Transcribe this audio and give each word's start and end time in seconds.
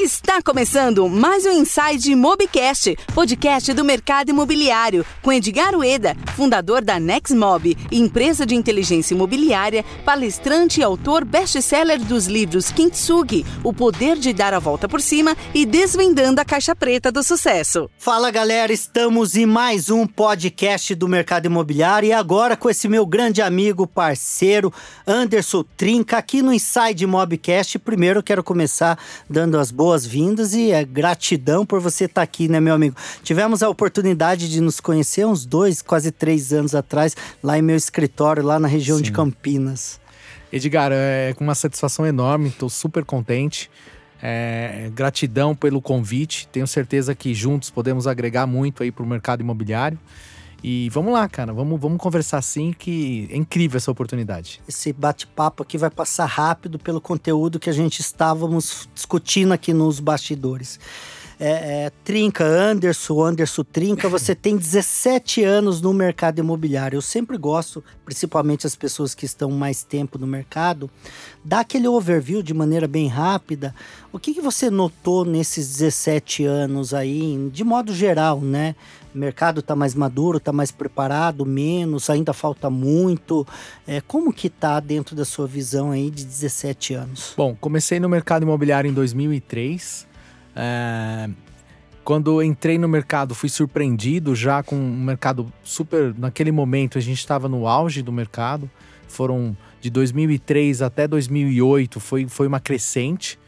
Está 0.00 0.40
começando 0.40 1.08
mais 1.08 1.44
um 1.44 1.50
Inside 1.50 2.14
Mobcast, 2.14 2.96
podcast 3.12 3.74
do 3.74 3.84
mercado 3.84 4.30
imobiliário, 4.30 5.04
com 5.20 5.32
Edgar 5.32 5.74
Ueda, 5.74 6.16
fundador 6.36 6.84
da 6.84 7.00
Nexmob, 7.00 7.76
empresa 7.90 8.46
de 8.46 8.54
inteligência 8.54 9.12
imobiliária, 9.12 9.84
palestrante 10.04 10.78
e 10.78 10.84
autor 10.84 11.24
best-seller 11.24 11.98
dos 11.98 12.28
livros 12.28 12.70
Kintsugi, 12.70 13.44
O 13.64 13.72
Poder 13.72 14.16
de 14.16 14.32
Dar 14.32 14.54
a 14.54 14.60
Volta 14.60 14.88
por 14.88 15.00
Cima 15.00 15.36
e 15.52 15.66
Desvendando 15.66 16.40
a 16.40 16.44
Caixa 16.44 16.76
Preta 16.76 17.10
do 17.10 17.24
Sucesso. 17.24 17.90
Fala 17.98 18.30
galera, 18.30 18.72
estamos 18.72 19.34
em 19.34 19.46
mais 19.46 19.90
um 19.90 20.06
podcast 20.06 20.94
do 20.94 21.08
mercado 21.08 21.46
imobiliário 21.46 22.06
e 22.06 22.12
agora 22.12 22.56
com 22.56 22.70
esse 22.70 22.88
meu 22.88 23.04
grande 23.04 23.42
amigo, 23.42 23.84
parceiro, 23.84 24.72
Anderson 25.04 25.64
Trinca, 25.76 26.18
aqui 26.18 26.40
no 26.40 26.52
Inside 26.52 27.04
Mobcast. 27.04 27.80
Primeiro 27.80 28.22
quero 28.22 28.44
começar 28.44 28.96
dando 29.28 29.58
as 29.58 29.72
boas-vindas 29.88 30.52
e 30.52 30.70
a 30.74 30.82
gratidão 30.82 31.64
por 31.64 31.80
você 31.80 32.04
estar 32.04 32.20
aqui, 32.20 32.46
né, 32.46 32.60
meu 32.60 32.74
amigo? 32.74 32.94
Tivemos 33.22 33.62
a 33.62 33.70
oportunidade 33.70 34.50
de 34.50 34.60
nos 34.60 34.80
conhecer 34.80 35.26
uns 35.26 35.46
dois, 35.46 35.80
quase 35.80 36.12
três 36.12 36.52
anos 36.52 36.74
atrás, 36.74 37.16
lá 37.42 37.58
em 37.58 37.62
meu 37.62 37.74
escritório, 37.74 38.42
lá 38.42 38.58
na 38.58 38.68
região 38.68 38.98
Sim. 38.98 39.04
de 39.04 39.12
Campinas. 39.12 39.98
Edgar, 40.52 40.90
é 40.92 41.32
com 41.32 41.42
uma 41.42 41.54
satisfação 41.54 42.06
enorme, 42.06 42.48
estou 42.50 42.68
super 42.68 43.02
contente. 43.02 43.70
É, 44.22 44.90
gratidão 44.94 45.54
pelo 45.54 45.80
convite. 45.80 46.46
Tenho 46.48 46.66
certeza 46.66 47.14
que 47.14 47.32
juntos 47.32 47.70
podemos 47.70 48.06
agregar 48.06 48.46
muito 48.46 48.82
aí 48.82 48.92
para 48.92 49.02
o 49.02 49.06
mercado 49.06 49.40
imobiliário. 49.40 49.98
E 50.62 50.88
vamos 50.90 51.12
lá, 51.12 51.28
cara, 51.28 51.52
vamos, 51.52 51.80
vamos 51.80 51.98
conversar 51.98 52.42
sim, 52.42 52.72
que 52.76 53.28
é 53.30 53.36
incrível 53.36 53.76
essa 53.76 53.90
oportunidade. 53.90 54.60
Esse 54.68 54.92
bate-papo 54.92 55.62
aqui 55.62 55.78
vai 55.78 55.90
passar 55.90 56.26
rápido 56.26 56.78
pelo 56.78 57.00
conteúdo 57.00 57.60
que 57.60 57.70
a 57.70 57.72
gente 57.72 58.00
estávamos 58.00 58.88
discutindo 58.94 59.52
aqui 59.52 59.72
nos 59.72 60.00
bastidores. 60.00 60.80
É, 61.40 61.84
é, 61.84 61.92
Trinca, 62.02 62.44
Anderson, 62.44 63.22
Anderson 63.22 63.62
Trinca, 63.62 64.08
você 64.08 64.34
tem 64.34 64.56
17 64.56 65.44
anos 65.44 65.80
no 65.80 65.94
mercado 65.94 66.40
imobiliário. 66.40 66.96
Eu 66.96 67.02
sempre 67.02 67.36
gosto, 67.36 67.82
principalmente 68.04 68.66
as 68.66 68.74
pessoas 68.74 69.14
que 69.14 69.24
estão 69.24 69.48
mais 69.52 69.84
tempo 69.84 70.18
no 70.18 70.26
mercado, 70.26 70.90
dar 71.44 71.60
aquele 71.60 71.86
overview 71.86 72.42
de 72.42 72.52
maneira 72.52 72.88
bem 72.88 73.06
rápida. 73.06 73.72
O 74.12 74.18
que, 74.18 74.34
que 74.34 74.40
você 74.40 74.68
notou 74.68 75.24
nesses 75.24 75.68
17 75.68 76.44
anos 76.44 76.92
aí, 76.92 77.48
de 77.52 77.62
modo 77.62 77.94
geral, 77.94 78.40
né? 78.40 78.74
Mercado 79.14 79.60
está 79.60 79.74
mais 79.74 79.94
maduro, 79.94 80.38
está 80.38 80.52
mais 80.52 80.70
preparado, 80.70 81.44
menos, 81.44 82.10
ainda 82.10 82.32
falta 82.32 82.68
muito. 82.68 83.46
É, 83.86 84.00
como 84.00 84.32
que 84.32 84.48
tá 84.48 84.80
dentro 84.80 85.16
da 85.16 85.24
sua 85.24 85.46
visão 85.46 85.90
aí 85.90 86.10
de 86.10 86.24
17 86.24 86.94
anos? 86.94 87.34
Bom, 87.36 87.56
comecei 87.60 87.98
no 87.98 88.08
mercado 88.08 88.42
imobiliário 88.42 88.90
em 88.90 88.94
2003. 88.94 90.06
É, 90.54 91.30
quando 92.04 92.42
entrei 92.42 92.78
no 92.78 92.88
mercado, 92.88 93.34
fui 93.34 93.48
surpreendido 93.48 94.34
já 94.34 94.62
com 94.62 94.76
um 94.76 95.04
mercado 95.04 95.52
super. 95.62 96.14
Naquele 96.16 96.50
momento, 96.50 96.96
a 96.98 97.00
gente 97.00 97.18
estava 97.18 97.48
no 97.48 97.66
auge 97.66 98.02
do 98.02 98.12
mercado. 98.12 98.70
Foram 99.06 99.56
de 99.80 99.90
2003 99.90 100.82
até 100.82 101.06
2008, 101.06 102.00
foi, 102.00 102.26
foi 102.26 102.46
uma 102.46 102.60
crescente 102.60 103.38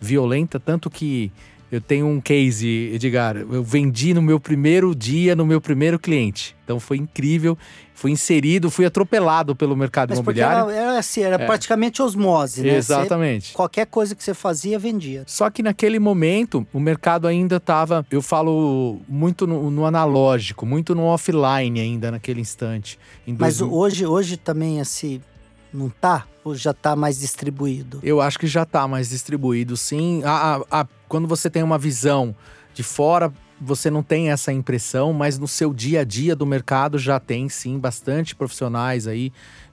violenta, 0.00 0.58
tanto 0.58 0.88
que 0.88 1.30
eu 1.70 1.80
tenho 1.80 2.06
um 2.06 2.20
case, 2.20 2.90
Edgar. 2.94 3.36
Eu 3.36 3.62
vendi 3.62 4.12
no 4.14 4.20
meu 4.22 4.40
primeiro 4.40 4.94
dia, 4.94 5.36
no 5.36 5.46
meu 5.46 5.60
primeiro 5.60 5.98
cliente. 5.98 6.56
Então 6.64 6.78
foi 6.80 6.96
incrível. 6.98 7.56
Fui 7.94 8.10
inserido, 8.10 8.70
fui 8.70 8.86
atropelado 8.86 9.54
pelo 9.54 9.76
mercado 9.76 10.08
Mas 10.10 10.18
imobiliário. 10.20 10.70
era, 10.70 10.80
era 10.92 10.98
assim, 10.98 11.20
era 11.22 11.34
É. 11.42 11.44
praticamente 11.46 12.00
osmose, 12.00 12.62
né? 12.62 12.76
Exatamente. 12.76 13.48
Você- 13.48 13.54
qualquer 13.54 13.84
coisa 13.86 14.14
que 14.14 14.24
você 14.24 14.32
fazia, 14.32 14.78
vendia. 14.78 15.22
Só 15.26 15.50
que 15.50 15.62
naquele 15.62 15.98
momento, 15.98 16.66
o 16.72 16.80
mercado 16.80 17.26
ainda 17.26 17.56
estava, 17.56 18.06
eu 18.10 18.22
falo 18.22 19.00
muito 19.06 19.46
no, 19.46 19.70
no 19.70 19.84
analógico, 19.84 20.64
muito 20.64 20.94
no 20.94 21.02
offline 21.04 21.78
ainda 21.78 22.10
naquele 22.10 22.40
instante. 22.40 22.98
Mas 23.26 23.58
2000 23.58 23.72
hoje, 23.76 24.06
hoje 24.06 24.36
também, 24.38 24.80
assim, 24.80 25.20
não 25.72 25.90
tá? 25.90 26.24
Ou 26.44 26.54
já 26.54 26.72
tá 26.72 26.96
mais 26.96 27.20
distribuído? 27.20 28.00
Eu 28.02 28.20
acho 28.20 28.38
que 28.38 28.46
já 28.46 28.62
está 28.62 28.86
mais 28.88 29.10
distribuído, 29.10 29.76
sim. 29.76 30.22
A- 30.24 30.56
a- 30.70 30.80
a- 30.80 30.86
quando 31.08 31.28
você 31.28 31.50
tem 31.50 31.62
uma 31.62 31.78
visão 31.78 32.34
de 32.72 32.82
fora, 32.82 33.32
você 33.60 33.90
não 33.90 34.02
tem 34.02 34.30
essa 34.30 34.52
impressão, 34.52 35.12
mas 35.12 35.38
no 35.38 35.46
seu 35.46 35.74
dia 35.74 36.00
a 36.00 36.04
dia 36.04 36.34
do 36.34 36.46
mercado 36.46 36.98
já 36.98 37.20
tem, 37.20 37.48
sim, 37.48 37.78
bastante 37.78 38.34
profissionais 38.34 39.06
aí 39.06 39.32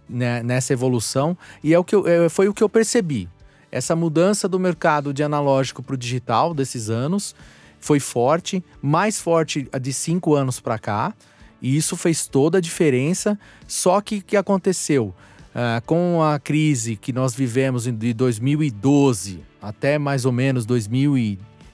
né, 0.10 0.42
nessa 0.42 0.72
evolução. 0.74 1.38
E 1.62 1.74
é 1.74 1.80
o 1.80 1.84
que 1.84 1.94
eu- 1.94 2.08
é, 2.08 2.30
foi 2.30 2.48
o 2.48 2.54
que 2.54 2.64
eu 2.64 2.70
percebi. 2.70 3.28
Essa 3.70 3.94
mudança 3.96 4.48
do 4.48 4.58
mercado 4.58 5.14
de 5.14 5.22
analógico 5.22 5.84
para 5.84 5.96
o 5.96 5.98
digital 5.98 6.54
desses 6.54 6.90
anos 6.90 7.36
foi 7.80 8.00
forte, 8.00 8.64
mais 8.82 9.20
forte 9.20 9.68
de 9.82 9.92
cinco 9.94 10.34
anos 10.34 10.60
para 10.62 10.80
cá. 10.80 11.14
E 11.62 11.76
isso 11.76 11.98
fez 11.98 12.26
toda 12.26 12.58
a 12.58 12.62
diferença. 12.62 13.38
Só 13.68 14.00
que 14.00 14.20
o 14.20 14.22
que 14.24 14.38
aconteceu? 14.38 15.14
Ah, 15.56 15.82
com 15.86 16.22
a 16.22 16.38
crise 16.40 16.96
que 16.96 17.12
nós 17.12 17.34
vivemos 17.34 17.88
em- 17.88 17.96
de 17.96 18.14
2012 18.14 19.40
até 19.62 19.98
mais 19.98 20.24
ou 20.26 20.32
menos 20.32 20.66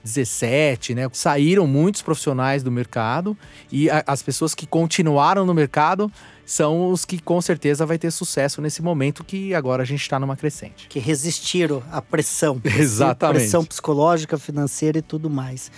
2017, 0.03 0.95
né? 0.95 1.07
Saíram 1.11 1.67
muitos 1.67 2.01
profissionais 2.01 2.63
do 2.63 2.71
mercado 2.71 3.37
e 3.71 3.89
a- 3.89 4.03
as 4.07 4.21
pessoas 4.23 4.55
que 4.55 4.65
continuaram 4.65 5.45
no 5.45 5.53
mercado 5.53 6.11
são 6.45 6.89
os 6.91 7.05
que 7.05 7.19
com 7.21 7.39
certeza 7.41 7.85
vai 7.85 7.97
ter 7.97 8.11
sucesso 8.11 8.61
nesse 8.61 8.81
momento 8.81 9.23
que 9.23 9.53
agora 9.53 9.83
a 9.83 9.85
gente 9.85 10.01
está 10.01 10.19
numa 10.19 10.35
crescente. 10.35 10.87
Que 10.89 10.99
resistiram 10.99 11.81
à 11.91 12.01
pressão. 12.01 12.59
Exatamente. 12.77 13.39
Pressão 13.41 13.63
psicológica, 13.63 14.37
financeira 14.37 14.97
e 14.97 15.01
tudo 15.01 15.29
mais. 15.29 15.71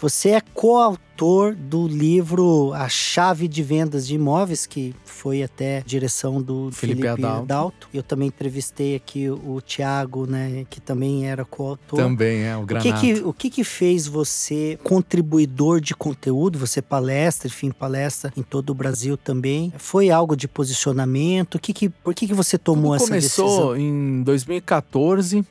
Você 0.00 0.30
é 0.30 0.40
coautor 0.40 1.54
do 1.54 1.86
livro 1.86 2.72
A 2.74 2.88
Chave 2.88 3.46
de 3.46 3.62
Vendas 3.62 4.06
de 4.06 4.16
Imóveis, 4.16 4.66
que 4.66 4.94
foi 5.04 5.42
até 5.42 5.82
direção 5.86 6.42
do 6.42 6.70
Felipe 6.72 7.02
Felipe, 7.02 7.24
Adalto. 7.24 7.42
Adalto. 7.44 7.88
Eu 7.94 8.02
também 8.02 8.28
entrevistei 8.28 8.96
aqui 8.96 9.30
o, 9.30 9.54
o 9.54 9.60
Tiago, 9.60 10.26
né, 10.26 10.66
que 10.68 10.80
também 10.80 11.26
era 11.26 11.44
coautor. 11.44 11.98
Também 11.98 12.42
é 12.44 12.56
o 12.56 12.62
O 12.62 12.66
granado. 12.66 13.00
que, 13.00 13.14
que, 13.14 13.20
o 13.22 13.32
que 13.32 13.48
que 13.48 13.64
fez 13.64 14.06
você 14.08 14.78
contribuidor 14.82 15.80
de 15.80 15.94
conteúdo? 15.94 16.58
Você 16.58 16.82
palestra, 16.82 17.46
enfim, 17.48 17.70
palestra 17.70 18.32
em 18.36 18.42
todo 18.42 18.70
o 18.70 18.74
Brasil 18.74 19.16
também. 19.16 19.72
Foi 19.78 20.10
algo 20.10 20.36
de 20.36 20.48
posicionamento? 20.48 21.54
O 21.54 21.58
que 21.60 21.72
que, 21.72 21.88
por 21.88 22.12
que, 22.14 22.26
que 22.26 22.34
você 22.34 22.58
tomou 22.58 22.92
Tudo 22.92 22.96
essa 22.96 23.06
começou 23.06 23.74
decisão? 23.74 23.76
em 23.76 24.22
2014. 24.24 25.44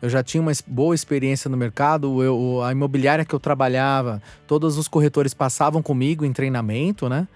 Eu 0.00 0.08
já 0.08 0.22
tinha 0.22 0.40
uma 0.40 0.52
boa 0.66 0.94
experiência 0.94 1.50
no 1.50 1.56
mercado. 1.56 2.22
Eu, 2.22 2.62
a 2.62 2.70
imobiliária 2.72 3.24
que 3.24 3.34
eu 3.34 3.40
trabalhava, 3.40 4.22
todos 4.46 4.78
os 4.78 4.86
corretores 4.86 5.34
passavam 5.34 5.82
comigo 5.82 6.24
em 6.24 6.32
treinamento, 6.32 7.08
né? 7.08 7.26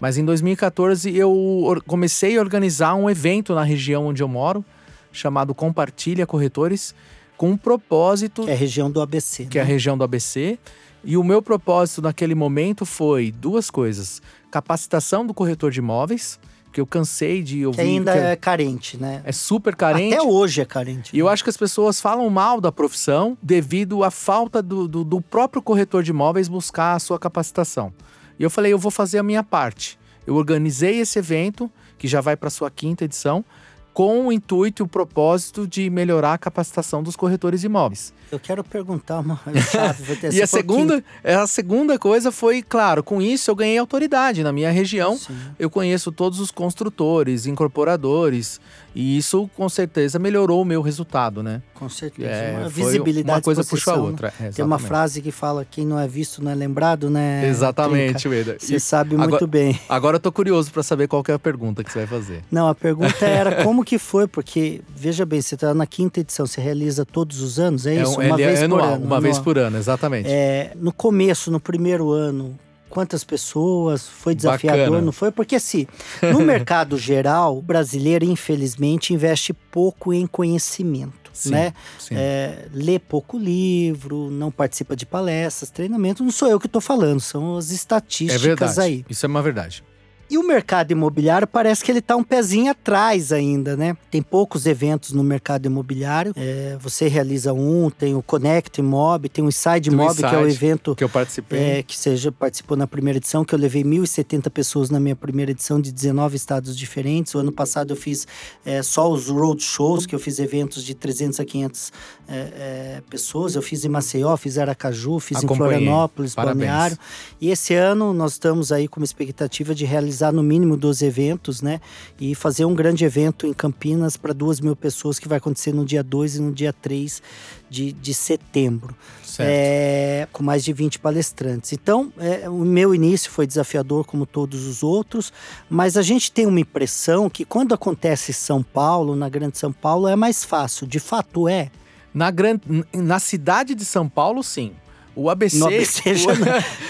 Mas 0.00 0.18
em 0.18 0.24
2014 0.24 1.16
eu 1.16 1.80
comecei 1.86 2.36
a 2.36 2.40
organizar 2.40 2.94
um 2.94 3.08
evento 3.08 3.54
na 3.54 3.62
região 3.62 4.06
onde 4.06 4.22
eu 4.22 4.28
moro, 4.28 4.64
chamado 5.12 5.54
Compartilha 5.54 6.26
Corretores, 6.26 6.94
com 7.36 7.50
um 7.50 7.56
propósito 7.56 8.44
Que 8.44 8.50
é 8.50 8.54
a 8.54 8.56
região 8.56 8.90
do 8.90 9.00
ABC. 9.00 9.46
que 9.46 9.58
é 9.58 9.62
a 9.62 9.64
né? 9.64 9.70
região 9.70 9.96
do 9.96 10.04
ABC. 10.04 10.58
E 11.04 11.16
o 11.16 11.24
meu 11.24 11.42
propósito 11.42 12.00
naquele 12.00 12.34
momento 12.34 12.86
foi 12.86 13.30
duas 13.30 13.70
coisas: 13.70 14.22
capacitação 14.50 15.26
do 15.26 15.34
corretor 15.34 15.70
de 15.70 15.80
imóveis, 15.80 16.38
que 16.74 16.80
eu 16.80 16.86
cansei 16.86 17.40
de 17.40 17.64
ouvir 17.64 17.76
Que 17.76 17.82
ainda 17.82 18.12
que 18.12 18.18
é 18.18 18.34
carente, 18.34 18.96
né? 18.96 19.22
é 19.24 19.30
super 19.30 19.76
carente. 19.76 20.12
Até 20.12 20.22
hoje 20.24 20.60
é 20.60 20.64
carente. 20.64 21.14
E 21.14 21.20
eu 21.20 21.26
né? 21.26 21.32
acho 21.32 21.44
que 21.44 21.48
as 21.48 21.56
pessoas 21.56 22.00
falam 22.00 22.28
mal 22.28 22.60
da 22.60 22.72
profissão 22.72 23.38
devido 23.40 24.02
à 24.02 24.10
falta 24.10 24.60
do, 24.60 24.88
do, 24.88 25.04
do 25.04 25.20
próprio 25.20 25.62
corretor 25.62 26.02
de 26.02 26.10
imóveis 26.10 26.48
buscar 26.48 26.94
a 26.94 26.98
sua 26.98 27.16
capacitação. 27.16 27.94
E 28.40 28.42
eu 28.42 28.50
falei, 28.50 28.72
eu 28.72 28.78
vou 28.78 28.90
fazer 28.90 29.18
a 29.18 29.22
minha 29.22 29.44
parte. 29.44 29.96
Eu 30.26 30.34
organizei 30.34 30.98
esse 30.98 31.16
evento, 31.16 31.70
que 31.96 32.08
já 32.08 32.20
vai 32.20 32.36
para 32.36 32.50
sua 32.50 32.68
quinta 32.72 33.04
edição, 33.04 33.44
com 33.92 34.26
o 34.26 34.32
intuito 34.32 34.82
e 34.82 34.84
o 34.84 34.88
propósito 34.88 35.68
de 35.68 35.88
melhorar 35.88 36.34
a 36.34 36.38
capacitação 36.38 37.04
dos 37.04 37.14
corretores 37.14 37.60
de 37.60 37.66
imóveis. 37.66 38.12
Eu 38.30 38.40
quero 38.40 38.64
perguntar 38.64 39.20
uma 39.20 39.40
E 40.32 40.42
a 40.42 40.46
segunda, 40.46 41.04
a 41.22 41.46
segunda 41.46 41.98
coisa 41.98 42.32
foi, 42.32 42.62
claro, 42.62 43.02
com 43.02 43.20
isso 43.22 43.50
eu 43.50 43.54
ganhei 43.54 43.78
autoridade 43.78 44.42
na 44.42 44.52
minha 44.52 44.70
região. 44.70 45.16
Sim. 45.16 45.36
Eu 45.58 45.70
conheço 45.70 46.10
todos 46.10 46.40
os 46.40 46.50
construtores, 46.50 47.46
incorporadores, 47.46 48.60
e 48.94 49.16
isso 49.16 49.50
com 49.56 49.68
certeza 49.68 50.18
melhorou 50.18 50.62
o 50.62 50.64
meu 50.64 50.80
resultado, 50.80 51.42
né? 51.42 51.62
Com 51.74 51.88
certeza. 51.88 52.28
É, 52.28 52.58
uma 52.58 52.68
visibilidade 52.68 53.38
uma 53.38 53.42
coisa 53.42 53.64
puxa 53.64 53.92
a 53.92 53.96
outra. 53.96 54.32
É, 54.40 54.50
Tem 54.50 54.64
uma 54.64 54.78
frase 54.78 55.20
que 55.20 55.32
fala: 55.32 55.66
quem 55.68 55.84
não 55.84 55.98
é 55.98 56.06
visto 56.06 56.42
não 56.42 56.50
é 56.50 56.54
lembrado, 56.54 57.10
né? 57.10 57.46
Exatamente, 57.48 58.28
Weda. 58.28 58.56
Você 58.58 58.78
sabe 58.78 59.14
agora- 59.14 59.30
muito 59.30 59.46
bem. 59.46 59.78
Agora 59.88 60.16
eu 60.16 60.20
tô 60.20 60.30
curioso 60.30 60.70
para 60.70 60.82
saber 60.82 61.08
qual 61.08 61.22
que 61.24 61.30
é 61.32 61.34
a 61.34 61.38
pergunta 61.38 61.82
que 61.82 61.90
você 61.92 62.00
vai 62.00 62.06
fazer. 62.06 62.42
Não, 62.50 62.68
a 62.68 62.74
pergunta 62.74 63.24
era 63.26 63.62
como 63.64 63.84
que 63.84 63.98
foi, 63.98 64.28
porque, 64.28 64.80
veja 64.94 65.26
bem, 65.26 65.42
você 65.42 65.56
está 65.56 65.74
na 65.74 65.86
quinta 65.86 66.20
edição, 66.20 66.46
você 66.46 66.60
realiza 66.60 67.04
todos 67.04 67.40
os 67.40 67.58
anos, 67.58 67.86
é 67.86 67.94
isso? 68.02 68.13
Um, 68.18 68.22
ele 68.22 68.42
é 68.42 68.46
vez 68.48 68.62
anual, 68.62 68.80
por 68.80 68.94
ano. 68.94 69.04
uma 69.04 69.20
vez 69.20 69.38
por 69.38 69.58
ano, 69.58 69.76
exatamente. 69.76 70.28
É, 70.28 70.72
no 70.76 70.92
começo, 70.92 71.50
no 71.50 71.60
primeiro 71.60 72.10
ano, 72.10 72.58
quantas 72.90 73.24
pessoas, 73.24 74.06
foi 74.06 74.34
desafiador, 74.34 74.84
Bacana. 74.86 75.00
não 75.02 75.12
foi? 75.12 75.30
Porque 75.30 75.56
assim, 75.56 75.86
no 76.22 76.40
mercado 76.44 76.96
geral, 76.96 77.58
o 77.58 77.62
brasileiro, 77.62 78.24
infelizmente, 78.24 79.12
investe 79.12 79.52
pouco 79.52 80.12
em 80.12 80.26
conhecimento, 80.26 81.30
Sim, 81.32 81.50
né? 81.50 81.72
sim. 81.98 82.14
É, 82.16 82.66
lê 82.72 82.98
pouco 83.00 83.36
livro, 83.36 84.30
não 84.30 84.50
participa 84.50 84.94
de 84.94 85.04
palestras, 85.04 85.70
treinamentos. 85.70 86.22
Não 86.24 86.30
sou 86.30 86.48
eu 86.48 86.60
que 86.60 86.66
estou 86.66 86.80
falando, 86.80 87.20
são 87.20 87.56
as 87.56 87.70
É 87.70 87.74
estatísticas 87.74 88.42
verdade. 88.42 88.80
aí. 88.80 89.04
Isso 89.10 89.26
é 89.26 89.28
uma 89.28 89.42
verdade. 89.42 89.82
E 90.30 90.38
o 90.38 90.46
mercado 90.46 90.90
imobiliário 90.90 91.46
parece 91.46 91.84
que 91.84 91.92
ele 91.92 91.98
está 91.98 92.16
um 92.16 92.24
pezinho 92.24 92.70
atrás 92.70 93.32
ainda, 93.32 93.76
né? 93.76 93.96
Tem 94.10 94.22
poucos 94.22 94.66
eventos 94.66 95.12
no 95.12 95.22
mercado 95.22 95.66
imobiliário. 95.66 96.32
É, 96.36 96.76
você 96.80 97.08
realiza 97.08 97.52
um, 97.52 97.90
tem 97.90 98.14
o 98.14 98.22
Connect 98.22 98.80
Mob, 98.80 99.28
tem 99.28 99.44
o 99.44 99.48
Inside 99.48 99.90
Tem 99.90 99.98
Mob, 99.98 100.16
que 100.16 100.24
é 100.24 100.38
o 100.38 100.46
Inside, 100.46 100.64
evento 100.64 100.94
Que 100.96 101.04
eu 101.04 101.08
participei. 101.08 101.58
é, 101.58 101.82
que 101.82 101.96
seja 101.96 102.32
participou 102.32 102.76
na 102.76 102.86
primeira 102.86 103.18
edição, 103.18 103.44
que 103.44 103.54
eu 103.54 103.58
levei 103.58 103.84
1.070 103.84 104.50
pessoas 104.50 104.90
na 104.90 104.98
minha 104.98 105.14
primeira 105.14 105.50
edição 105.50 105.80
de 105.80 105.92
19 105.92 106.36
estados 106.36 106.76
diferentes. 106.76 107.34
O 107.34 107.38
ano 107.38 107.52
passado 107.52 107.92
eu 107.92 107.96
fiz 107.96 108.26
é, 108.64 108.82
só 108.82 109.10
os 109.10 109.28
road 109.28 109.62
shows, 109.62 110.06
que 110.06 110.14
eu 110.14 110.18
fiz 110.18 110.38
eventos 110.38 110.82
de 110.82 110.94
300 110.94 111.38
a 111.38 111.44
500 111.44 111.92
é, 112.26 112.34
é, 112.34 113.02
pessoas. 113.10 113.54
Eu 113.54 113.62
fiz 113.62 113.84
em 113.84 113.88
Maceió, 113.88 114.36
fiz 114.36 114.56
em 114.56 114.60
Aracaju, 114.60 115.20
fiz 115.20 115.42
em 115.42 115.44
Acompanhei. 115.44 115.74
Florianópolis, 115.74 116.34
Parabéns. 116.34 116.66
Balneário. 116.66 116.98
E 117.40 117.50
esse 117.50 117.74
ano 117.74 118.14
nós 118.14 118.32
estamos 118.32 118.72
aí 118.72 118.88
com 118.88 119.00
uma 119.00 119.04
expectativa 119.04 119.74
de 119.74 119.84
realizar 119.84 120.13
no 120.32 120.42
mínimo 120.42 120.76
12 120.76 121.04
eventos, 121.04 121.62
né? 121.62 121.80
E 122.20 122.34
fazer 122.34 122.64
um 122.64 122.74
grande 122.74 123.04
evento 123.04 123.46
em 123.46 123.52
Campinas 123.52 124.16
para 124.16 124.32
duas 124.32 124.60
mil 124.60 124.76
pessoas, 124.76 125.18
que 125.18 125.28
vai 125.28 125.38
acontecer 125.38 125.72
no 125.72 125.84
dia 125.84 126.02
2 126.02 126.36
e 126.36 126.42
no 126.42 126.52
dia 126.52 126.72
3 126.72 127.22
de, 127.68 127.92
de 127.92 128.14
setembro 128.14 128.94
certo. 129.34 129.48
é, 129.50 130.28
com 130.32 130.42
mais 130.42 130.64
de 130.64 130.72
20 130.72 130.98
palestrantes. 130.98 131.72
Então, 131.72 132.12
é, 132.18 132.48
o 132.48 132.64
meu 132.64 132.94
início 132.94 133.30
foi 133.30 133.46
desafiador, 133.46 134.04
como 134.04 134.26
todos 134.26 134.64
os 134.64 134.82
outros, 134.82 135.32
mas 135.68 135.96
a 135.96 136.02
gente 136.02 136.30
tem 136.30 136.46
uma 136.46 136.60
impressão 136.60 137.28
que 137.28 137.44
quando 137.44 137.74
acontece 137.74 138.30
em 138.30 138.34
São 138.34 138.62
Paulo, 138.62 139.16
na 139.16 139.28
Grande 139.28 139.58
São 139.58 139.72
Paulo, 139.72 140.06
é 140.06 140.16
mais 140.16 140.44
fácil. 140.44 140.86
De 140.86 141.00
fato 141.00 141.48
é. 141.48 141.70
Na, 142.12 142.30
gran... 142.30 142.60
na 142.92 143.18
cidade 143.18 143.74
de 143.74 143.84
São 143.84 144.08
Paulo, 144.08 144.42
sim. 144.42 144.72
O 145.16 145.30
ABC, 145.30 145.58
No 145.58 145.66
ABC 145.66 146.14
já 146.16 146.32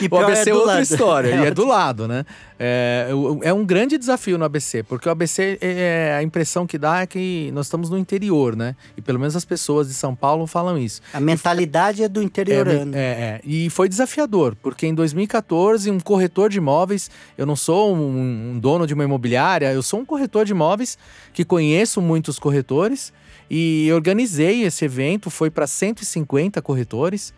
e 0.01 0.09
o 0.11 0.17
ABC 0.17 0.51
é, 0.51 0.53
do 0.53 0.59
outra 0.59 0.73
lado. 0.75 0.83
história, 0.83 1.29
É 1.29 1.43
e 1.43 1.47
é 1.47 1.51
do 1.51 1.67
lado, 1.67 2.09
né? 2.09 2.25
É, 2.59 3.09
é 3.43 3.53
um 3.53 3.65
grande 3.65 3.99
desafio 3.99 4.39
no 4.39 4.45
ABC, 4.45 4.83
porque 4.83 5.09
o 5.09 5.13
ABC, 5.13 5.59
é, 5.61 6.15
a 6.19 6.23
impressão 6.23 6.67
que 6.67 6.79
dá 6.79 7.01
é 7.01 7.07
que 7.07 7.51
nós 7.53 7.67
estamos 7.67 7.91
no 7.91 7.99
interior, 7.99 8.57
né? 8.57 8.77
E 8.97 9.03
pelo 9.03 9.19
menos 9.19 9.35
as 9.37 9.45
pessoas 9.45 9.89
de 9.89 9.95
São 9.95 10.15
Paulo 10.15 10.47
falam 10.47 10.79
isso. 10.79 11.03
A 11.13 11.21
mentalidade 11.21 12.03
é 12.03 12.09
do 12.09 12.23
interiorano. 12.23 12.95
É, 12.95 12.99
é, 12.99 13.03
é. 13.03 13.41
E 13.45 13.69
foi 13.71 13.89
desafiador, 13.89 14.57
porque 14.63 14.87
em 14.87 14.95
2014, 14.95 15.91
um 15.91 16.01
corretor 16.01 16.49
de 16.49 16.59
imóveis, 16.59 17.11
eu 17.37 17.45
não 17.45 17.57
sou 17.57 17.95
um, 17.95 18.53
um 18.53 18.59
dono 18.59 18.87
de 18.87 18.95
uma 18.95 19.05
imobiliária, 19.05 19.73
eu 19.73 19.83
sou 19.83 20.01
um 20.01 20.05
corretor 20.05 20.45
de 20.45 20.53
imóveis 20.53 20.97
que 21.33 21.45
conheço 21.45 22.01
muitos 22.01 22.39
corretores 22.39 23.13
e 23.51 23.91
organizei 23.93 24.63
esse 24.63 24.85
evento, 24.85 25.29
foi 25.31 25.51
para 25.51 25.67
150 25.67 26.63
corretores. 26.63 27.35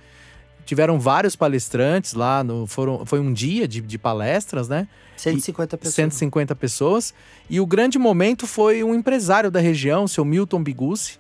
Tiveram 0.67 0.99
vários 0.99 1.35
palestrantes 1.35 2.13
lá, 2.13 2.45
no, 2.45 2.67
foram, 2.67 3.07
foi 3.07 3.21
um 3.21 3.33
dia 3.33 3.67
de, 3.67 3.81
de 3.81 3.97
palestras, 3.97 4.69
né? 4.69 4.87
150 5.17 5.79
pessoas. 5.79 5.95
150 5.95 6.57
pessoas. 6.57 7.15
E 7.49 7.61
o 7.61 7.67
grande 7.67 7.99
momento 7.99 8.47
foi 8.47 8.85
um 8.85 8.95
empresário 8.95 9.51
da 9.51 9.61
região, 9.61 10.07
seu 10.07 10.25
Milton 10.25 10.63
Bigucci, 10.63 11.19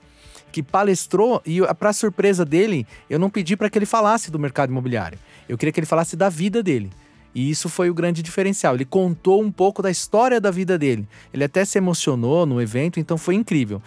que 0.52 0.62
palestrou 0.62 1.40
e 1.46 1.60
para 1.78 1.93
surpresa 1.93 2.44
dele, 2.44 2.87
eu 3.08 3.19
não 3.19 3.31
pedi 3.31 3.56
para 3.56 3.70
que 3.70 3.78
ele 3.78 3.87
falasse 3.87 4.31
do 4.31 4.38
mercado 4.38 4.70
imobiliário. 4.70 5.19
Eu 5.48 5.56
queria 5.56 5.72
que 5.72 5.81
ele 5.81 5.87
falasse 5.87 6.16
da 6.16 6.28
vida 6.28 6.62
dele. 6.62 6.90
E 7.34 7.50
isso 7.50 7.69
foi 7.69 7.90
o 7.90 7.94
grande 7.94 8.22
diferencial. 8.22 8.75
Ele 8.75 8.87
contou 8.87 9.43
um 9.43 9.52
pouco 9.52 9.82
da 9.82 9.90
história 9.90 10.40
da 10.40 10.50
vida 10.50 10.78
dele. 10.78 11.06
Ele 11.32 11.44
até 11.44 11.64
se 11.64 11.76
emocionou 11.76 12.46
no 12.46 12.60
evento, 12.60 12.98
então 12.98 13.19
foi 13.19 13.34
incrível. 13.34 13.82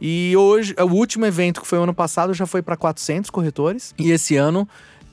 E 0.00 0.36
hoje, 0.36 0.74
o 0.78 0.94
último 0.94 1.26
evento 1.26 1.60
que 1.60 1.66
foi 1.66 1.78
o 1.78 1.82
ano 1.82 1.94
passado 1.94 2.32
já 2.32 2.46
foi 2.46 2.62
para 2.62 2.76
400 2.76 3.28
corretores. 3.28 3.92
E 3.98 4.12
esse 4.12 4.36
ano 4.36 4.68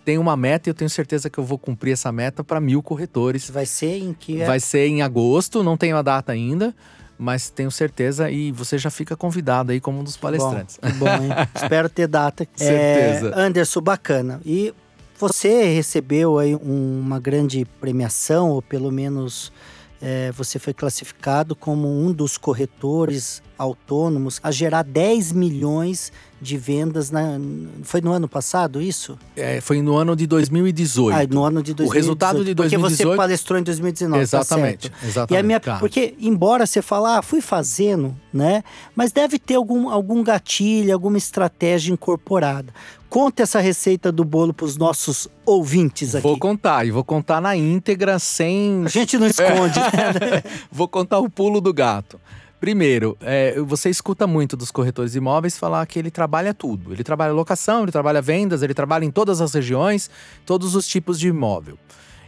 tem 0.09 0.17
uma 0.17 0.35
meta 0.35 0.67
e 0.67 0.71
eu 0.71 0.73
tenho 0.73 0.89
certeza 0.89 1.29
que 1.29 1.37
eu 1.37 1.43
vou 1.43 1.59
cumprir 1.59 1.91
essa 1.91 2.11
meta 2.11 2.43
para 2.43 2.59
mil 2.59 2.81
corretores. 2.81 3.47
Vai 3.47 3.67
ser 3.67 3.99
em 3.99 4.11
que 4.11 4.41
é 4.41 4.45
Vai 4.47 4.59
ser 4.59 4.87
em 4.87 5.03
agosto, 5.03 5.61
não 5.61 5.77
tenho 5.77 5.95
a 5.97 6.01
data 6.01 6.31
ainda, 6.31 6.75
mas 7.15 7.51
tenho 7.51 7.69
certeza 7.69 8.27
e 8.31 8.51
você 8.51 8.79
já 8.79 8.89
fica 8.89 9.15
convidado 9.15 9.71
aí 9.71 9.79
como 9.79 9.99
um 9.99 10.03
dos 10.03 10.17
palestrantes. 10.17 10.79
Bom, 10.81 10.89
que 10.89 10.93
bom, 10.97 11.05
hein? 11.07 11.29
Espero 11.53 11.87
ter 11.89 12.07
data. 12.07 12.47
Certeza. 12.55 13.33
É, 13.35 13.39
Anderson, 13.39 13.81
bacana. 13.81 14.41
E 14.43 14.73
você 15.19 15.65
recebeu 15.73 16.39
aí 16.39 16.55
um- 16.55 16.99
uma 17.01 17.19
grande 17.19 17.63
premiação, 17.79 18.49
ou 18.49 18.63
pelo 18.63 18.91
menos 18.91 19.53
é, 20.01 20.31
você 20.31 20.57
foi 20.57 20.73
classificado 20.73 21.55
como 21.55 21.87
um 21.87 22.11
dos 22.11 22.37
corretores 22.37 23.41
autônomos 23.57 24.39
a 24.41 24.51
gerar 24.51 24.83
10 24.83 25.33
milhões 25.33 26.13
de 26.41 26.57
vendas. 26.57 27.11
Na, 27.11 27.37
foi 27.83 27.99
no 27.99 28.13
ano 28.13 28.27
passado 28.27 28.81
isso? 28.81 29.19
É, 29.35 29.59
foi 29.59 29.81
no 29.81 29.97
ano 29.97 30.15
de 30.15 30.25
2018. 30.25 31.15
Ah, 31.15 31.33
no 31.33 31.43
ano 31.43 31.61
de 31.61 31.73
2018. 31.73 31.93
resultado 31.93 32.45
de 32.45 32.55
Porque 32.55 32.77
você 32.77 33.03
2018 33.03 33.17
palestrou 33.17 33.59
em 33.59 33.63
2019, 33.63 34.17
tá 34.17 34.21
exatamente, 34.23 34.87
certo. 34.87 35.05
exatamente. 35.05 35.33
E 35.33 35.37
a 35.37 35.43
minha, 35.43 35.59
claro. 35.59 35.79
porque 35.81 36.15
embora 36.19 36.65
você 36.65 36.81
falar, 36.81 37.17
ah, 37.17 37.21
fui 37.21 37.41
fazendo, 37.41 38.15
né? 38.33 38.63
Mas 38.95 39.11
deve 39.11 39.37
ter 39.37 39.55
algum, 39.55 39.89
algum 39.89 40.23
gatilho, 40.23 40.93
alguma 40.93 41.17
estratégia 41.17 41.91
incorporada. 41.91 42.73
Conta 43.09 43.41
essa 43.43 43.59
receita 43.59 44.11
do 44.11 44.23
bolo 44.23 44.53
para 44.53 44.65
os 44.65 44.77
nossos 44.77 45.27
ouvintes 45.45 46.13
aqui. 46.13 46.21
Vou 46.21 46.37
contar, 46.37 46.85
e 46.85 46.91
vou 46.91 47.03
contar 47.03 47.41
na 47.41 47.55
íntegra, 47.55 48.19
sem. 48.19 48.83
A 48.85 48.89
gente 48.89 49.17
não 49.17 49.25
esconde. 49.27 49.79
né? 49.79 50.43
Vou 50.71 50.87
contar 50.87 51.17
o 51.19 51.29
pulo 51.29 51.59
do 51.59 51.73
gato. 51.73 52.19
Primeiro, 52.59 53.17
é, 53.21 53.59
você 53.61 53.89
escuta 53.89 54.27
muito 54.27 54.55
dos 54.57 54.69
corretores 54.69 55.13
de 55.13 55.17
imóveis 55.17 55.57
falar 55.57 55.85
que 55.87 55.97
ele 55.97 56.11
trabalha 56.11 56.53
tudo. 56.53 56.91
Ele 56.93 57.03
trabalha 57.03 57.31
locação, 57.33 57.83
ele 57.83 57.91
trabalha 57.91 58.21
vendas, 58.21 58.61
ele 58.61 58.73
trabalha 58.73 59.05
em 59.05 59.11
todas 59.11 59.39
as 59.41 59.53
regiões, 59.53 60.09
todos 60.45 60.75
os 60.75 60.85
tipos 60.87 61.17
de 61.19 61.29
imóvel. 61.29 61.77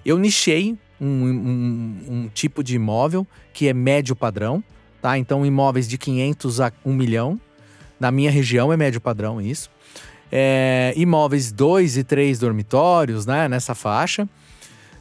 Eu 0.06 0.18
nichei 0.18 0.76
um, 1.00 1.06
um- 1.08 1.98
um 2.10 2.30
tipo 2.34 2.64
de 2.64 2.76
imóvel 2.76 3.28
que 3.54 3.68
é 3.68 3.74
médio 3.74 4.16
padrão, 4.16 4.64
tá? 5.02 5.18
Então, 5.18 5.46
imóveis 5.46 5.88
de 5.88 5.98
500 5.98 6.62
a 6.62 6.72
1 6.86 6.94
milhão. 6.94 7.40
Na 8.00 8.10
minha 8.10 8.32
região 8.32 8.72
é 8.74 8.78
médio 8.78 9.00
padrão 9.02 9.40
isso. 9.42 9.70
É, 10.32 10.94
imóveis 10.96 11.52
2 11.52 11.98
e 11.98 12.04
3 12.04 12.40
dormitórios, 12.40 13.26
né? 13.26 13.48
Nessa 13.50 13.76
faixa. 13.76 14.28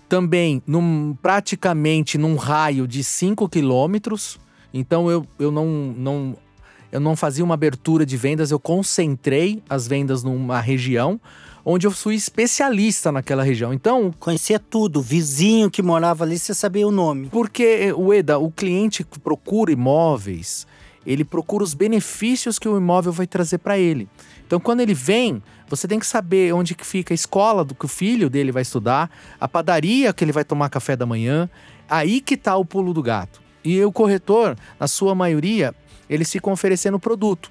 Também 0.08 0.60
num, 0.66 1.16
praticamente 1.22 2.18
num 2.18 2.34
raio 2.34 2.86
de 2.86 3.04
5 3.04 3.48
quilômetros. 3.48 4.38
Então 4.74 5.10
eu, 5.10 5.24
eu 5.38 5.52
não, 5.52 5.66
não, 5.96 6.36
eu 6.90 7.00
não 7.00 7.14
fazia 7.14 7.44
uma 7.44 7.54
abertura 7.54 8.04
de 8.04 8.16
vendas, 8.16 8.50
eu 8.50 8.58
concentrei 8.58 9.62
as 9.68 9.86
vendas 9.86 10.22
numa 10.22 10.60
região 10.60 11.20
onde 11.64 11.86
eu 11.86 11.90
fui 11.90 12.14
especialista 12.14 13.12
naquela 13.12 13.42
região. 13.42 13.72
Então, 13.72 14.12
Conhecia 14.18 14.58
tudo. 14.58 15.00
O 15.00 15.02
vizinho 15.02 15.70
que 15.70 15.82
morava 15.82 16.24
ali, 16.24 16.38
você 16.38 16.54
sabia 16.54 16.86
o 16.86 16.90
nome. 16.90 17.28
porque, 17.30 17.92
o 17.92 18.12
Eda, 18.12 18.38
o 18.38 18.50
cliente 18.50 19.04
que 19.04 19.18
procura 19.18 19.70
imóveis, 19.72 20.66
ele 21.06 21.24
procura 21.24 21.64
os 21.64 21.74
benefícios 21.74 22.58
que 22.58 22.68
o 22.68 22.76
imóvel 22.76 23.12
vai 23.12 23.26
trazer 23.26 23.58
para 23.58 23.78
ele. 23.78 24.08
Então, 24.46 24.60
quando 24.60 24.80
ele 24.80 24.94
vem, 24.94 25.42
você 25.68 25.86
tem 25.86 25.98
que 25.98 26.06
saber 26.06 26.52
onde 26.52 26.74
que 26.74 26.84
fica 26.84 27.12
a 27.12 27.16
escola 27.16 27.64
do 27.64 27.74
que 27.74 27.84
o 27.84 27.88
filho 27.88 28.28
dele 28.28 28.52
vai 28.52 28.62
estudar, 28.62 29.10
a 29.40 29.48
padaria 29.48 30.12
que 30.12 30.24
ele 30.24 30.32
vai 30.32 30.44
tomar 30.44 30.68
café 30.68 30.96
da 30.96 31.06
manhã. 31.06 31.48
Aí 31.88 32.20
que 32.20 32.36
tá 32.36 32.56
o 32.56 32.64
pulo 32.64 32.92
do 32.92 33.02
gato. 33.02 33.40
E 33.64 33.82
o 33.84 33.92
corretor, 33.92 34.56
na 34.78 34.88
sua 34.88 35.14
maioria, 35.14 35.74
eles 36.08 36.30
ficam 36.30 36.52
oferecendo 36.52 36.98
produto. 36.98 37.50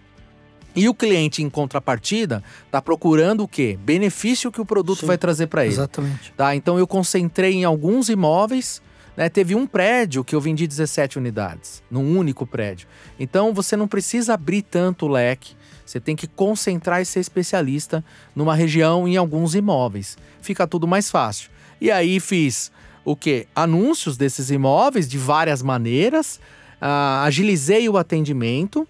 E 0.75 0.87
o 0.87 0.93
cliente, 0.93 1.41
em 1.41 1.49
contrapartida, 1.49 2.43
está 2.65 2.81
procurando 2.81 3.43
o 3.43 3.47
quê? 3.47 3.77
Benefício 3.81 4.51
que 4.51 4.61
o 4.61 4.65
produto 4.65 5.01
Sim. 5.01 5.07
vai 5.07 5.17
trazer 5.17 5.47
para 5.47 5.65
ele. 5.65 5.73
Exatamente. 5.73 6.33
Tá? 6.37 6.55
Então 6.55 6.77
eu 6.77 6.87
concentrei 6.87 7.53
em 7.53 7.63
alguns 7.63 8.09
imóveis. 8.09 8.81
Né? 9.19 9.27
Teve 9.27 9.53
um 9.53 9.67
prédio 9.67 10.23
que 10.23 10.33
eu 10.33 10.39
vendi 10.39 10.65
17 10.65 11.17
unidades, 11.17 11.83
num 11.91 12.17
único 12.17 12.47
prédio. 12.47 12.87
Então 13.19 13.53
você 13.53 13.75
não 13.75 13.85
precisa 13.85 14.33
abrir 14.33 14.61
tanto 14.61 15.07
o 15.07 15.09
leque. 15.09 15.57
Você 15.85 15.99
tem 15.99 16.15
que 16.15 16.25
concentrar 16.25 17.01
e 17.01 17.05
ser 17.05 17.19
especialista 17.19 18.01
numa 18.33 18.55
região 18.55 19.05
em 19.05 19.17
alguns 19.17 19.55
imóveis. 19.55 20.17
Fica 20.41 20.65
tudo 20.65 20.87
mais 20.87 21.11
fácil. 21.11 21.49
E 21.81 21.91
aí 21.91 22.17
fiz 22.21 22.71
o 23.03 23.13
quê? 23.13 23.45
Anúncios 23.53 24.15
desses 24.15 24.51
imóveis 24.51 25.05
de 25.05 25.17
várias 25.17 25.61
maneiras. 25.61 26.39
ah, 26.79 27.23
agilizei 27.25 27.89
o 27.89 27.97
atendimento. 27.97 28.87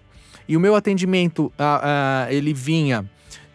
E 0.48 0.56
o 0.56 0.60
meu 0.60 0.76
atendimento, 0.76 1.52
ah, 1.58 2.28
ah, 2.28 2.32
ele 2.32 2.54
vinha 2.54 3.10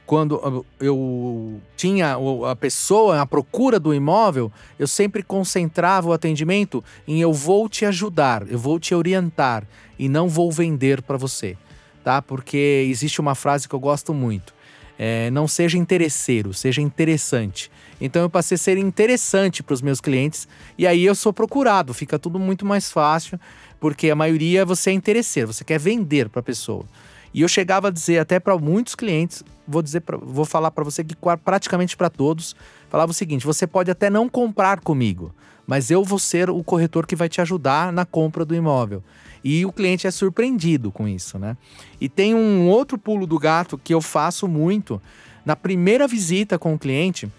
quando 0.06 0.40
ah, 0.44 0.84
eu 0.84 1.60
tinha 1.76 2.16
a 2.50 2.56
pessoa 2.56 3.20
à 3.20 3.26
procura 3.26 3.80
do 3.80 3.94
imóvel, 3.94 4.52
eu 4.78 4.86
sempre 4.86 5.22
concentrava 5.22 6.08
o 6.08 6.12
atendimento 6.12 6.84
em 7.06 7.20
eu 7.20 7.32
vou 7.32 7.68
te 7.68 7.84
ajudar, 7.84 8.46
eu 8.48 8.58
vou 8.58 8.78
te 8.78 8.94
orientar 8.94 9.66
e 9.98 10.08
não 10.08 10.28
vou 10.28 10.50
vender 10.52 11.02
para 11.02 11.16
você, 11.16 11.56
tá? 12.02 12.20
Porque 12.20 12.86
existe 12.88 13.20
uma 13.20 13.34
frase 13.34 13.68
que 13.68 13.74
eu 13.74 13.80
gosto 13.80 14.12
muito. 14.12 14.52
É, 14.96 15.28
não 15.30 15.48
seja 15.48 15.76
interesseiro, 15.76 16.54
seja 16.54 16.80
interessante. 16.80 17.70
Então 18.00 18.22
eu 18.22 18.30
passei 18.30 18.54
a 18.54 18.58
ser 18.58 18.78
interessante 18.78 19.62
para 19.62 19.74
os 19.74 19.82
meus 19.82 20.00
clientes 20.00 20.46
e 20.78 20.86
aí 20.86 21.04
eu 21.04 21.14
sou 21.14 21.32
procurado, 21.32 21.92
fica 21.94 22.18
tudo 22.18 22.38
muito 22.38 22.64
mais 22.64 22.92
fácil, 22.92 23.40
porque 23.80 24.10
a 24.10 24.14
maioria 24.14 24.64
você 24.64 24.90
é 24.90 24.92
interesseiro, 24.92 25.52
você 25.52 25.64
quer 25.64 25.80
vender 25.80 26.28
para 26.28 26.40
a 26.40 26.42
pessoa. 26.44 26.84
E 27.32 27.40
eu 27.42 27.48
chegava 27.48 27.88
a 27.88 27.90
dizer 27.90 28.20
até 28.20 28.38
para 28.38 28.56
muitos 28.56 28.94
clientes, 28.94 29.42
vou 29.66 29.82
dizer, 29.82 30.00
pra, 30.00 30.16
vou 30.16 30.44
falar 30.44 30.70
para 30.70 30.84
você 30.84 31.02
que 31.02 31.16
praticamente 31.42 31.96
para 31.96 32.10
todos, 32.10 32.54
falava 32.88 33.10
o 33.10 33.14
seguinte: 33.14 33.46
você 33.46 33.66
pode 33.66 33.90
até 33.90 34.08
não 34.10 34.28
comprar 34.28 34.80
comigo, 34.80 35.34
mas 35.66 35.90
eu 35.90 36.04
vou 36.04 36.18
ser 36.18 36.50
o 36.50 36.62
corretor 36.62 37.06
que 37.06 37.16
vai 37.16 37.28
te 37.28 37.40
ajudar 37.40 37.92
na 37.92 38.04
compra 38.04 38.44
do 38.44 38.54
imóvel. 38.54 39.02
E 39.42 39.66
o 39.66 39.72
cliente 39.72 40.06
é 40.06 40.10
surpreendido 40.10 40.90
com 40.90 41.06
isso, 41.06 41.38
né? 41.38 41.56
E 42.00 42.08
tem 42.08 42.34
um 42.34 42.66
outro 42.66 42.96
pulo 42.96 43.26
do 43.26 43.38
gato 43.38 43.76
que 43.76 43.92
eu 43.92 44.00
faço 44.00 44.48
muito. 44.48 45.00
Na 45.44 45.54
primeira 45.54 46.08
visita 46.08 46.58
com 46.58 46.72
o 46.72 46.78
cliente, 46.78 47.30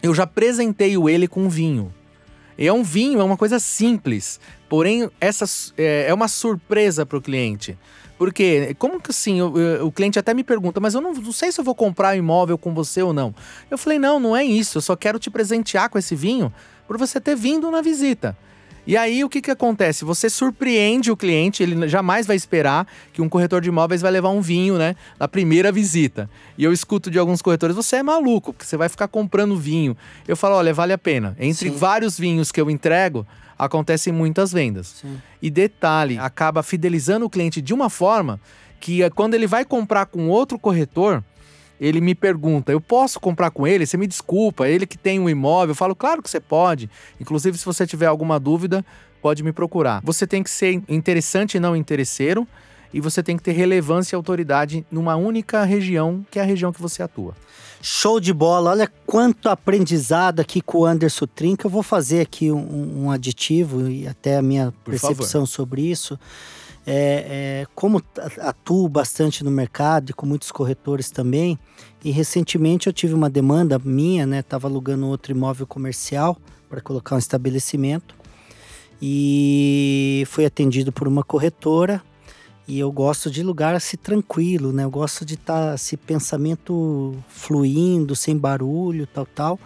eu 0.00 0.14
já 0.14 0.22
apresentei 0.22 0.96
o 0.96 1.08
ele 1.08 1.26
com 1.26 1.48
vinho. 1.48 1.92
É 2.56 2.72
um 2.72 2.84
vinho, 2.84 3.20
é 3.20 3.24
uma 3.24 3.36
coisa 3.36 3.58
simples, 3.58 4.38
porém 4.74 5.08
essa 5.20 5.44
é, 5.78 6.06
é 6.08 6.12
uma 6.12 6.26
surpresa 6.26 7.06
para 7.06 7.16
o 7.16 7.22
cliente. 7.22 7.78
Porque, 8.18 8.74
como 8.76 9.00
que 9.00 9.12
assim, 9.12 9.40
o, 9.40 9.86
o, 9.86 9.92
cliente 9.92 10.18
até 10.18 10.34
me 10.34 10.42
pergunta, 10.42 10.80
mas 10.80 10.94
eu 10.94 11.00
não, 11.00 11.14
não 11.14 11.30
sei 11.30 11.52
se 11.52 11.60
eu 11.60 11.64
vou 11.64 11.76
comprar 11.76 12.16
imóvel 12.16 12.58
com 12.58 12.74
você 12.74 13.00
ou 13.00 13.12
não. 13.12 13.32
Eu 13.70 13.78
falei, 13.78 14.00
não, 14.00 14.18
não 14.18 14.36
é 14.36 14.42
isso, 14.44 14.78
eu 14.78 14.82
só 14.82 14.96
quero 14.96 15.16
te 15.16 15.30
presentear 15.30 15.88
com 15.88 15.96
esse 15.96 16.16
vinho 16.16 16.52
por 16.88 16.98
você 16.98 17.20
ter 17.20 17.36
vindo 17.36 17.70
na 17.70 17.80
visita. 17.80 18.36
E 18.84 18.96
aí 18.96 19.22
o 19.22 19.28
que, 19.28 19.40
que 19.40 19.50
acontece? 19.52 20.04
Você 20.04 20.28
surpreende 20.28 21.12
o 21.12 21.16
cliente, 21.16 21.62
ele 21.62 21.86
jamais 21.86 22.26
vai 22.26 22.34
esperar 22.34 22.84
que 23.12 23.22
um 23.22 23.28
corretor 23.28 23.60
de 23.60 23.68
imóveis 23.68 24.02
vai 24.02 24.10
levar 24.10 24.30
um 24.30 24.40
vinho, 24.40 24.76
né, 24.76 24.96
na 25.20 25.28
primeira 25.28 25.70
visita. 25.70 26.28
E 26.58 26.64
eu 26.64 26.72
escuto 26.72 27.12
de 27.12 27.18
alguns 27.20 27.40
corretores, 27.40 27.76
você 27.76 27.96
é 27.96 28.02
maluco, 28.02 28.52
porque 28.52 28.66
você 28.66 28.76
vai 28.76 28.88
ficar 28.88 29.06
comprando 29.06 29.56
vinho. 29.56 29.96
Eu 30.26 30.36
falo, 30.36 30.56
olha, 30.56 30.74
vale 30.74 30.92
a 30.92 30.98
pena. 30.98 31.36
Entre 31.38 31.70
Sim. 31.70 31.76
vários 31.76 32.18
vinhos 32.18 32.50
que 32.50 32.60
eu 32.60 32.68
entrego, 32.68 33.24
acontecem 33.58 34.12
muitas 34.12 34.52
vendas. 34.52 34.96
Sim. 35.00 35.20
E 35.40 35.50
detalhe, 35.50 36.18
acaba 36.18 36.62
fidelizando 36.62 37.26
o 37.26 37.30
cliente 37.30 37.60
de 37.60 37.72
uma 37.72 37.88
forma 37.90 38.40
que 38.80 39.02
eh, 39.02 39.10
quando 39.10 39.34
ele 39.34 39.46
vai 39.46 39.64
comprar 39.64 40.06
com 40.06 40.28
outro 40.28 40.58
corretor, 40.58 41.22
ele 41.80 42.00
me 42.00 42.14
pergunta: 42.14 42.72
eu 42.72 42.80
posso 42.80 43.18
comprar 43.18 43.50
com 43.50 43.66
ele? 43.66 43.86
Você 43.86 43.96
me 43.96 44.06
desculpa, 44.06 44.68
ele 44.68 44.86
que 44.86 44.98
tem 44.98 45.18
um 45.18 45.28
imóvel. 45.28 45.72
Eu 45.72 45.76
falo: 45.76 45.94
claro 45.94 46.22
que 46.22 46.30
você 46.30 46.40
pode. 46.40 46.90
Inclusive, 47.20 47.56
se 47.58 47.64
você 47.64 47.86
tiver 47.86 48.06
alguma 48.06 48.38
dúvida, 48.38 48.84
pode 49.20 49.42
me 49.42 49.52
procurar. 49.52 50.00
Você 50.04 50.26
tem 50.26 50.42
que 50.42 50.50
ser 50.50 50.82
interessante 50.88 51.56
e 51.56 51.60
não 51.60 51.74
interesseiro. 51.74 52.46
E 52.92 53.00
você 53.00 53.24
tem 53.24 53.36
que 53.36 53.42
ter 53.42 53.50
relevância 53.50 54.14
e 54.14 54.16
autoridade 54.16 54.86
numa 54.88 55.16
única 55.16 55.64
região, 55.64 56.24
que 56.30 56.38
é 56.38 56.42
a 56.42 56.44
região 56.44 56.72
que 56.72 56.80
você 56.80 57.02
atua. 57.02 57.34
Show 57.86 58.18
de 58.18 58.32
bola! 58.32 58.70
Olha 58.70 58.90
quanto 59.04 59.46
aprendizado 59.50 60.40
aqui 60.40 60.62
com 60.62 60.78
o 60.78 60.86
Anderson 60.86 61.26
Trinca. 61.26 61.66
Eu 61.66 61.70
vou 61.70 61.82
fazer 61.82 62.22
aqui 62.22 62.50
um, 62.50 63.04
um 63.04 63.10
aditivo 63.10 63.90
e 63.90 64.08
até 64.08 64.38
a 64.38 64.42
minha 64.42 64.72
Por 64.82 64.92
percepção 64.92 65.42
favor. 65.42 65.46
sobre 65.46 65.82
isso 65.82 66.18
é, 66.86 67.62
é, 67.66 67.66
como 67.74 68.02
atuo 68.40 68.88
bastante 68.88 69.44
no 69.44 69.50
mercado 69.50 70.08
e 70.08 70.12
com 70.14 70.24
muitos 70.24 70.50
corretores 70.50 71.10
também, 71.10 71.58
e 72.02 72.10
recentemente 72.10 72.86
eu 72.86 72.92
tive 72.92 73.12
uma 73.12 73.28
demanda 73.28 73.78
minha, 73.78 74.24
né? 74.24 74.38
Estava 74.40 74.66
alugando 74.66 75.06
outro 75.06 75.32
imóvel 75.32 75.66
comercial 75.66 76.38
para 76.70 76.80
colocar 76.80 77.16
um 77.16 77.18
estabelecimento 77.18 78.14
e 79.00 80.24
fui 80.28 80.46
atendido 80.46 80.90
por 80.90 81.06
uma 81.06 81.22
corretora. 81.22 82.02
E 82.66 82.78
eu 82.78 82.90
gosto 82.90 83.30
de 83.30 83.42
lugar 83.42 83.74
assim 83.74 83.96
tranquilo, 83.96 84.72
né? 84.72 84.84
Eu 84.84 84.90
gosto 84.90 85.24
de 85.24 85.34
estar 85.34 85.68
tá, 85.68 85.74
esse 85.74 85.96
pensamento 85.96 87.14
fluindo, 87.28 88.16
sem 88.16 88.36
barulho, 88.36 89.06
tal, 89.06 89.26
tal. 89.26 89.60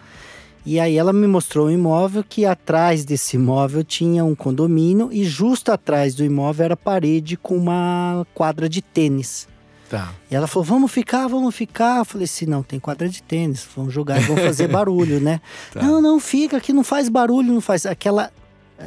E 0.66 0.78
aí 0.80 0.96
ela 0.96 1.12
me 1.12 1.26
mostrou 1.26 1.68
um 1.68 1.70
imóvel 1.70 2.24
que 2.28 2.44
atrás 2.44 3.04
desse 3.04 3.36
imóvel 3.36 3.84
tinha 3.84 4.24
um 4.24 4.34
condomínio 4.34 5.08
e 5.12 5.24
justo 5.24 5.70
atrás 5.70 6.14
do 6.14 6.24
imóvel 6.24 6.64
era 6.64 6.76
parede 6.76 7.36
com 7.36 7.56
uma 7.56 8.26
quadra 8.34 8.68
de 8.68 8.82
tênis. 8.82 9.48
Tá. 9.88 10.12
E 10.30 10.34
ela 10.34 10.46
falou: 10.46 10.64
vamos 10.64 10.90
ficar, 10.90 11.26
vamos 11.28 11.54
ficar. 11.54 11.98
Eu 11.98 12.04
falei 12.04 12.24
assim: 12.24 12.46
não, 12.46 12.62
tem 12.62 12.78
quadra 12.78 13.08
de 13.08 13.22
tênis, 13.22 13.66
vamos 13.74 13.94
jogar 13.94 14.20
e 14.20 14.24
vamos 14.24 14.42
fazer 14.42 14.68
barulho, 14.68 15.20
né? 15.20 15.40
Tá. 15.72 15.82
Não, 15.82 16.02
não, 16.02 16.20
fica 16.20 16.58
aqui, 16.58 16.72
não 16.72 16.84
faz 16.84 17.08
barulho, 17.08 17.52
não 17.52 17.60
faz. 17.60 17.86
Aquela 17.86 18.30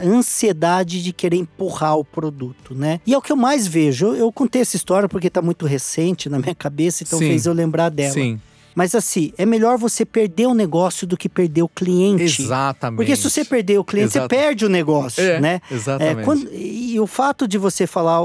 ansiedade 0.04 1.04
de 1.04 1.12
querer 1.12 1.38
empurrar 1.38 1.98
o 1.98 2.06
produto, 2.06 2.74
né? 2.74 3.00
E 3.06 3.14
é 3.14 3.18
o 3.18 3.22
que 3.22 3.32
eu 3.32 3.36
mais 3.36 3.68
vejo. 3.68 4.08
Eu, 4.08 4.16
eu 4.16 4.32
contei 4.32 4.62
essa 4.62 4.76
história 4.76 5.10
porque 5.10 5.28
está 5.28 5.42
muito 5.42 5.66
recente 5.66 6.30
na 6.30 6.40
minha 6.40 6.56
cabeça, 6.56 7.04
então 7.04 7.20
Sim. 7.20 7.28
fez 7.28 7.46
eu 7.46 7.54
lembrar 7.54 7.90
dela. 7.90 8.14
Sim. 8.14 8.40
Mas 8.76 8.96
assim, 8.96 9.34
é 9.38 9.46
melhor 9.46 9.78
você 9.78 10.06
perder 10.06 10.48
o 10.48 10.54
negócio 10.54 11.06
do 11.06 11.18
que 11.18 11.28
perder 11.28 11.64
o 11.64 11.68
cliente. 11.68 12.24
Exatamente. 12.24 12.98
Porque 12.98 13.16
se 13.16 13.30
você 13.30 13.44
perder 13.44 13.78
o 13.78 13.84
cliente, 13.84 14.14
você 14.14 14.28
perde 14.28 14.66
o 14.66 14.70
negócio, 14.70 15.24
é, 15.24 15.40
né? 15.40 15.62
Exatamente. 15.70 16.22
É, 16.22 16.24
quando, 16.24 16.50
e 16.54 17.00
o 17.00 17.08
fato 17.08 17.48
de 17.48 17.58
você 17.58 17.86
falar. 17.86 18.22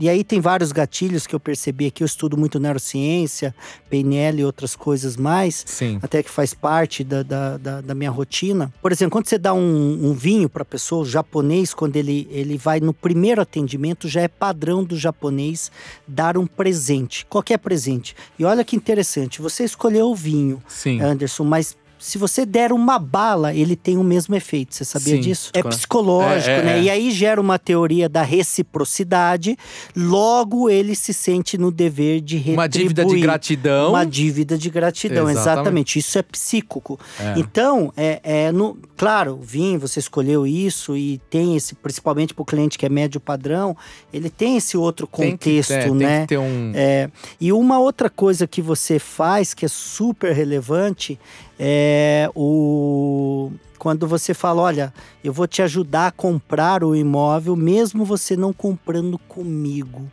E 0.00 0.08
aí 0.08 0.22
tem 0.22 0.40
vários 0.40 0.72
gatilhos 0.72 1.26
que 1.26 1.34
eu 1.34 1.40
percebi 1.40 1.86
aqui. 1.86 2.02
Eu 2.02 2.06
estudo 2.06 2.36
muito 2.36 2.60
neurociência, 2.60 3.54
PNL 3.90 4.40
e 4.40 4.44
outras 4.44 4.76
coisas 4.76 5.16
mais. 5.16 5.64
Sim. 5.66 5.98
Até 6.02 6.22
que 6.22 6.30
faz 6.30 6.54
parte 6.54 7.02
da, 7.02 7.22
da, 7.22 7.56
da, 7.56 7.80
da 7.80 7.94
minha 7.94 8.10
rotina. 8.10 8.72
Por 8.80 8.92
exemplo, 8.92 9.12
quando 9.12 9.26
você 9.26 9.38
dá 9.38 9.52
um, 9.52 10.08
um 10.08 10.12
vinho 10.12 10.48
para 10.48 10.64
pessoa, 10.64 11.02
o 11.02 11.06
japonês, 11.06 11.74
quando 11.74 11.96
ele, 11.96 12.28
ele 12.30 12.56
vai 12.56 12.80
no 12.80 12.92
primeiro 12.92 13.40
atendimento, 13.40 14.08
já 14.08 14.20
é 14.20 14.28
padrão 14.28 14.84
do 14.84 14.96
japonês 14.96 15.70
dar 16.06 16.36
um 16.36 16.46
presente. 16.46 17.26
Qualquer 17.26 17.58
presente. 17.58 18.14
E 18.38 18.44
olha 18.44 18.64
que 18.64 18.76
interessante, 18.76 19.40
você 19.40 19.64
escolhe 19.64 19.87
escolheu 19.88 20.10
o 20.10 20.14
vinho, 20.14 20.62
Sim. 20.68 21.00
Anderson, 21.00 21.44
mas 21.44 21.76
se 21.98 22.16
você 22.18 22.46
der 22.46 22.72
uma 22.72 22.98
bala, 22.98 23.54
ele 23.54 23.74
tem 23.74 23.98
o 23.98 24.04
mesmo 24.04 24.34
efeito. 24.34 24.74
Você 24.74 24.84
sabia 24.84 25.16
Sim, 25.16 25.20
disso? 25.20 25.50
É 25.52 25.62
psicológico, 25.62 26.50
é, 26.50 26.58
é, 26.58 26.62
né? 26.62 26.78
É. 26.78 26.82
E 26.82 26.90
aí 26.90 27.10
gera 27.10 27.40
uma 27.40 27.58
teoria 27.58 28.08
da 28.08 28.22
reciprocidade. 28.22 29.56
Logo, 29.96 30.70
ele 30.70 30.94
se 30.94 31.12
sente 31.12 31.58
no 31.58 31.70
dever 31.70 32.20
de 32.20 32.36
retribuir. 32.36 32.58
Uma 32.58 32.68
dívida 32.68 33.04
de 33.04 33.20
gratidão. 33.20 33.90
Uma 33.90 34.04
dívida 34.04 34.58
de 34.58 34.70
gratidão, 34.70 35.28
exatamente. 35.28 35.58
exatamente. 35.58 35.98
Isso 35.98 36.18
é 36.18 36.22
psíquico. 36.22 36.98
É. 37.18 37.34
Então, 37.38 37.92
é, 37.96 38.20
é 38.22 38.52
no, 38.52 38.78
claro, 38.96 39.38
vinho, 39.42 39.78
você 39.78 39.98
escolheu 39.98 40.46
isso 40.46 40.96
e 40.96 41.18
tem 41.30 41.56
esse, 41.56 41.74
principalmente 41.74 42.32
para 42.32 42.42
o 42.42 42.44
cliente 42.44 42.78
que 42.78 42.86
é 42.86 42.88
médio 42.88 43.20
padrão, 43.20 43.76
ele 44.12 44.30
tem 44.30 44.56
esse 44.56 44.76
outro 44.76 45.06
contexto, 45.06 45.70
tem 45.70 45.82
que, 45.82 45.90
né? 45.90 46.16
Tem 46.18 46.20
que 46.22 46.26
ter 46.28 46.38
um... 46.38 46.72
É, 46.74 47.10
e 47.40 47.52
uma 47.52 47.78
outra 47.78 48.08
coisa 48.08 48.46
que 48.46 48.62
você 48.62 48.98
faz 48.98 49.52
que 49.54 49.64
é 49.64 49.68
super 49.68 50.32
relevante 50.32 51.18
é 51.58 52.30
o 52.34 53.50
quando 53.78 54.08
você 54.08 54.34
fala, 54.34 54.60
olha, 54.60 54.92
eu 55.22 55.32
vou 55.32 55.46
te 55.46 55.62
ajudar 55.62 56.08
a 56.08 56.12
comprar 56.12 56.82
o 56.82 56.96
imóvel, 56.96 57.54
mesmo 57.54 58.04
você 58.04 58.36
não 58.36 58.52
comprando 58.52 59.16
comigo. 59.18 60.10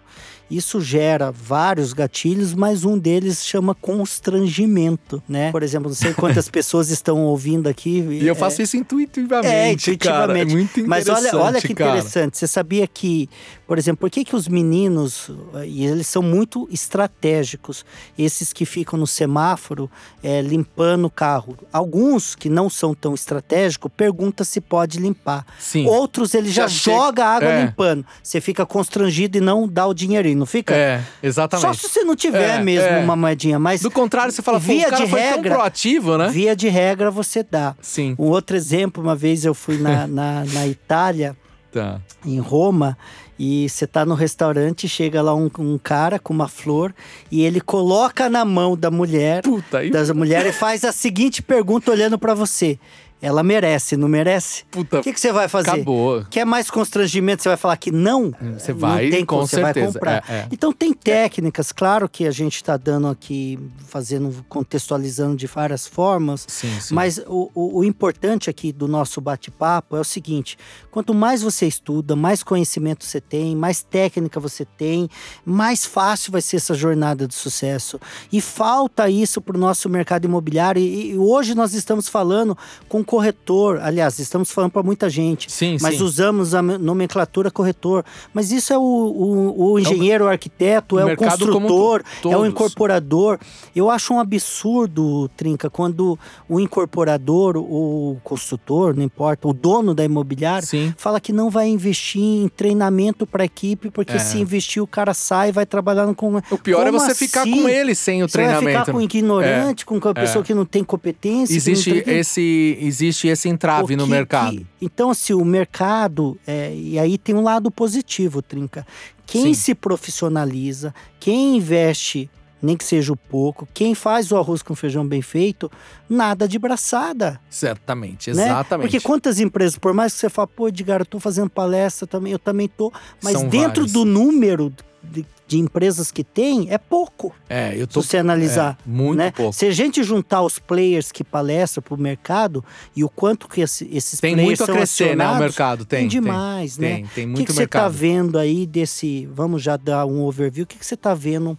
Isso 0.50 0.80
gera 0.80 1.32
vários 1.32 1.92
gatilhos, 1.92 2.54
mas 2.54 2.86
um 2.86 2.98
deles 2.98 3.44
chama 3.44 3.74
constrangimento, 3.74 5.22
né? 5.28 5.52
Por 5.52 5.64
exemplo, 5.64 5.90
não 5.90 5.96
sei 5.96 6.14
quantas 6.14 6.48
pessoas 6.50 6.90
estão 6.92 7.24
ouvindo 7.26 7.68
aqui. 7.68 8.00
E 8.22 8.28
eu 8.28 8.36
faço 8.36 8.62
é, 8.62 8.64
isso 8.64 8.78
intuitivamente, 8.78 9.48
é, 9.48 9.72
intuitivamente. 9.72 10.38
Cara, 10.38 10.40
é 10.40 10.46
muito 10.46 10.88
Mas 10.88 11.10
olha, 11.10 11.36
olha 11.36 11.62
que 11.62 11.74
cara. 11.74 11.92
interessante. 11.92 12.38
Você 12.38 12.46
sabia 12.46 12.86
que, 12.86 13.28
por 13.66 13.80
exemplo, 13.80 14.02
por 14.02 14.10
que, 14.12 14.24
que 14.24 14.36
os 14.36 14.48
meninos, 14.48 15.32
e 15.66 15.84
eles 15.84 16.06
são 16.06 16.22
muito 16.22 16.68
estratégicos, 16.72 17.84
esses 18.18 18.54
que 18.54 18.66
ficam 18.66 19.00
no 19.00 19.08
semáforo 19.08 19.90
é, 20.22 20.42
limpando 20.44 21.06
o 21.06 21.10
carro. 21.10 21.58
Alguns 21.74 22.36
que 22.36 22.50
não 22.50 22.70
são 22.70 22.94
tão 22.94 23.16
estratégicos 23.16 23.92
perguntam 23.98 24.46
se 24.46 24.62
pode 24.62 25.00
limpar. 25.00 25.44
Sim. 25.58 25.88
Outros 25.88 26.36
ele 26.36 26.50
já, 26.50 26.68
já 26.68 26.92
joga 26.92 27.26
água 27.26 27.50
é. 27.50 27.66
limpando. 27.66 28.06
Você 28.22 28.40
fica 28.40 28.64
constrangido 28.64 29.40
e 29.40 29.42
não 29.42 29.68
dá 29.68 29.88
o 29.88 29.94
dinheirinho 29.94 30.35
não 30.36 30.46
fica? 30.46 30.76
É, 30.76 31.02
exatamente. 31.24 31.66
Só 31.66 31.74
se 31.74 31.90
você 31.90 32.04
não 32.04 32.16
tiver 32.16 32.60
é, 32.60 32.62
mesmo 32.62 32.90
é. 32.90 33.00
uma 33.00 33.16
moedinha, 33.16 33.58
mas... 33.58 33.82
Do 33.82 33.92
contrário, 33.92 34.32
você 34.32 34.42
fala, 34.42 34.60
via 34.60 34.92
de 34.92 35.06
regra, 35.06 35.56
proativo, 35.56 36.18
né? 36.18 36.30
Via 36.30 36.56
de 36.56 36.68
regra, 36.68 37.10
você 37.10 37.44
dá. 37.44 37.76
Sim. 37.82 38.16
Um 38.20 38.28
outro 38.28 38.56
exemplo, 38.56 39.04
uma 39.04 39.16
vez 39.16 39.46
eu 39.46 39.54
fui 39.54 39.78
na, 39.78 40.06
na, 40.08 40.46
na 40.46 40.68
Itália, 40.68 41.36
tá. 41.72 42.00
em 42.26 42.40
Roma, 42.40 42.98
e 43.38 43.68
você 43.68 43.86
tá 43.86 44.06
no 44.06 44.16
restaurante, 44.16 44.88
chega 44.88 45.22
lá 45.22 45.36
um, 45.36 45.50
um, 45.60 45.78
cara 45.78 46.18
com 46.18 46.34
uma 46.34 46.48
flor 46.48 46.94
e 47.30 47.44
ele 47.44 47.60
coloca 47.60 48.30
na 48.30 48.46
mão 48.46 48.78
da 48.78 48.90
mulher, 48.90 49.44
Puta, 49.44 49.88
das 49.90 50.10
mulher 50.12 50.46
e 50.46 50.54
faz 50.54 50.86
a 50.86 50.92
seguinte 50.92 51.42
pergunta 51.42 51.92
olhando 51.92 52.18
para 52.18 52.34
você: 52.34 52.80
ela 53.22 53.42
merece, 53.42 53.96
não 53.96 54.08
merece? 54.08 54.66
Puta, 54.70 55.00
o 55.00 55.04
que, 55.04 55.14
que 55.14 55.20
você 55.20 55.32
vai 55.32 55.48
fazer? 55.48 55.72
Acabou. 55.72 56.26
Quer 56.30 56.46
mais 56.46 56.70
constrangimento? 56.70 57.42
Você 57.42 57.50
vai 57.50 57.58
falar 57.58 57.78
que 57.78 57.92
não? 57.92 58.34
Você 58.58 58.74
vai, 58.74 59.06
não 59.06 59.12
tem 59.12 59.26
com 59.26 59.38
você 59.38 59.56
certeza. 59.56 59.86
vai 59.86 59.94
comprar. 59.94 60.24
É, 60.28 60.34
é. 60.34 60.48
Então 60.52 60.74
tem 60.74 60.94
técnicas, 60.94 61.72
claro 61.72 62.10
que 62.10 62.28
a 62.28 62.32
gente 62.32 62.58
está 62.58 62.76
dando 62.78 63.08
aqui, 63.08 63.58
fazendo, 63.88 64.46
contextualizando 64.50 65.36
de 65.38 65.48
várias 65.48 65.88
formas. 65.88 66.46
Sim, 66.48 66.80
sim. 66.80 66.94
Mas 66.94 67.18
o, 67.26 67.50
o, 67.56 67.80
o 67.80 67.84
importante 67.84 68.50
aqui 68.50 68.72
do 68.72 68.88
nosso 68.88 69.22
bate-papo 69.22 69.96
é 69.96 70.00
o 70.00 70.04
seguinte: 70.04 70.58
quanto 70.92 71.14
mais 71.14 71.42
você 71.42 71.66
estuda, 71.66 72.16
mais 72.16 72.44
conhecimento 72.44 73.06
você 73.06 73.22
tem, 73.22 73.56
mais 73.56 73.82
técnica 73.82 74.40
você 74.40 74.66
tem, 74.66 75.10
mais 75.46 75.86
fácil 75.86 76.32
vai 76.32 76.42
ser 76.42 76.58
essa 76.58 76.74
jornada 76.74 77.28
de 77.28 77.34
sucesso. 77.34 78.00
E 78.32 78.42
falta 78.42 79.10
isso 79.10 79.40
para 79.40 79.56
o 79.56 79.60
nosso 79.60 79.88
mercado 79.88 80.26
imobiliário. 80.26 80.82
E, 80.82 81.12
e, 81.12 81.18
hoje 81.18 81.56
nós 81.56 81.74
estamos 81.74 82.10
falando 82.10 82.58
com 82.90 83.05
corretor, 83.06 83.80
aliás, 83.82 84.20
estamos 84.20 84.52
falando 84.52 84.72
para 84.72 84.84
muita 84.84 85.10
gente, 85.10 85.52
sim, 85.52 85.78
mas 85.82 85.98
sim. 85.98 86.04
usamos 86.04 86.54
a 86.54 86.62
nomenclatura 86.62 87.50
corretor. 87.52 88.04
Mas 88.34 88.52
isso 88.52 88.74
é 88.74 88.78
o, 88.78 88.82
o, 88.82 89.72
o 89.74 89.80
engenheiro, 89.80 90.26
o 90.26 90.28
arquiteto, 90.28 90.96
o 90.96 91.00
é 91.00 91.14
o 91.14 91.18
construtor, 91.18 92.04
é 92.30 92.36
o 92.38 92.46
incorporador. 92.46 93.40
Eu 93.76 93.90
acho 93.90 94.14
um 94.14 94.20
absurdo, 94.20 95.30
Trinca, 95.38 95.70
quando 95.70 96.18
o 96.50 96.60
incorporador, 96.60 97.58
o 97.58 98.18
construtor, 98.24 98.96
não 98.96 99.04
importa, 99.04 99.48
o 99.48 99.54
dono 99.54 99.94
da 99.94 100.04
imobiliária, 100.04 100.66
Sim. 100.66 100.94
fala 100.98 101.20
que 101.20 101.32
não 101.34 101.50
vai 101.50 101.68
investir 101.68 102.22
em 102.22 102.48
treinamento 102.48 103.26
para 103.28 103.46
equipe, 103.46 103.90
porque 103.92 104.14
É. 104.14 104.20
se 104.20 104.38
investir 104.40 104.82
o 104.82 104.88
cara 104.88 105.14
sai 105.14 105.50
e 105.50 105.52
vai 105.52 105.66
trabalhando 105.66 106.16
com. 106.16 106.38
O 106.50 106.58
pior 106.58 106.82
é 106.88 106.92
Como 106.92 107.00
você 107.00 107.14
ficar 107.14 107.42
assim? 107.42 107.62
com 107.62 107.70
ele 107.70 107.94
sem 107.94 108.24
o 108.24 108.30
Você 108.30 108.38
vai 108.38 108.46
treinamento. 108.48 108.80
ficar 108.80 108.92
com 108.92 109.02
ignorante, 109.02 109.86
com 109.86 109.96
uma 109.98 110.14
pessoa 110.14 110.44
que 110.44 110.54
não 110.54 110.66
tem 110.66 110.84
competência. 110.84 111.56
Existe 111.56 112.02
tem- 112.02 112.18
esse, 112.20 112.78
existe 112.96 113.28
esse 113.28 113.50
entrave 113.50 113.94
o 113.94 113.98
no 113.98 114.04
que- 114.06 114.10
mercado. 114.10 114.58
que- 114.58 114.66
então, 114.82 115.10
assim, 115.10 115.34
o 115.34 115.44
mercado, 115.46 116.38
é, 116.48 116.74
e 116.74 116.98
aí 116.98 117.18
tem 117.18 117.36
um 117.36 117.42
lado 117.44 117.70
positivo, 117.70 118.42
Trinca. 118.42 118.86
Quem 119.26 119.46
Sim. 119.46 119.54
se 119.54 119.76
profissionaliza, 119.76 120.94
quem 121.20 121.58
investe, 121.58 122.30
nem 122.62 122.76
que 122.78 122.84
seja 122.84 123.12
o 123.14 123.18
pouco, 123.18 123.68
quem 123.74 123.94
faz 123.94 124.32
o 124.32 124.38
arroz 124.38 124.62
com 124.64 124.74
feijão 124.76 125.06
bem 125.06 125.22
feito, 125.22 125.70
nada 126.10 126.48
de 126.48 126.58
braçada. 126.58 127.40
Certamente, 127.50 128.32
né? 128.34 128.46
exatamente. 128.46 128.88
Porque 128.90 129.00
quantas 129.06 129.40
empresas, 129.40 129.78
por 129.78 129.94
mais 129.94 130.14
que 130.14 130.20
você 130.20 130.30
fale, 130.30 130.50
pô, 130.56 130.68
Edgar, 130.68 131.02
eu 131.02 131.06
tô 131.06 131.20
fazendo 131.20 131.50
palestra 131.50 132.08
também, 132.08 132.34
eu 132.34 132.40
também 132.40 132.68
tô, 132.68 132.92
mas 133.22 133.34
São 133.34 133.48
dentro 133.50 133.82
vários. 133.82 133.92
do 133.92 134.06
número 134.06 134.74
de, 135.04 135.26
de 135.48 135.60
empresas 135.60 136.12
que 136.12 136.24
tem, 136.24 136.72
é 136.72 136.78
pouco. 136.78 137.32
É, 137.48 137.74
eu 137.76 137.82
Se 137.82 137.88
tô 137.88 138.02
você 138.02 138.18
analisar. 138.18 138.78
é, 138.86 138.90
muito 138.90 139.18
né? 139.20 139.32
pouco. 139.32 139.54
Se 139.54 139.66
a 139.68 139.72
gente 139.72 140.04
juntar 140.04 140.42
os 140.42 140.58
players 140.58 141.12
que 141.12 141.24
palestram 141.24 141.84
para 141.84 141.94
o 141.94 141.98
mercado 141.98 142.66
e 142.96 143.04
o 143.04 143.10
quanto 143.10 143.48
que 143.48 143.62
esse- 143.62 143.88
esses 143.92 144.20
Tem 144.20 144.34
players 144.34 144.60
muito 144.60 144.72
a 144.72 144.76
crescer, 144.76 145.16
né? 145.16 145.28
O 145.30 145.38
mercado 145.38 145.86
tem. 145.86 146.00
tem 146.00 146.08
demais, 146.08 146.78
tem, 146.78 146.90
né? 146.90 146.96
Tem, 146.96 147.06
tem 147.14 147.26
O 147.26 147.28
muito 147.30 147.40
que, 147.42 147.46
que 147.46 147.54
você 147.54 147.64
está 147.66 147.88
vendo 147.88 148.40
aí 148.40 148.66
desse. 148.66 149.28
Vamos 149.32 149.62
já 149.62 149.78
dar 149.78 150.06
um 150.08 150.24
overview. 150.24 150.64
O 150.64 150.68
que, 150.68 150.78
que 150.80 150.86
você 150.86 150.96
está 150.96 151.14
vendo 151.14 151.56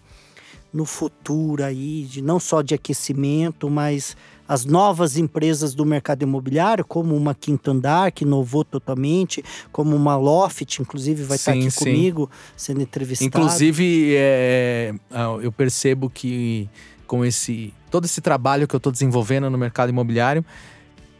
no 0.72 0.84
futuro 0.84 1.62
aí, 1.64 2.02
de 2.10 2.20
não 2.20 2.38
só 2.40 2.60
de 2.62 2.74
aquecimento, 2.74 3.70
mas 3.70 4.16
as 4.48 4.64
novas 4.64 5.16
empresas 5.16 5.74
do 5.74 5.84
mercado 5.84 6.22
imobiliário, 6.22 6.84
como 6.84 7.16
uma 7.16 7.34
Quinto 7.34 7.70
Andar, 7.70 8.12
que 8.12 8.24
inovou 8.24 8.64
totalmente, 8.64 9.44
como 9.72 9.94
uma 9.94 10.16
Loft, 10.16 10.78
inclusive 10.78 11.22
vai 11.24 11.36
estar 11.36 11.52
Sim, 11.52 11.60
aqui 11.60 11.70
sim. 11.70 11.84
comigo 11.84 12.30
sendo 12.56 12.82
entrevistado. 12.82 13.28
Inclusive, 13.28 14.14
é, 14.16 14.94
ah, 15.10 15.38
eu 15.40 15.50
percebo 15.50 16.08
que 16.10 16.68
com 17.06 17.24
esse 17.24 17.72
todo 17.90 18.04
esse 18.04 18.20
trabalho 18.20 18.66
que 18.66 18.74
eu 18.74 18.78
estou 18.78 18.92
desenvolvendo 18.92 19.48
no 19.48 19.56
mercado 19.56 19.88
imobiliário, 19.88 20.44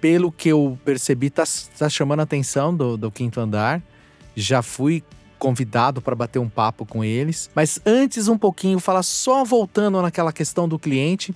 pelo 0.01 0.31
que 0.31 0.49
eu 0.49 0.79
percebi, 0.85 1.31
tá, 1.31 1.45
tá 1.79 1.89
chamando 1.89 2.21
a 2.21 2.23
atenção 2.25 2.75
do, 2.75 2.97
do 2.97 3.11
quinto 3.11 3.41
andar. 3.41 3.83
Já 4.35 4.61
fui 4.63 5.03
convidado 5.39 6.01
para 6.03 6.15
bater 6.15 6.39
um 6.39 6.49
papo 6.49 6.85
com 6.85 7.03
eles. 7.03 7.51
Mas 7.55 7.81
antes, 7.85 8.29
um 8.29 8.39
pouquinho, 8.39 8.79
falar 8.79 9.03
só 9.03 9.45
voltando 9.45 10.01
naquela 10.03 10.33
questão 10.33 10.69
do 10.69 10.79
cliente. 10.79 11.35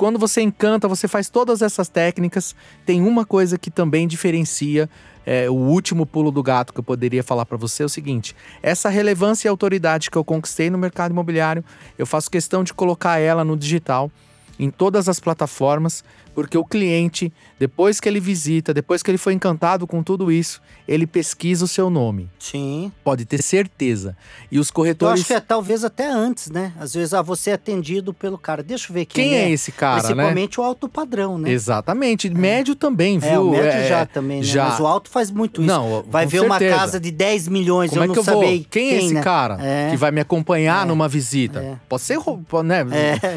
Quando 0.00 0.18
você 0.18 0.40
encanta, 0.40 0.88
você 0.88 1.06
faz 1.06 1.28
todas 1.28 1.60
essas 1.60 1.86
técnicas, 1.86 2.56
tem 2.86 3.02
uma 3.02 3.22
coisa 3.26 3.58
que 3.58 3.70
também 3.70 4.08
diferencia 4.08 4.88
é, 5.26 5.50
o 5.50 5.52
último 5.52 6.06
pulo 6.06 6.30
do 6.30 6.42
gato 6.42 6.72
que 6.72 6.80
eu 6.80 6.82
poderia 6.82 7.22
falar 7.22 7.44
para 7.44 7.58
você 7.58 7.82
é 7.82 7.84
o 7.84 7.88
seguinte: 7.90 8.34
essa 8.62 8.88
relevância 8.88 9.46
e 9.46 9.50
autoridade 9.50 10.10
que 10.10 10.16
eu 10.16 10.24
conquistei 10.24 10.70
no 10.70 10.78
mercado 10.78 11.10
imobiliário, 11.10 11.62
eu 11.98 12.06
faço 12.06 12.30
questão 12.30 12.64
de 12.64 12.72
colocar 12.72 13.18
ela 13.18 13.44
no 13.44 13.54
digital, 13.58 14.10
em 14.58 14.70
todas 14.70 15.06
as 15.06 15.20
plataformas, 15.20 16.02
porque 16.34 16.56
o 16.56 16.64
cliente, 16.64 17.32
depois 17.58 18.00
que 18.00 18.08
ele 18.08 18.20
visita, 18.20 18.72
depois 18.72 19.02
que 19.02 19.10
ele 19.10 19.18
foi 19.18 19.32
encantado 19.34 19.86
com 19.86 20.02
tudo 20.02 20.30
isso, 20.30 20.60
ele 20.86 21.06
pesquisa 21.06 21.64
o 21.64 21.68
seu 21.68 21.90
nome. 21.90 22.28
Sim. 22.38 22.90
Pode 23.04 23.24
ter 23.24 23.42
certeza. 23.42 24.16
E 24.50 24.58
os 24.58 24.68
Eu 24.68 24.74
corretores. 24.74 25.20
acho 25.20 25.26
que 25.26 25.34
é 25.34 25.40
talvez 25.40 25.84
até 25.84 26.10
antes, 26.10 26.50
né? 26.50 26.72
Às 26.78 26.94
vezes, 26.94 27.12
ah, 27.14 27.22
você 27.22 27.50
é 27.50 27.54
atendido 27.54 28.14
pelo 28.14 28.38
cara. 28.38 28.62
Deixa 28.62 28.90
eu 28.90 28.94
ver 28.94 29.04
quem, 29.04 29.30
Quem 29.30 29.34
é 29.38 29.50
esse 29.50 29.72
cara, 29.72 29.96
né? 30.02 30.08
Principalmente 30.08 30.60
o 30.60 30.62
alto 30.62 30.88
padrão, 30.88 31.38
né? 31.38 31.50
Exatamente. 31.50 32.30
Médio 32.30 32.74
também, 32.74 33.18
viu? 33.18 33.30
É, 33.30 33.38
o 33.38 33.50
médio 33.50 33.66
É, 33.68 33.88
já 33.88 34.06
também, 34.06 34.38
né? 34.38 34.44
já. 34.44 34.68
Mas 34.68 34.80
o 34.80 34.86
alto 34.86 35.10
faz 35.10 35.30
muito 35.30 35.60
isso. 35.62 35.68
Não, 35.70 36.02
Vai 36.08 36.26
ver 36.26 36.40
uma 36.40 36.58
certeza. 36.58 36.80
casa 36.80 37.00
de 37.00 37.10
10 37.10 37.48
milhões, 37.48 37.90
Como 37.90 38.00
eu 38.00 38.04
é 38.04 38.06
não 38.06 38.14
que 38.14 38.20
eu 38.20 38.24
vou? 38.24 38.34
saber 38.42 38.66
Quem, 38.70 38.90
é 38.92 39.02
esse 39.04 39.14
né? 39.14 39.22
cara 39.22 39.58
É. 39.60 39.90
que 39.90 39.96
vai 39.96 40.10
me 40.10 40.20
acompanhar 40.20 40.84
É. 40.84 40.88
numa 40.88 41.08
visita? 41.08 41.60
É. 41.60 41.76
Pode 41.88 42.02
ser, 42.02 42.16
roubo, 42.18 42.62
né? 42.62 42.84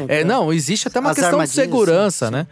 É, 0.08 0.20
É, 0.20 0.24
não, 0.24 0.52
existe 0.52 0.88
até 0.88 1.00
uma 1.00 1.10
As 1.10 1.16
questão 1.18 1.42
de 1.42 1.50
segurança, 1.50 2.26
sim, 2.26 2.32
né? 2.32 2.46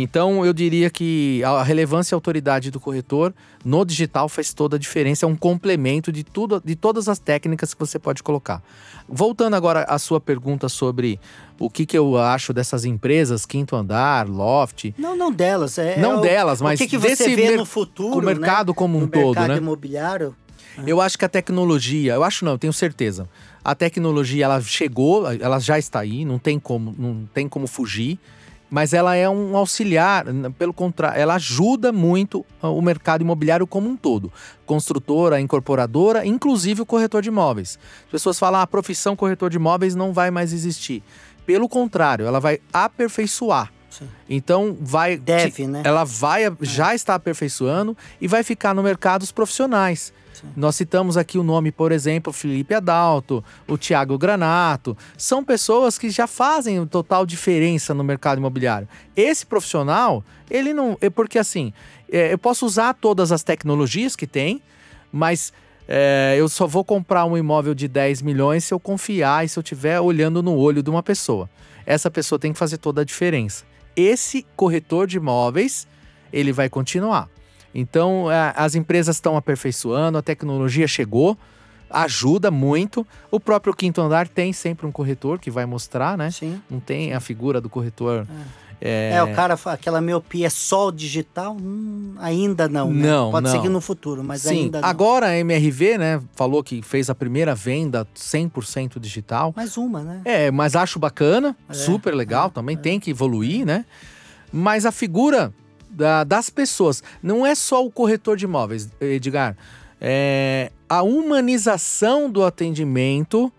Então, 0.00 0.46
eu 0.46 0.52
diria 0.52 0.88
que 0.90 1.42
a 1.44 1.60
relevância 1.60 2.14
e 2.14 2.14
a 2.14 2.16
autoridade 2.18 2.70
do 2.70 2.78
corretor 2.78 3.34
no 3.64 3.84
digital 3.84 4.28
faz 4.28 4.54
toda 4.54 4.76
a 4.76 4.78
diferença, 4.78 5.26
é 5.26 5.28
um 5.28 5.34
complemento 5.34 6.12
de 6.12 6.22
tudo, 6.22 6.62
de 6.64 6.76
todas 6.76 7.08
as 7.08 7.18
técnicas 7.18 7.74
que 7.74 7.80
você 7.80 7.98
pode 7.98 8.22
colocar. 8.22 8.62
Voltando 9.08 9.54
agora 9.54 9.82
à 9.88 9.98
sua 9.98 10.20
pergunta 10.20 10.68
sobre 10.68 11.18
o 11.58 11.68
que, 11.68 11.84
que 11.84 11.98
eu 11.98 12.16
acho 12.16 12.52
dessas 12.52 12.84
empresas, 12.84 13.44
Quinto 13.44 13.74
Andar, 13.74 14.28
Loft, 14.28 14.94
Não, 14.96 15.16
não 15.16 15.32
delas. 15.32 15.76
É, 15.78 15.98
não 16.00 16.12
é 16.12 16.16
o- 16.18 16.20
delas, 16.20 16.62
mas 16.62 16.78
o 16.78 16.82
que, 16.84 16.90
que 16.90 16.96
você 16.96 17.08
desse 17.08 17.34
vê 17.34 17.56
no 17.56 17.64
futuro, 17.64 18.20
o 18.20 18.22
mercado 18.22 18.68
né? 18.68 18.74
como 18.76 18.98
um 18.98 19.00
no 19.00 19.08
todo, 19.08 19.34
mercado 19.34 19.48
né? 19.48 19.56
imobiliário. 19.56 20.36
Eu 20.86 21.00
acho 21.00 21.18
que 21.18 21.24
a 21.24 21.28
tecnologia, 21.28 22.14
eu 22.14 22.22
acho 22.22 22.44
não, 22.44 22.52
eu 22.52 22.58
tenho 22.58 22.72
certeza. 22.72 23.28
A 23.64 23.74
tecnologia 23.74 24.44
ela 24.44 24.60
chegou, 24.60 25.26
ela 25.32 25.58
já 25.58 25.76
está 25.76 25.98
aí, 25.98 26.24
não 26.24 26.38
tem 26.38 26.56
como, 26.60 26.94
não 26.96 27.28
tem 27.34 27.48
como 27.48 27.66
fugir, 27.66 28.16
mas 28.70 28.92
ela 28.92 29.14
é 29.14 29.28
um 29.28 29.56
auxiliar, 29.56 30.26
pelo 30.58 30.72
contrário, 30.72 31.20
ela 31.20 31.34
ajuda 31.34 31.92
muito 31.92 32.44
o 32.62 32.82
mercado 32.82 33.22
imobiliário 33.22 33.66
como 33.66 33.88
um 33.88 33.96
todo. 33.96 34.32
Construtora, 34.66 35.40
incorporadora, 35.40 36.26
inclusive 36.26 36.82
o 36.82 36.86
corretor 36.86 37.22
de 37.22 37.28
imóveis. 37.28 37.78
As 38.04 38.10
pessoas 38.10 38.38
falam, 38.38 38.60
ah, 38.60 38.64
a 38.64 38.66
profissão 38.66 39.16
corretor 39.16 39.50
de 39.50 39.56
imóveis 39.56 39.94
não 39.94 40.12
vai 40.12 40.30
mais 40.30 40.52
existir. 40.52 41.02
Pelo 41.46 41.68
contrário, 41.68 42.26
ela 42.26 42.40
vai 42.40 42.60
aperfeiçoar. 42.72 43.72
Sim. 43.88 44.08
Então 44.28 44.76
vai 44.78 45.16
Deve, 45.16 45.66
né? 45.66 45.80
ela 45.82 46.04
vai 46.04 46.42
já 46.60 46.94
está 46.94 47.14
aperfeiçoando 47.14 47.96
e 48.20 48.28
vai 48.28 48.42
ficar 48.42 48.74
no 48.74 48.82
mercado 48.82 49.22
os 49.22 49.32
profissionais. 49.32 50.12
Nós 50.56 50.76
citamos 50.76 51.16
aqui 51.16 51.38
o 51.38 51.42
nome, 51.42 51.70
por 51.70 51.92
exemplo, 51.92 52.32
Felipe 52.32 52.74
Adalto, 52.74 53.44
o 53.66 53.76
Tiago 53.76 54.18
Granato. 54.18 54.96
São 55.16 55.44
pessoas 55.44 55.98
que 55.98 56.10
já 56.10 56.26
fazem 56.26 56.84
total 56.86 57.24
diferença 57.26 57.94
no 57.94 58.04
mercado 58.04 58.38
imobiliário. 58.38 58.88
Esse 59.16 59.44
profissional, 59.46 60.24
ele 60.50 60.72
não. 60.72 60.96
É 61.00 61.10
porque 61.10 61.38
assim, 61.38 61.72
é, 62.10 62.32
eu 62.32 62.38
posso 62.38 62.66
usar 62.66 62.94
todas 62.94 63.32
as 63.32 63.42
tecnologias 63.42 64.16
que 64.16 64.26
tem, 64.26 64.62
mas 65.12 65.52
é, 65.86 66.36
eu 66.38 66.48
só 66.48 66.66
vou 66.66 66.84
comprar 66.84 67.24
um 67.24 67.36
imóvel 67.36 67.74
de 67.74 67.88
10 67.88 68.22
milhões 68.22 68.64
se 68.64 68.74
eu 68.74 68.78
confiar 68.78 69.44
e 69.44 69.48
se 69.48 69.58
eu 69.58 69.62
estiver 69.62 70.00
olhando 70.00 70.42
no 70.42 70.54
olho 70.54 70.82
de 70.82 70.90
uma 70.90 71.02
pessoa. 71.02 71.48
Essa 71.86 72.10
pessoa 72.10 72.38
tem 72.38 72.52
que 72.52 72.58
fazer 72.58 72.76
toda 72.76 73.00
a 73.00 73.04
diferença. 73.04 73.64
Esse 73.96 74.46
corretor 74.54 75.06
de 75.06 75.16
imóveis, 75.16 75.88
ele 76.32 76.52
vai 76.52 76.68
continuar. 76.68 77.28
Então, 77.74 78.28
a- 78.28 78.50
as 78.56 78.74
empresas 78.74 79.16
estão 79.16 79.36
aperfeiçoando, 79.36 80.18
a 80.18 80.22
tecnologia 80.22 80.86
chegou, 80.88 81.36
ajuda 81.90 82.50
muito. 82.50 83.06
O 83.30 83.38
próprio 83.40 83.74
quinto 83.74 84.00
andar 84.00 84.28
tem 84.28 84.52
sempre 84.52 84.86
um 84.86 84.92
corretor 84.92 85.38
que 85.38 85.50
vai 85.50 85.64
mostrar, 85.66 86.16
né? 86.18 86.30
Sim. 86.30 86.60
Não 86.70 86.80
tem 86.80 87.12
a 87.14 87.20
figura 87.20 87.60
do 87.60 87.68
corretor. 87.68 88.26
É, 88.80 89.14
É, 89.14 89.22
o 89.24 89.34
cara, 89.34 89.58
aquela 89.66 90.00
miopia 90.00 90.46
é 90.46 90.50
só 90.50 90.90
digital? 90.92 91.56
Hum, 91.60 92.14
ainda 92.18 92.68
não. 92.68 92.92
né? 92.92 93.08
Não, 93.08 93.30
Pode 93.32 93.46
não. 93.46 93.50
seguir 93.52 93.68
no 93.68 93.80
futuro, 93.80 94.22
mas 94.22 94.42
Sim, 94.42 94.64
ainda 94.66 94.80
não. 94.80 94.88
agora 94.88 95.26
a 95.26 95.36
MRV, 95.38 95.98
né, 95.98 96.22
falou 96.36 96.62
que 96.62 96.80
fez 96.80 97.10
a 97.10 97.14
primeira 97.14 97.56
venda 97.56 98.06
100% 98.14 99.00
digital. 99.00 99.52
Mais 99.56 99.76
uma, 99.76 100.02
né? 100.02 100.20
É, 100.24 100.50
mas 100.52 100.76
acho 100.76 100.98
bacana, 100.98 101.56
É, 101.68 101.74
super 101.74 102.14
legal, 102.14 102.50
também 102.50 102.76
tem 102.76 103.00
que 103.00 103.10
evoluir, 103.10 103.66
né? 103.66 103.84
Mas 104.52 104.86
a 104.86 104.92
figura 104.92 105.52
da- 105.98 106.22
das 106.24 106.48
pessoas, 106.48 107.02
não 107.22 107.44
é 107.44 107.54
só 107.54 107.84
o 107.84 107.90
corretor 107.90 108.36
de 108.36 108.44
imóveis, 108.44 108.88
Edgar. 109.00 109.56
É, 110.00 110.70
a 110.88 111.02
humanização 111.02 112.30
do 112.30 112.44
atendimento 112.44 113.52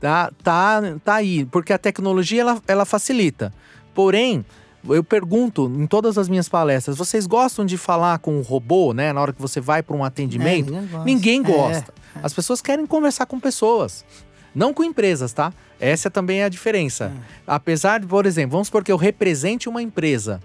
tá, 0.00 0.32
tá, 0.42 0.80
tá 1.04 1.14
aí, 1.14 1.44
porque 1.44 1.72
a 1.72 1.78
tecnologia 1.78 2.40
ela, 2.40 2.60
ela 2.66 2.84
facilita. 2.84 3.52
Porém, 3.94 4.44
eu 4.88 5.04
pergunto 5.04 5.70
em 5.76 5.86
todas 5.86 6.18
as 6.18 6.28
minhas 6.28 6.48
palestras, 6.48 6.96
vocês 6.96 7.26
gostam 7.26 7.64
de 7.64 7.76
falar 7.76 8.18
com 8.18 8.38
o 8.38 8.42
robô, 8.42 8.92
né? 8.92 9.12
Na 9.12 9.20
hora 9.20 9.32
que 9.32 9.40
você 9.40 9.60
vai 9.60 9.82
para 9.82 9.94
um 9.96 10.02
atendimento? 10.02 10.74
É, 10.74 10.80
ninguém 10.80 10.88
gosta. 10.90 11.04
Ninguém 11.04 11.40
É, 11.40 11.44
gosta. 11.44 11.94
As 12.22 12.32
pessoas 12.32 12.60
querem 12.60 12.84
conversar 12.86 13.26
com 13.26 13.38
pessoas, 13.38 14.04
não 14.52 14.74
com 14.74 14.82
empresas, 14.82 15.32
tá? 15.32 15.52
Essa 15.78 16.10
também 16.10 16.40
é 16.40 16.44
a 16.44 16.48
diferença. 16.48 17.12
Apesar 17.46 18.00
de, 18.00 18.06
por 18.06 18.26
exemplo, 18.26 18.52
vamos 18.52 18.66
supor 18.66 18.82
que 18.82 18.90
eu 18.90 18.96
represente 18.96 19.68
uma 19.68 19.80
empresa. 19.80 20.40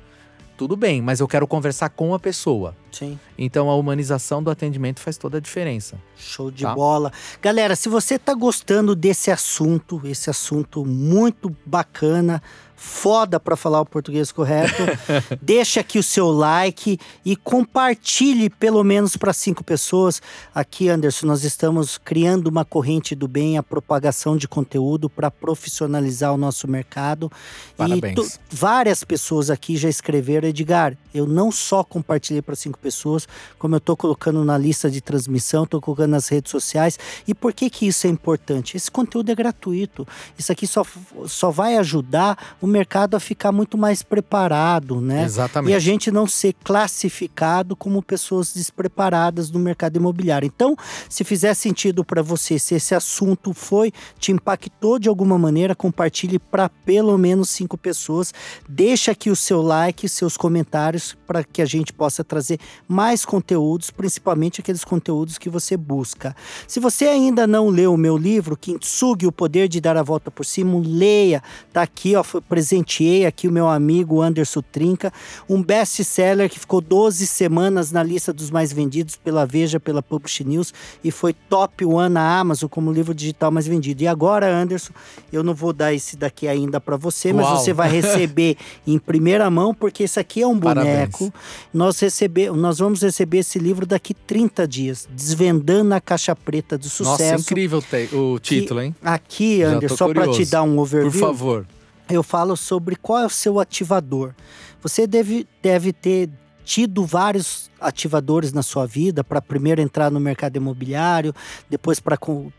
Tudo 0.57 0.75
bem, 0.75 1.01
mas 1.01 1.19
eu 1.19 1.27
quero 1.27 1.45
conversar 1.47 1.89
com 1.89 2.13
a 2.13 2.19
pessoa. 2.19 2.75
Sim. 2.91 3.19
Então 3.37 3.69
a 3.69 3.75
humanização 3.75 4.41
do 4.41 4.49
atendimento 4.49 4.99
faz 4.99 5.17
toda 5.17 5.37
a 5.37 5.41
diferença. 5.41 5.97
Show 6.17 6.49
de 6.49 6.63
Tá. 6.63 6.73
bola. 6.73 7.11
Galera, 7.41 7.75
se 7.75 7.89
você 7.89 8.17
tá 8.17 8.33
gostando 8.33 8.95
desse 8.95 9.29
assunto, 9.31 10.01
esse 10.05 10.29
assunto 10.29 10.85
muito 10.85 11.53
bacana, 11.65 12.41
foda 12.75 13.39
para 13.39 13.55
falar 13.55 13.81
o 13.81 13.85
português 13.85 14.31
correto, 14.31 14.83
deixa 15.41 15.79
aqui 15.79 15.97
o 15.97 16.03
seu 16.03 16.29
like 16.29 16.99
e 17.23 17.35
compartilhe 17.35 18.49
pelo 18.49 18.83
menos 18.83 19.15
para 19.15 19.33
cinco 19.33 19.63
pessoas. 19.63 20.21
Aqui, 20.53 20.89
Anderson, 20.89 21.27
nós 21.27 21.43
estamos 21.43 21.97
criando 21.97 22.47
uma 22.47 22.65
corrente 22.65 23.15
do 23.15 23.27
bem, 23.27 23.57
a 23.57 23.63
propagação 23.63 24.35
de 24.37 24.47
conteúdo 24.47 25.09
para 25.09 25.31
profissionalizar 25.31 26.33
o 26.33 26.37
nosso 26.37 26.67
mercado. 26.67 27.31
Parabéns. 27.77 28.35
E 28.35 28.39
várias 28.49 29.03
pessoas 29.03 29.49
aqui 29.49 29.77
já 29.77 29.89
escreveram, 29.89 30.47
Edgar, 30.47 30.97
eu 31.13 31.25
não 31.25 31.51
só 31.51 31.83
compartilhei 31.83 32.41
para 32.41 32.55
cinco 32.55 32.77
pessoas, 32.77 33.27
como 33.57 33.75
eu 33.75 33.77
estou 33.77 33.95
colocando 33.95 34.43
na 34.43 34.57
lista 34.57 34.89
de 34.89 35.01
transmissão, 35.01 35.63
estou 35.63 35.79
colocando 35.79 36.11
nas 36.11 36.27
redes 36.27 36.51
sociais. 36.51 36.99
E 37.27 37.33
por 37.33 37.53
que 37.53 37.69
que 37.69 37.87
isso 37.87 38.05
é 38.05 38.09
importante? 38.09 38.75
Esse 38.75 38.91
conteúdo 38.91 39.31
é 39.31 39.35
gratuito. 39.35 40.07
Isso 40.37 40.51
aqui 40.51 40.67
só, 40.67 40.85
só 41.25 41.49
vai 41.51 41.77
ajudar 41.77 42.55
o 42.65 42.67
mercado 42.67 43.15
a 43.15 43.19
ficar 43.19 43.51
muito 43.51 43.77
mais 43.77 44.03
preparado, 44.03 44.99
né? 44.99 45.23
Exatamente. 45.23 45.71
E 45.71 45.75
a 45.75 45.79
gente 45.79 46.11
não 46.11 46.27
ser 46.27 46.53
classificado 46.63 47.75
como 47.75 48.01
pessoas 48.01 48.53
despreparadas 48.53 49.51
no 49.51 49.59
mercado 49.59 49.97
imobiliário. 49.97 50.45
Então, 50.45 50.75
se 51.09 51.23
fizer 51.23 51.53
sentido 51.53 52.03
para 52.03 52.21
você, 52.21 52.57
se 52.59 52.75
esse 52.75 52.95
assunto 52.95 53.53
foi, 53.53 53.91
te 54.19 54.31
impactou 54.31 54.97
de 54.99 55.09
alguma 55.09 55.37
maneira, 55.37 55.75
compartilhe 55.75 56.39
para 56.39 56.69
pelo 56.69 57.17
menos 57.17 57.49
cinco 57.49 57.77
pessoas. 57.77 58.33
Deixa 58.67 59.11
aqui 59.11 59.29
o 59.29 59.35
seu 59.35 59.61
like, 59.61 60.07
seus 60.09 60.37
comentários, 60.37 61.15
para 61.27 61.43
que 61.43 61.61
a 61.61 61.65
gente 61.65 61.91
possa 61.93 62.23
trazer 62.23 62.59
mais 62.87 63.25
conteúdos, 63.25 63.91
principalmente 63.91 64.61
aqueles 64.61 64.83
conteúdos 64.83 65.37
que 65.37 65.49
você 65.49 65.75
busca. 65.75 66.35
Se 66.67 66.79
você 66.79 67.05
ainda 67.05 67.45
não 67.45 67.69
leu 67.69 67.93
o 67.93 67.97
meu 67.97 68.17
livro, 68.17 68.57
Kintsugi, 68.57 69.27
O 69.27 69.31
Poder 69.31 69.67
de 69.67 69.79
Dar 69.81 69.97
a 69.97 70.03
Volta 70.03 70.31
por 70.31 70.45
Cima, 70.45 70.81
leia. 70.85 71.41
Tá 71.73 71.81
aqui, 71.81 72.15
ó, 72.15 72.23
foi- 72.23 72.41
presenteei 72.55 73.25
aqui 73.25 73.49
o 73.49 73.51
meu 73.51 73.67
amigo 73.67 74.21
Anderson 74.21 74.63
Trinca, 74.71 75.11
um 75.49 75.61
best-seller 75.61 76.49
que 76.49 76.57
ficou 76.57 76.79
12 76.79 77.27
semanas 77.27 77.91
na 77.91 78.01
lista 78.01 78.31
dos 78.31 78.49
mais 78.49 78.71
vendidos 78.71 79.17
pela 79.17 79.45
Veja, 79.45 79.77
pela 79.77 80.01
Publish 80.01 80.41
News 80.45 80.73
e 81.03 81.11
foi 81.11 81.33
top 81.33 81.83
one 81.83 82.13
na 82.13 82.39
Amazon 82.39 82.69
como 82.69 82.93
livro 82.93 83.13
digital 83.13 83.51
mais 83.51 83.67
vendido. 83.67 84.03
E 84.03 84.07
agora, 84.07 84.47
Anderson, 84.47 84.93
eu 85.33 85.43
não 85.43 85.53
vou 85.53 85.73
dar 85.73 85.93
esse 85.93 86.15
daqui 86.15 86.47
ainda 86.47 86.79
para 86.79 86.95
você, 86.95 87.33
mas 87.33 87.45
Uau. 87.45 87.57
você 87.57 87.73
vai 87.73 87.89
receber 87.91 88.55
em 88.87 88.97
primeira 88.97 89.49
mão, 89.49 89.73
porque 89.73 90.03
esse 90.03 90.17
aqui 90.17 90.41
é 90.41 90.47
um 90.47 90.57
Parabéns. 90.57 90.93
boneco. 91.11 91.33
Nós, 91.73 91.99
receber, 91.99 92.53
nós 92.53 92.79
vamos 92.79 93.01
receber 93.01 93.39
esse 93.39 93.59
livro 93.59 93.85
daqui 93.85 94.13
30 94.13 94.65
dias, 94.65 95.09
Desvendando 95.13 95.93
a 95.93 95.99
Caixa 95.99 96.33
Preta 96.33 96.77
do 96.77 96.87
Sucesso. 96.87 97.31
Nossa, 97.33 97.51
incrível 97.51 97.81
te- 97.81 98.15
o 98.15 98.39
título, 98.39 98.81
hein? 98.81 98.95
Aqui, 99.03 99.61
Anderson, 99.61 99.97
só 99.97 100.07
para 100.13 100.29
te 100.31 100.45
dar 100.45 100.63
um 100.63 100.79
overview 100.79 101.11
Por 101.11 101.19
favor. 101.19 101.65
Eu 102.09 102.23
falo 102.23 102.55
sobre 102.55 102.95
qual 102.95 103.19
é 103.19 103.25
o 103.25 103.29
seu 103.29 103.59
ativador. 103.59 104.33
Você 104.81 105.07
deve, 105.07 105.47
deve 105.61 105.91
ter 105.91 106.29
tido 106.63 107.05
vários 107.05 107.69
ativadores 107.79 108.51
na 108.51 108.63
sua 108.63 108.87
vida 108.87 109.23
para 109.23 109.41
primeiro 109.41 109.81
entrar 109.81 110.09
no 110.09 110.19
mercado 110.19 110.57
imobiliário, 110.57 111.33
depois 111.69 111.99
para 111.99 112.17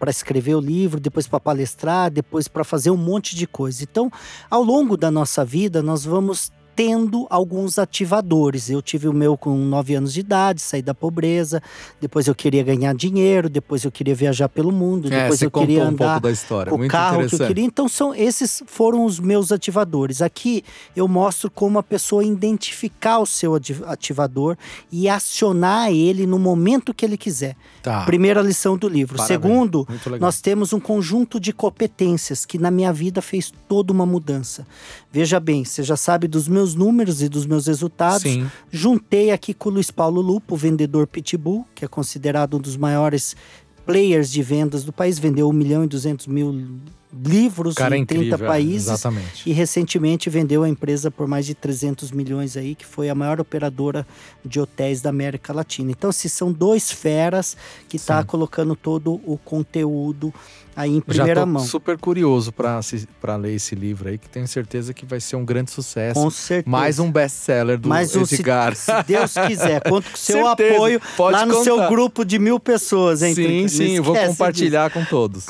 escrever 0.08 0.54
o 0.54 0.60
livro, 0.60 1.00
depois 1.00 1.26
para 1.26 1.40
palestrar, 1.40 2.10
depois 2.10 2.46
para 2.46 2.62
fazer 2.62 2.90
um 2.90 2.96
monte 2.96 3.34
de 3.34 3.46
coisa. 3.46 3.82
Então, 3.82 4.10
ao 4.48 4.62
longo 4.62 4.96
da 4.96 5.10
nossa 5.10 5.44
vida, 5.44 5.82
nós 5.82 6.04
vamos 6.04 6.52
tendo 6.76 7.26
alguns 7.30 7.78
ativadores. 7.78 8.68
Eu 8.68 8.82
tive 8.82 9.08
o 9.08 9.12
meu 9.12 9.36
com 9.36 9.56
9 9.56 9.94
anos 9.94 10.12
de 10.12 10.20
idade, 10.20 10.60
saí 10.60 10.82
da 10.82 10.94
pobreza, 10.94 11.62
depois 12.00 12.26
eu 12.28 12.34
queria 12.34 12.62
ganhar 12.62 12.94
dinheiro, 12.94 13.48
depois 13.48 13.82
eu 13.84 13.90
queria 13.90 14.14
viajar 14.14 14.48
pelo 14.48 14.70
mundo, 14.70 15.10
É, 15.12 15.22
depois 15.22 15.40
eu 15.40 15.50
queria 15.50 15.82
um 15.84 15.88
andar 15.88 16.06
pouco 16.12 16.20
da 16.20 16.30
história. 16.30 16.72
o 16.74 16.76
Muito 16.76 16.90
carro 16.90 17.26
que 17.26 17.34
eu 17.34 17.38
queria. 17.46 17.64
Então 17.64 17.88
são 17.88 18.14
esses 18.14 18.62
foram 18.66 19.04
os 19.06 19.18
meus 19.18 19.50
ativadores. 19.50 20.20
Aqui 20.20 20.62
eu 20.94 21.08
mostro 21.08 21.50
como 21.50 21.78
a 21.78 21.82
pessoa 21.82 22.22
identificar 22.22 23.18
o 23.20 23.26
seu 23.26 23.54
ati- 23.54 23.82
ativador 23.86 24.56
e 24.92 25.08
acionar 25.08 25.90
ele 25.90 26.26
no 26.26 26.38
momento 26.38 26.92
que 26.92 27.04
ele 27.06 27.16
quiser. 27.16 27.56
Tá. 27.82 28.04
Primeira 28.04 28.42
lição 28.42 28.76
do 28.76 28.86
livro. 28.88 29.16
Parabéns. 29.16 29.40
Segundo, 29.40 29.88
nós 30.20 30.40
temos 30.42 30.72
um 30.74 30.80
conjunto 30.80 31.40
de 31.40 31.52
competências 31.52 32.44
que 32.44 32.58
na 32.58 32.70
minha 32.70 32.92
vida 32.92 33.22
fez 33.22 33.50
toda 33.66 33.92
uma 33.92 34.04
mudança. 34.04 34.66
Veja 35.12 35.40
bem, 35.40 35.64
você 35.64 35.82
já 35.82 35.96
sabe 35.96 36.28
dos 36.28 36.46
meus 36.48 36.65
números 36.74 37.22
e 37.22 37.28
dos 37.28 37.46
meus 37.46 37.66
resultados. 37.66 38.22
Sim. 38.22 38.50
Juntei 38.70 39.30
aqui 39.30 39.54
com 39.54 39.68
o 39.68 39.72
Luiz 39.72 39.90
Paulo 39.90 40.20
Lupo, 40.20 40.56
vendedor 40.56 41.06
Pitbull, 41.06 41.66
que 41.74 41.84
é 41.84 41.88
considerado 41.88 42.56
um 42.56 42.60
dos 42.60 42.76
maiores 42.76 43.36
players 43.84 44.30
de 44.30 44.42
vendas 44.42 44.82
do 44.82 44.92
país, 44.92 45.18
vendeu 45.18 45.48
1 45.48 45.52
milhão 45.52 45.84
e 45.84 45.86
200 45.86 46.26
mil 46.26 46.80
livros 47.24 47.74
Cara 47.74 47.96
é 47.96 47.98
em 48.00 48.04
30 48.04 48.24
incrível. 48.24 48.44
é, 48.44 48.48
países. 48.48 48.88
Exatamente. 48.88 49.48
E 49.48 49.52
recentemente 49.52 50.28
vendeu 50.28 50.62
a 50.64 50.68
empresa 50.68 51.10
por 51.10 51.26
mais 51.26 51.46
de 51.46 51.54
300 51.54 52.10
milhões 52.10 52.56
aí, 52.56 52.74
que 52.74 52.84
foi 52.84 53.08
a 53.08 53.14
maior 53.14 53.40
operadora 53.40 54.06
de 54.44 54.60
hotéis 54.60 55.00
da 55.00 55.10
América 55.10 55.52
Latina. 55.52 55.90
Então, 55.90 56.10
se 56.12 56.28
são 56.28 56.52
dois 56.52 56.90
feras 56.90 57.56
que 57.88 57.96
está 57.96 58.22
colocando 58.24 58.74
todo 58.74 59.20
o 59.24 59.38
conteúdo 59.38 60.34
aí 60.76 60.90
em 60.90 60.96
Já 60.96 61.02
primeira 61.06 61.40
tô 61.40 61.46
mão. 61.46 61.64
super 61.64 61.96
curioso 61.98 62.52
para 62.52 63.36
ler 63.36 63.54
esse 63.54 63.74
livro 63.74 64.08
aí, 64.08 64.18
que 64.18 64.28
tenho 64.28 64.46
certeza 64.46 64.92
que 64.92 65.06
vai 65.06 65.18
ser 65.18 65.36
um 65.36 65.44
grande 65.44 65.70
sucesso. 65.70 66.20
Com 66.20 66.30
certeza. 66.30 66.70
Mais 66.70 66.98
um 66.98 67.10
best-seller 67.10 67.78
do 67.78 67.88
Mais 67.88 68.14
um, 68.14 68.24
se, 68.26 68.34
Edgar. 68.34 68.76
se 68.76 68.92
Deus 69.04 69.32
quiser, 69.46 69.80
conto 69.82 70.08
com 70.10 70.14
o 70.14 70.18
seu 70.18 70.44
Certeza, 70.46 70.74
apoio 70.74 71.00
pode 71.16 71.32
lá 71.36 71.46
no 71.46 71.64
seu 71.64 71.76
contar. 71.76 71.88
grupo 71.88 72.24
de 72.24 72.38
mil 72.38 72.60
pessoas, 72.60 73.22
hein? 73.22 73.34
sim, 73.34 73.42
Trinca? 73.44 73.68
Sim, 73.68 74.00
vou 74.00 74.14
compartilhar 74.14 74.90
com 74.90 75.04
todos. 75.04 75.46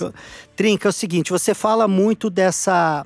Trinca, 0.54 0.88
é 0.88 0.90
o 0.90 0.92
seguinte, 0.92 1.30
você 1.32 1.52
fala 1.52 1.88
muito 1.88 2.30
dessa 2.30 3.04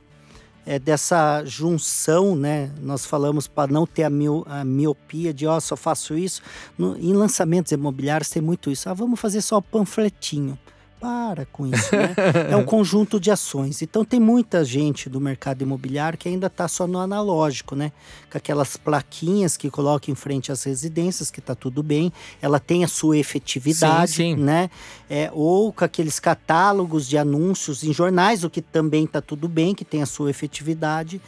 é, 0.67 0.79
dessa 0.79 1.43
junção, 1.47 2.37
né? 2.37 2.71
Nós 2.83 3.07
falamos 3.07 3.49
para 3.49 3.73
não 3.73 3.87
ter 3.87 4.05
a, 4.05 4.11
mio- 4.11 4.45
a 4.47 4.63
miopia 4.63 5.33
de, 5.33 5.47
ó, 5.47 5.59
só 5.59 5.75
faço 5.75 6.17
isso. 6.17 6.43
No- 6.79 6.97
em 6.99 7.13
lançamentos 7.15 7.73
imobiliários 7.73 8.29
tem 8.29 8.43
muito 8.43 8.71
isso. 8.71 8.89
Ah, 8.89 8.95
vamos 8.95 9.19
fazer 9.19 9.41
só 9.41 9.57
o 9.57 9.63
panfletinho. 9.63 10.57
Para 11.01 11.47
com 11.47 11.67
isso, 11.67 11.97
né? 11.97 12.15
é 12.51 12.57
um 12.57 12.65
conjunto 12.67 13.19
de 13.19 13.31
ações. 13.31 13.81
Então 13.81 14.05
tem 14.05 14.21
muita 14.21 14.63
gente 14.65 15.09
do 15.09 15.19
mercado 15.19 15.63
imobiliário 15.63 16.19
que 16.19 16.29
ainda 16.29 16.49
está 16.49 16.69
só 16.69 16.87
no 16.87 16.99
analógico, 16.99 17.75
né? 17.75 17.91
Com 18.31 18.37
aquelas 18.37 18.77
plaquinhas 18.77 19.57
que 19.57 19.71
coloca 19.71 20.11
em 20.11 20.15
frente 20.15 20.53
às 20.53 20.63
residências, 20.63 21.31
que 21.31 21.41
tá 21.41 21.55
tudo 21.55 21.83
bem. 21.83 22.13
Ela 22.43 22.61
tem 22.61 22.85
a 22.85 22.89
sua 22.89 23.17
efetividade, 23.17 24.13
Sim, 24.13 24.37
sim. 24.37 24.43
né? 24.43 24.69
É, 25.09 25.31
ou 25.33 25.73
com 25.73 25.85
aqueles 25.85 26.21
catálogos 26.21 27.09
de 27.09 27.17
anúncios 27.17 27.83
em 27.83 27.93
jornais, 27.93 28.45
o 28.45 28.51
que 28.51 28.61
também 28.61 29.07
tá 29.07 29.23
tudo 29.23 29.49
bem, 29.49 29.75
que 29.75 29.85
tem 29.85 30.03
a 30.03 30.07
sua 30.07 30.29
efetividade, 30.29 31.21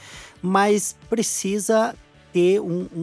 mas 0.43 0.95
precisa 1.09 1.95
ter 2.33 2.61
um- 2.61 2.87
um- 2.95 2.99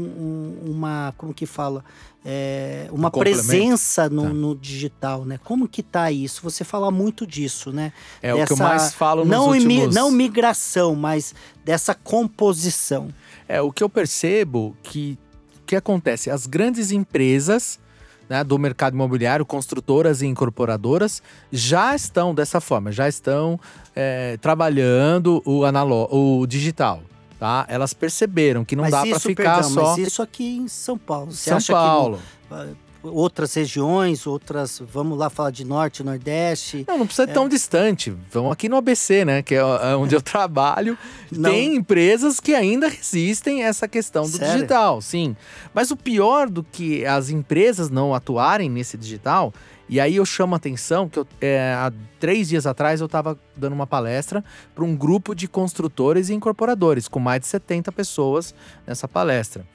um- 0.65 0.72
uma, 0.72 1.13
como 1.18 1.34
que 1.34 1.46
fala? 1.46 1.84
É, 2.26 2.88
uma 2.92 3.08
Um 3.08 3.12
presença 3.12 4.10
no, 4.10 4.24
Tá. 4.24 4.30
no 4.30 4.54
digital, 4.56 5.24
né? 5.24 5.39
Como 5.44 5.68
que 5.70 5.82
tá 5.82 6.12
isso? 6.12 6.42
Você 6.44 6.65
fala 6.65 6.92
muito 6.92 7.26
disso, 7.26 7.72
né? 7.72 7.94
É 8.22 8.34
o 8.34 8.38
que 8.38 8.42
eu 8.52 8.58
Dessa- 8.58 8.63
mais 8.63 8.94
falo 8.94 9.22
nos 9.24 9.32
não, 9.32 9.48
últimos... 9.50 9.96
não 9.96 10.12
migração, 10.12 10.96
mas 10.96 11.34
dessa 11.63 11.96
composição. 11.96 13.10
É, 13.48 13.62
o 13.62 13.72
que 13.72 13.84
eu 13.84 13.89
percebo 13.89 14.76
que 14.84 15.18
que 15.65 15.76
acontece? 15.76 16.32
As 16.32 16.48
grandes 16.48 16.92
empresas 16.92 17.80
né, 18.28 18.44
do 18.44 18.58
mercado 18.60 18.94
imobiliário, 18.96 19.44
construtoras 19.46 20.22
e 20.22 20.28
incorporadoras, 20.28 21.22
já 21.52 21.96
estão 21.96 22.34
dessa 22.36 22.60
forma, 22.62 22.92
já 22.92 23.08
estão 23.08 23.60
é, 23.96 24.38
trabalhando 24.38 25.42
o, 25.46 25.62
o 26.42 26.46
digital. 26.48 27.02
Tá? 27.39 27.65
Elas 27.69 27.93
perceberam 27.93 28.65
que 28.65 28.75
não 28.75 28.84
mas 28.84 28.91
dá 28.91 29.06
para 29.06 29.19
ficar 29.19 29.54
perdão, 29.56 29.69
só 29.71 29.95
mas 29.95 30.08
isso 30.08 30.21
aqui 30.21 30.58
em 30.58 30.67
São 30.67 30.97
Paulo. 30.97 31.32
Você 31.32 31.58
São 31.62 31.73
Paulo. 31.75 32.19
no- 32.52 32.78
outras 33.02 33.54
regiões, 33.54 34.28
outras, 34.28 34.82
vamos 34.91 35.17
lá 35.17 35.30
falar 35.30 35.52
de 35.52 35.63
norte, 35.63 36.04
nordeste, 36.04 36.84
Não, 36.86 36.97
não 36.97 37.06
precisa 37.06 37.30
ir 37.30 37.34
tão 37.34 37.47
distante. 37.47 38.13
Vamos 38.30 38.52
aqui 38.52 38.67
no 38.67 38.75
ABC, 38.75 39.23
né? 39.23 39.41
Que 39.41 39.56
é 39.56 39.60
é 39.60 39.95
onde 39.95 40.13
eu 40.15 40.19
trabalho. 40.21 40.97
Não. 41.32 41.49
Tem 41.49 41.75
empresas 41.78 42.41
que 42.41 42.54
ainda 42.54 42.89
resistem 42.89 43.63
a 43.63 43.67
essa 43.67 43.88
questão 43.88 44.23
do 44.23 44.36
Sério? 44.38 44.56
digital, 44.56 45.02
sim. 45.02 45.34
Mas 45.73 45.91
o 45.91 45.95
pior 45.95 46.49
do 46.49 46.62
que 46.62 47.06
as 47.06 47.30
empresas 47.30 47.89
não 47.89 48.13
atuarem 48.13 48.69
nesse 48.69 48.97
digital, 48.97 49.54
e 49.89 49.99
aí 49.99 50.15
eu 50.17 50.25
chamo 50.25 50.54
a 50.54 50.58
atenção 50.58 51.10
que 51.10 51.17
eu, 51.19 51.28
é, 51.41 51.73
há 51.75 51.91
três 52.19 52.47
dias 52.49 52.65
atrás 52.67 52.99
eu 53.02 53.08
estava 53.08 53.38
dando 53.58 53.73
uma 53.73 53.88
palestra 53.88 54.43
para 54.75 54.84
um 54.84 54.95
grupo 54.95 55.34
de 55.34 55.47
construtores 55.47 56.30
e 56.30 56.34
incorporadores, 56.36 57.08
com 57.08 57.19
mais 57.19 57.41
de 57.41 57.47
70 57.47 57.91
pessoas 57.91 58.54
nessa 58.86 59.08
palestra. 59.08 59.65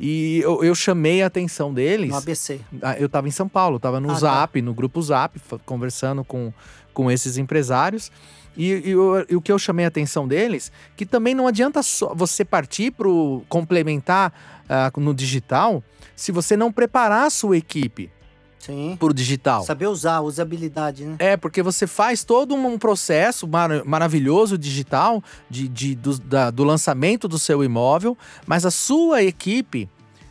E 0.00 0.38
eu, 0.44 0.62
eu 0.64 0.74
chamei 0.74 1.22
a 1.22 1.26
atenção 1.26 1.74
deles. 1.74 2.08
No 2.10 2.16
ABC. 2.16 2.60
Ah, 2.80 2.96
Eu 2.98 3.06
estava 3.06 3.26
em 3.28 3.32
São 3.32 3.48
Paulo, 3.48 3.76
estava 3.78 4.00
no 4.00 4.08
Ah, 4.10 4.14
tá. 4.14 4.18
Zap, 4.20 4.62
no 4.62 4.72
grupo 4.72 5.02
Zap, 5.02 5.38
conversando 5.66 6.24
com, 6.24 6.52
com 6.94 7.10
esses 7.10 7.36
empresários. 7.36 8.10
E, 8.56 8.90
e 8.90 8.96
o- 8.96 9.26
e 9.28 9.36
o 9.36 9.40
que 9.40 9.50
eu 9.52 9.58
chamei 9.58 9.84
a 9.84 9.88
atenção 9.88 10.26
deles, 10.26 10.70
que 10.96 11.04
também 11.04 11.34
não 11.34 11.46
adianta 11.46 11.82
só 11.82 12.12
você 12.14 12.44
partir 12.44 12.90
para 12.92 13.06
complementar 13.48 14.32
ah, 14.68 14.90
no 14.96 15.12
digital, 15.14 15.82
se 16.16 16.30
você 16.32 16.56
não 16.56 16.72
preparar 16.72 17.26
a 17.26 17.30
sua 17.30 17.56
equipe 17.56 18.10
Sim. 18.58 18.96
para 18.98 19.08
o 19.08 19.14
digital. 19.14 19.62
Saber 19.64 19.86
usar, 19.86 20.20
usabilidade, 20.20 21.04
né? 21.04 21.16
É, 21.18 21.36
porque 21.36 21.62
você 21.62 21.86
faz 21.86 22.24
todo 22.24 22.54
um 22.54 22.78
processo 22.78 23.46
mar- 23.46 23.84
maravilhoso 23.84 24.58
digital 24.58 25.22
de, 25.48 25.68
de- 25.68 25.94
do, 25.94 26.18
da- 26.18 26.50
do 26.50 26.64
lançamento 26.64 27.26
do 27.28 27.38
seu 27.38 27.62
imóvel, 27.64 28.16
mas 28.46 28.66
a 28.66 28.70
sua 28.70 29.22
equipe 29.22 29.88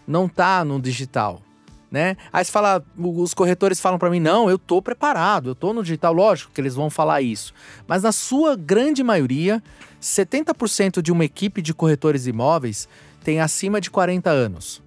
não 0.08 0.28
tá 0.28 0.64
no 0.64 0.80
digital. 0.82 1.42
Né? 1.90 2.18
Aí 2.34 2.44
você 2.44 2.52
fala, 2.52 2.84
os 2.98 3.34
corretores 3.34 3.80
falam 3.80 3.98
para 3.98 4.10
mim, 4.10 4.20
não, 4.20 4.50
eu 4.50 4.60
tô 4.60 4.82
preparado, 4.82 5.52
eu 5.52 5.56
tô 5.56 5.72
no 5.72 5.82
digital, 5.82 6.12
lógico 6.14 6.52
que 6.54 6.60
eles 6.60 6.76
vão 6.76 6.90
falar 6.90 7.22
isso. 7.22 7.54
Mas 7.88 8.04
na 8.04 8.12
sua 8.12 8.58
grande 8.58 9.02
maioria, 9.02 9.64
70% 10.02 11.02
de 11.02 11.14
uma 11.14 11.24
equipe 11.24 11.62
de 11.62 11.74
corretores 11.74 12.28
imóveis 12.28 12.90
tem 13.24 13.40
acima 13.40 13.80
de 13.80 13.90
40 13.90 14.30
anos. 14.30 14.82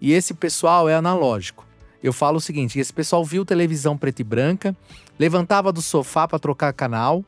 E 0.00 0.12
esse 0.12 0.34
pessoal 0.34 0.86
é 0.86 0.94
analógico. 0.94 1.64
Eu 2.04 2.12
falo 2.12 2.36
o 2.36 2.40
seguinte: 2.40 2.78
esse 2.78 2.92
pessoal 2.92 3.24
viu 3.24 3.46
televisão 3.46 3.96
preta 3.96 4.20
e 4.20 4.24
branca, 4.24 4.76
levantava 5.18 5.72
do 5.72 5.80
sofá 5.80 6.28
para 6.28 6.38
trocar 6.38 6.70
canal, 6.74 7.24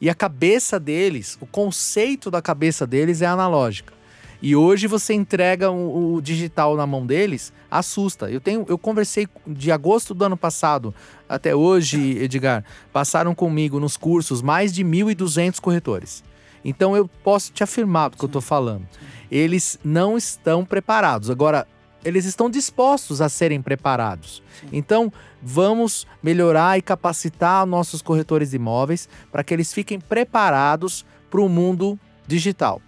e 0.00 0.10
a 0.10 0.14
cabeça 0.16 0.80
deles, 0.80 1.38
o 1.40 1.46
conceito 1.46 2.28
da 2.28 2.42
cabeça 2.42 2.84
deles 2.84 3.22
é 3.22 3.26
analógica. 3.26 3.94
E 4.42 4.56
hoje 4.56 4.88
você 4.88 5.14
entrega 5.14 5.70
o, 5.70 6.14
o 6.14 6.20
digital 6.20 6.76
na 6.76 6.84
mão 6.86 7.06
deles, 7.06 7.52
assusta. 7.70 8.28
Eu 8.28 8.40
tenho, 8.40 8.66
eu 8.68 8.76
conversei 8.76 9.28
de 9.46 9.70
agosto 9.70 10.12
do 10.12 10.24
ano 10.24 10.36
passado 10.36 10.92
até 11.28 11.54
hoje, 11.54 12.18
Edgar, 12.18 12.64
passaram 12.92 13.32
comigo 13.32 13.78
nos 13.78 13.96
cursos 13.96 14.42
mais 14.42 14.72
de 14.72 14.84
1.200 14.84 15.60
corretores. 15.60 16.24
Então 16.64 16.96
eu 16.96 17.08
posso 17.22 17.52
te 17.52 17.62
afirmar 17.62 18.10
do 18.10 18.16
que 18.16 18.24
eu 18.24 18.28
estou 18.28 18.42
falando. 18.42 18.86
Eles 19.30 19.78
não 19.84 20.16
estão 20.16 20.64
preparados. 20.64 21.30
Agora, 21.30 21.66
eles 22.06 22.24
estão 22.24 22.48
dispostos 22.48 23.20
a 23.20 23.28
serem 23.28 23.60
preparados. 23.60 24.40
Então, 24.72 25.12
vamos 25.42 26.06
melhorar 26.22 26.78
e 26.78 26.82
capacitar 26.82 27.66
nossos 27.66 28.00
corretores 28.00 28.50
de 28.50 28.56
imóveis 28.56 29.08
para 29.32 29.42
que 29.42 29.52
eles 29.52 29.72
fiquem 29.74 29.98
preparados 29.98 31.04
para 31.28 31.40
o 31.40 31.48
mundo 31.48 31.98
digital. 32.24 32.80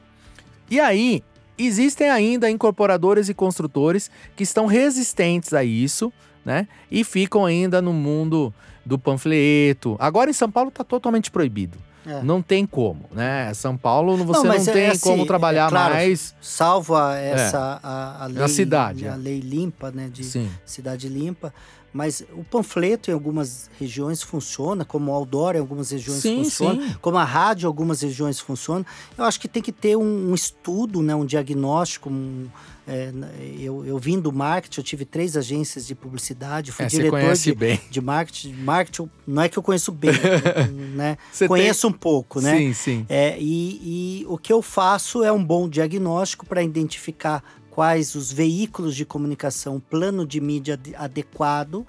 E 0.71 0.79
aí, 0.79 1.25
existem 1.59 2.09
ainda 2.09 2.49
incorporadores 2.49 3.29
e 3.29 3.35
construtores 3.35 4.09
que 4.37 4.45
estão 4.45 4.67
resistentes 4.67 5.53
a 5.53 5.65
isso, 5.65 6.13
né? 6.45 6.69
E 6.89 7.03
ficam 7.03 7.45
ainda 7.45 7.83
no 7.83 7.93
mundo 7.93 8.55
do 8.87 9.01
panfleto. 9.01 9.97
Agora 9.99 10.31
em 10.31 10.35
São 10.35 10.49
Paulo 10.49 10.69
está 10.69 10.85
totalmente 10.85 11.29
proibido. 11.29 11.77
É. 12.09 12.23
Não 12.23 12.41
tem 12.41 12.65
como, 12.65 13.05
né? 13.13 13.53
São 13.53 13.77
Paulo 13.77 14.17
você 14.25 14.39
não, 14.41 14.47
mas 14.47 14.67
é 14.67 14.73
tem 14.73 14.87
assim, 14.89 15.01
como 15.01 15.23
é 15.25 15.27
trabalhar 15.27 15.69
claro, 15.69 15.95
mais. 15.95 16.35
Salvo 16.41 16.95
a- 16.97 17.15
essa 17.17 17.79
a, 17.83 18.25
a 18.25 18.27
lei, 18.27 18.49
cidade, 18.49 19.07
a 19.07 19.13
é. 19.13 19.17
lei 19.17 19.41
limpa, 19.41 19.91
né, 19.91 20.09
de 20.11 20.25
Sim. 20.25 20.51
cidade 20.65 21.07
limpa, 21.09 21.53
mas 21.99 22.23
o 22.33 22.45
panfleto 22.45 23.11
em 23.11 23.15
algumas 23.15 23.69
regiões 23.77 24.23
funciona, 24.23 24.85
como 24.85 25.11
o 25.11 25.15
outdoor 25.15 25.57
em 25.57 25.59
algumas 25.59 25.91
regiões 25.91 26.21
Sim, 26.23 26.45
funciona, 26.45 26.81
sim. 26.81 26.95
como 27.01 27.17
a 27.19 27.25
rádio 27.25 27.65
em 27.65 27.67
algumas 27.67 28.03
regiões 28.03 28.39
funciona. 28.39 28.87
Eu 29.17 29.25
acho 29.25 29.41
que 29.41 29.49
tem 29.49 29.61
que 29.61 29.73
ter 29.73 29.97
um, 29.97 30.31
um 30.31 30.35
estudo, 30.35 31.03
né, 31.03 31.13
um 31.17 31.27
diagnóstico. 31.27 32.09
um, 32.09 32.47
é, 32.87 33.13
eu, 33.59 33.85
eu 33.85 33.99
vim 33.99 34.19
do 34.19 34.33
marketing, 34.33 34.81
eu 34.81 34.85
tive 34.85 35.05
três 35.05 35.37
agências 35.37 35.85
de 35.87 35.95
publicidade, 35.95 36.71
fui 36.73 36.85
É, 36.87 36.89
diretor 36.89 37.35
de, 37.35 37.55
bem. 37.55 37.81
de 37.91 38.01
marketing. 38.01 38.53
Marketing, 38.63 39.11
não 39.27 39.43
é 39.43 39.49
que 39.49 39.59
eu 39.59 39.63
conheço 39.63 39.91
bem, 39.91 40.13
né? 40.95 41.19
Você 41.33 41.41
tem- 41.41 41.49
Conheço 41.49 41.89
um 41.89 41.93
pouco, 41.93 42.41
né? 42.41 42.57
Sim, 42.57 42.73
sim. 42.73 43.07
É, 43.09 43.37
e, 43.39 44.21
e 44.23 44.27
o 44.29 44.39
que 44.39 44.53
eu 44.53 44.63
faço 44.63 45.23
é 45.25 45.33
um 45.33 45.45
bom 45.45 45.69
diagnóstico 45.69 46.47
para 46.47 46.63
identificar 46.63 47.43
quais 47.79 48.17
os 48.17 48.33
veículos 48.33 48.97
de 48.97 49.05
comunicação, 49.05 49.77
o 49.77 49.81
plano 49.81 50.27
de 50.27 50.41
mídia 50.41 50.75
ade- 50.75 50.97
adequado 50.97 51.87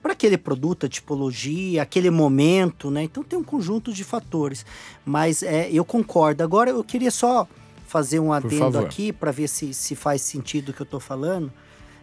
para 0.00 0.12
aquele 0.12 0.38
produto, 0.38 0.86
a 0.86 0.88
tipologia, 0.88 1.82
aquele 1.82 2.08
momento, 2.08 2.88
né? 2.88 3.02
Então 3.02 3.24
tem 3.24 3.36
um 3.36 3.42
conjunto 3.42 3.92
de 3.92 4.04
fatores. 4.04 4.64
Mas 5.04 5.42
é, 5.42 5.68
eu 5.72 5.84
concordo. 5.84 6.44
Agora 6.44 6.70
eu 6.70 6.84
queria 6.84 7.10
só 7.10 7.48
fazer 7.84 8.20
um 8.20 8.32
adendo 8.32 8.78
aqui 8.86 9.12
para 9.12 9.32
ver 9.32 9.48
se, 9.48 9.74
se 9.74 9.96
faz 9.96 10.22
sentido 10.22 10.68
o 10.68 10.72
que 10.72 10.82
eu 10.82 10.84
estou 10.84 11.00
falando. 11.00 11.52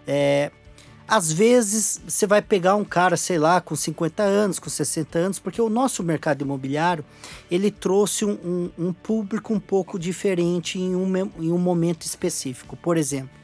É, 0.06 0.52
às 1.12 1.30
vezes 1.30 2.00
você 2.08 2.26
vai 2.26 2.42
pegar 2.42 2.76
um 2.76 2.86
cara, 2.86 3.18
sei 3.18 3.38
lá, 3.38 3.60
com 3.60 3.76
50 3.76 4.24
anos, 4.24 4.60
com 4.60 4.70
60 4.70 5.20
anos, 5.20 5.40
porque 5.40 5.62
o 5.62 5.68
nosso 5.70 6.02
mercado 6.02 6.42
imobiliário 6.44 7.04
ele 7.52 7.70
trouxe 7.70 8.24
um, 8.24 8.32
um- 8.32 8.72
um 8.88 8.94
público 8.94 9.54
um 9.54 9.60
pouco 9.60 10.00
diferente 10.00 10.80
em 10.80 10.96
um, 10.96 11.18
em 11.38 11.52
um 11.52 11.58
momento 11.58 12.04
específico. 12.06 12.78
Por 12.78 12.96
exemplo, 12.96 13.41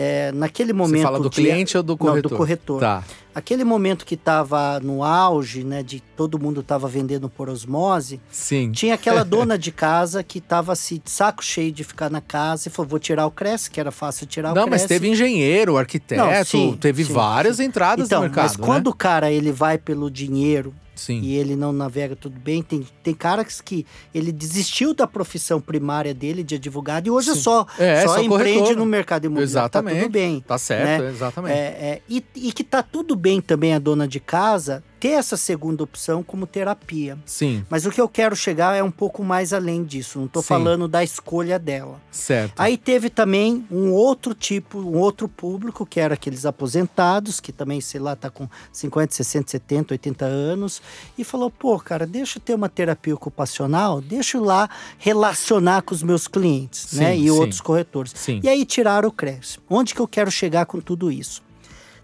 é, 0.00 0.30
naquele 0.30 0.72
momento. 0.72 0.98
Você 0.98 1.02
fala 1.02 1.18
do 1.18 1.28
de- 1.28 1.34
cliente 1.34 1.76
ou 1.76 1.82
do 1.82 1.96
corretor? 1.96 2.22
Não, 2.22 2.30
do 2.30 2.36
corretor. 2.36 2.80
Tá. 2.80 3.02
Aquele 3.34 3.64
momento 3.64 4.06
que 4.06 4.14
estava 4.14 4.78
no 4.80 5.02
auge, 5.02 5.64
né, 5.64 5.82
de 5.82 6.00
todo 6.16 6.38
mundo 6.38 6.60
estava 6.60 6.86
vendendo 6.86 7.28
por 7.28 7.48
osmose, 7.48 8.20
Sim. 8.30 8.70
tinha 8.70 8.94
aquela 8.94 9.22
dona 9.26 9.58
de 9.58 9.72
casa 9.72 10.22
que 10.22 10.38
estava 10.38 10.72
assim, 10.72 11.00
de 11.04 11.10
saco 11.10 11.44
cheio 11.44 11.72
de 11.72 11.82
ficar 11.82 12.10
na 12.10 12.20
casa 12.20 12.68
e 12.68 12.70
falou: 12.70 12.88
vou 12.90 12.98
tirar 13.00 13.26
o 13.26 13.30
Cresce, 13.30 13.68
que 13.70 13.80
era 13.80 13.90
fácil 13.90 14.24
tirar 14.26 14.52
o 14.52 14.54
Não, 14.54 14.66
Cresce. 14.66 14.82
mas 14.84 14.88
teve 14.88 15.08
engenheiro, 15.08 15.76
arquiteto, 15.76 16.22
Não, 16.24 16.44
sim, 16.44 16.76
teve 16.80 17.04
sim, 17.04 17.12
várias 17.12 17.56
sim. 17.56 17.64
entradas 17.64 18.06
então, 18.06 18.20
no 18.20 18.26
mercado, 18.26 18.44
mas 18.44 18.56
quando 18.56 18.86
né? 18.86 18.90
o 18.92 18.94
cara 18.94 19.32
ele 19.32 19.50
vai 19.50 19.78
pelo 19.78 20.08
dinheiro 20.10 20.72
Sim. 20.98 21.20
e 21.22 21.36
ele 21.36 21.56
não 21.56 21.72
navega 21.72 22.14
tudo 22.14 22.38
bem, 22.38 22.62
tem, 22.62 22.86
tem 23.02 23.14
caras 23.14 23.60
que 23.60 23.86
ele 24.14 24.30
desistiu 24.32 24.92
da 24.92 25.06
profissão 25.06 25.60
primária 25.60 26.12
dele 26.12 26.42
de 26.42 26.56
advogado 26.56 27.06
e 27.06 27.10
hoje 27.10 27.30
é 27.30 27.34
só, 27.34 27.66
É, 27.78 28.02
só 28.02 28.14
só 28.16 28.22
empreende 28.22 28.58
corretor. 28.60 28.76
no 28.76 28.84
mercado 28.86 29.24
imobiliário. 29.26 29.52
Tá 29.54 29.60
Exatamente. 29.78 30.00
tudo 30.02 30.12
bem. 30.12 30.40
Tá 30.46 30.58
certo, 30.58 31.02
né? 31.04 31.10
exatamente. 31.10 31.52
É, 31.54 31.56
é, 31.56 32.02
e, 32.08 32.22
e 32.34 32.52
que 32.52 32.64
tá 32.64 32.82
tudo 32.82 33.14
bem 33.16 33.40
também 33.40 33.72
a 33.74 33.78
dona 33.78 34.06
de 34.08 34.20
casa 34.20 34.82
ter 35.00 35.10
essa 35.10 35.36
segunda 35.36 35.82
opção 35.82 36.22
como 36.22 36.46
terapia. 36.46 37.18
Sim, 37.24 37.64
Mas 37.70 37.86
o 37.86 37.90
que 37.90 38.00
eu 38.00 38.08
quero 38.08 38.34
chegar 38.34 38.74
é 38.76 38.82
um 38.82 38.90
pouco 38.90 39.22
mais 39.22 39.52
além 39.52 39.84
disso. 39.84 40.18
Não 40.18 40.26
tô 40.28 40.42
Sim. 40.42 40.48
falando 40.48 40.88
da 40.88 41.04
escolha 41.04 41.58
dela. 41.58 42.00
certo. 42.10 42.58
Aí 42.58 42.76
teve 42.76 43.08
também 43.10 43.66
um 43.70 43.92
outro 43.92 44.34
tipo, 44.34 44.78
um 44.78 44.98
outro 44.98 45.28
público, 45.28 45.86
que 45.86 46.00
era 46.00 46.14
aqueles 46.14 46.44
aposentados, 46.44 47.38
que 47.40 47.52
também, 47.52 47.80
sei 47.80 48.00
lá, 48.00 48.16
tá 48.16 48.28
com 48.30 48.48
50, 48.72 49.14
60, 49.14 49.50
70, 49.50 49.94
80 49.94 50.24
anos, 50.24 50.82
e 51.16 51.22
falou: 51.24 51.50
pô, 51.50 51.78
cara, 51.78 52.06
deixa 52.06 52.38
eu 52.38 52.42
ter 52.42 52.54
uma 52.54 52.68
terapia 52.68 53.14
ocupacional, 53.14 54.00
deixa 54.00 54.36
eu 54.36 54.44
lá 54.44 54.68
relacionar 54.98 55.82
com 55.82 55.94
os 55.94 56.02
meus 56.02 56.26
clientes, 56.26 56.92
né? 56.92 57.14
Sim, 57.14 57.20
E 57.20 57.24
sim. 57.24 57.30
outros 57.30 57.60
corretores. 57.60 58.12
Sim. 58.16 58.40
E 58.42 58.48
aí 58.48 58.64
tiraram 58.64 59.08
o 59.08 59.12
crédito. 59.12 59.62
Onde 59.68 59.94
que 59.94 60.00
eu 60.00 60.08
quero 60.08 60.30
chegar 60.30 60.66
com 60.66 60.80
tudo 60.80 61.10
isso? 61.12 61.42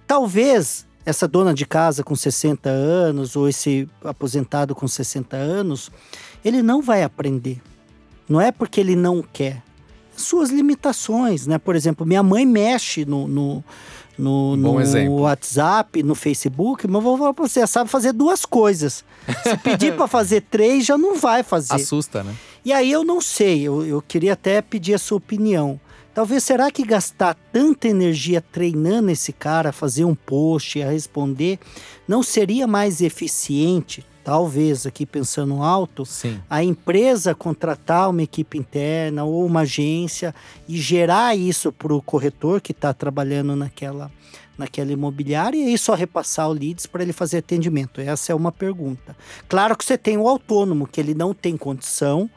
Talvez 0.07 0.87
essa 1.05 1.29
dona 1.29 1.53
de 1.53 1.67
casa 1.67 2.03
com 2.03 2.17
60 2.17 2.69
anos 2.69 3.37
ou 3.37 3.49
esse 3.49 3.89
aposentado 4.03 4.75
com 4.75 4.89
60 4.89 5.37
anos, 5.37 5.91
ele 6.45 6.63
não 6.63 6.81
vai 6.81 7.03
aprender. 7.03 7.61
Não 8.29 8.41
é 8.41 8.51
porque 8.51 8.81
ele 8.81 8.97
não 8.97 9.23
quer. 9.23 9.63
Suas 10.17 10.51
limitações, 10.51 11.47
né? 11.47 11.59
Por 11.59 11.77
exemplo, 11.77 12.07
minha 12.07 12.23
mãe 12.23 12.47
mexe 12.47 13.05
no, 13.05 13.27
no, 13.27 13.65
no, 14.17 14.57
no. 14.57 15.21
WhatsApp, 15.21 16.03
no 16.03 16.15
Facebook, 16.15 16.87
mas 16.87 17.03
vou 17.03 17.19
falar 17.19 17.35
pra 17.35 17.47
você, 17.47 17.61
ela 17.61 17.67
sabe 17.67 17.91
fazer 17.91 18.13
duas 18.13 18.45
coisas. 18.45 19.05
Se 19.43 19.57
pedir 19.59 19.97
para 19.97 20.07
fazer 20.07 20.43
três, 20.51 20.87
já 20.87 20.97
não 20.97 21.17
vai 21.17 21.43
fazer. 21.43 21.75
Assusta, 21.75 22.23
né? 22.23 22.35
E 22.65 22.73
aí 22.73 22.91
eu 22.91 23.05
não 23.05 23.21
sei, 23.21 23.63
eu, 23.63 23.85
eu 23.85 24.01
queria 24.01 24.33
até 24.33 24.63
pedir 24.63 24.95
a 24.95 24.99
sua 24.99 25.19
opinião. 25.19 25.79
Talvez 26.15 26.45
será 26.45 26.71
que 26.71 26.85
gastar 26.85 27.35
tanta 27.53 27.89
energia 27.89 28.41
treinando 28.41 29.11
esse 29.11 29.33
cara 29.33 29.71
a 29.71 29.73
fazer 29.73 30.05
um 30.05 30.15
post, 30.15 30.81
a 30.81 30.89
responder, 30.89 31.59
não 32.07 32.23
seria 32.23 32.69
mais 32.69 33.01
eficiente? 33.01 34.07
Talvez 34.23 34.87
aqui 34.87 35.05
pensando 35.05 35.61
alto, 35.61 36.07
Sim. 36.07 36.41
a 36.49 36.63
empresa 36.63 37.35
contratar 37.35 38.09
uma 38.09 38.23
equipe 38.23 38.57
interna 38.57 39.25
ou 39.25 39.45
uma 39.45 39.63
agência 39.63 40.33
e 40.69 40.79
gerar 40.79 41.37
isso 41.37 41.73
para 41.73 41.93
o 41.93 42.01
corretor 42.01 42.61
que 42.61 42.71
está 42.71 42.95
trabalhando 42.95 43.55
naquela, 43.57 44.11
naquela 44.57 44.93
imobiliária 44.93 45.59
e 45.59 45.67
aí 45.67 45.77
só 45.77 45.95
repassar 45.95 46.49
o 46.49 46.53
leads 46.53 46.87
para 46.87 47.03
ele 47.03 47.13
fazer 47.13 47.39
atendimento? 47.39 48.01
Essa 48.01 48.33
é 48.33 48.35
uma 48.35 48.53
pergunta. 48.53 49.17
Claro 49.47 49.77
que 49.77 49.85
você 49.85 49.99
tem 49.99 50.17
o 50.17 50.29
autônomo, 50.29 50.87
que 50.87 51.01
ele 51.01 51.13
não 51.13 51.35
tem 51.35 51.57
condição 51.57 52.31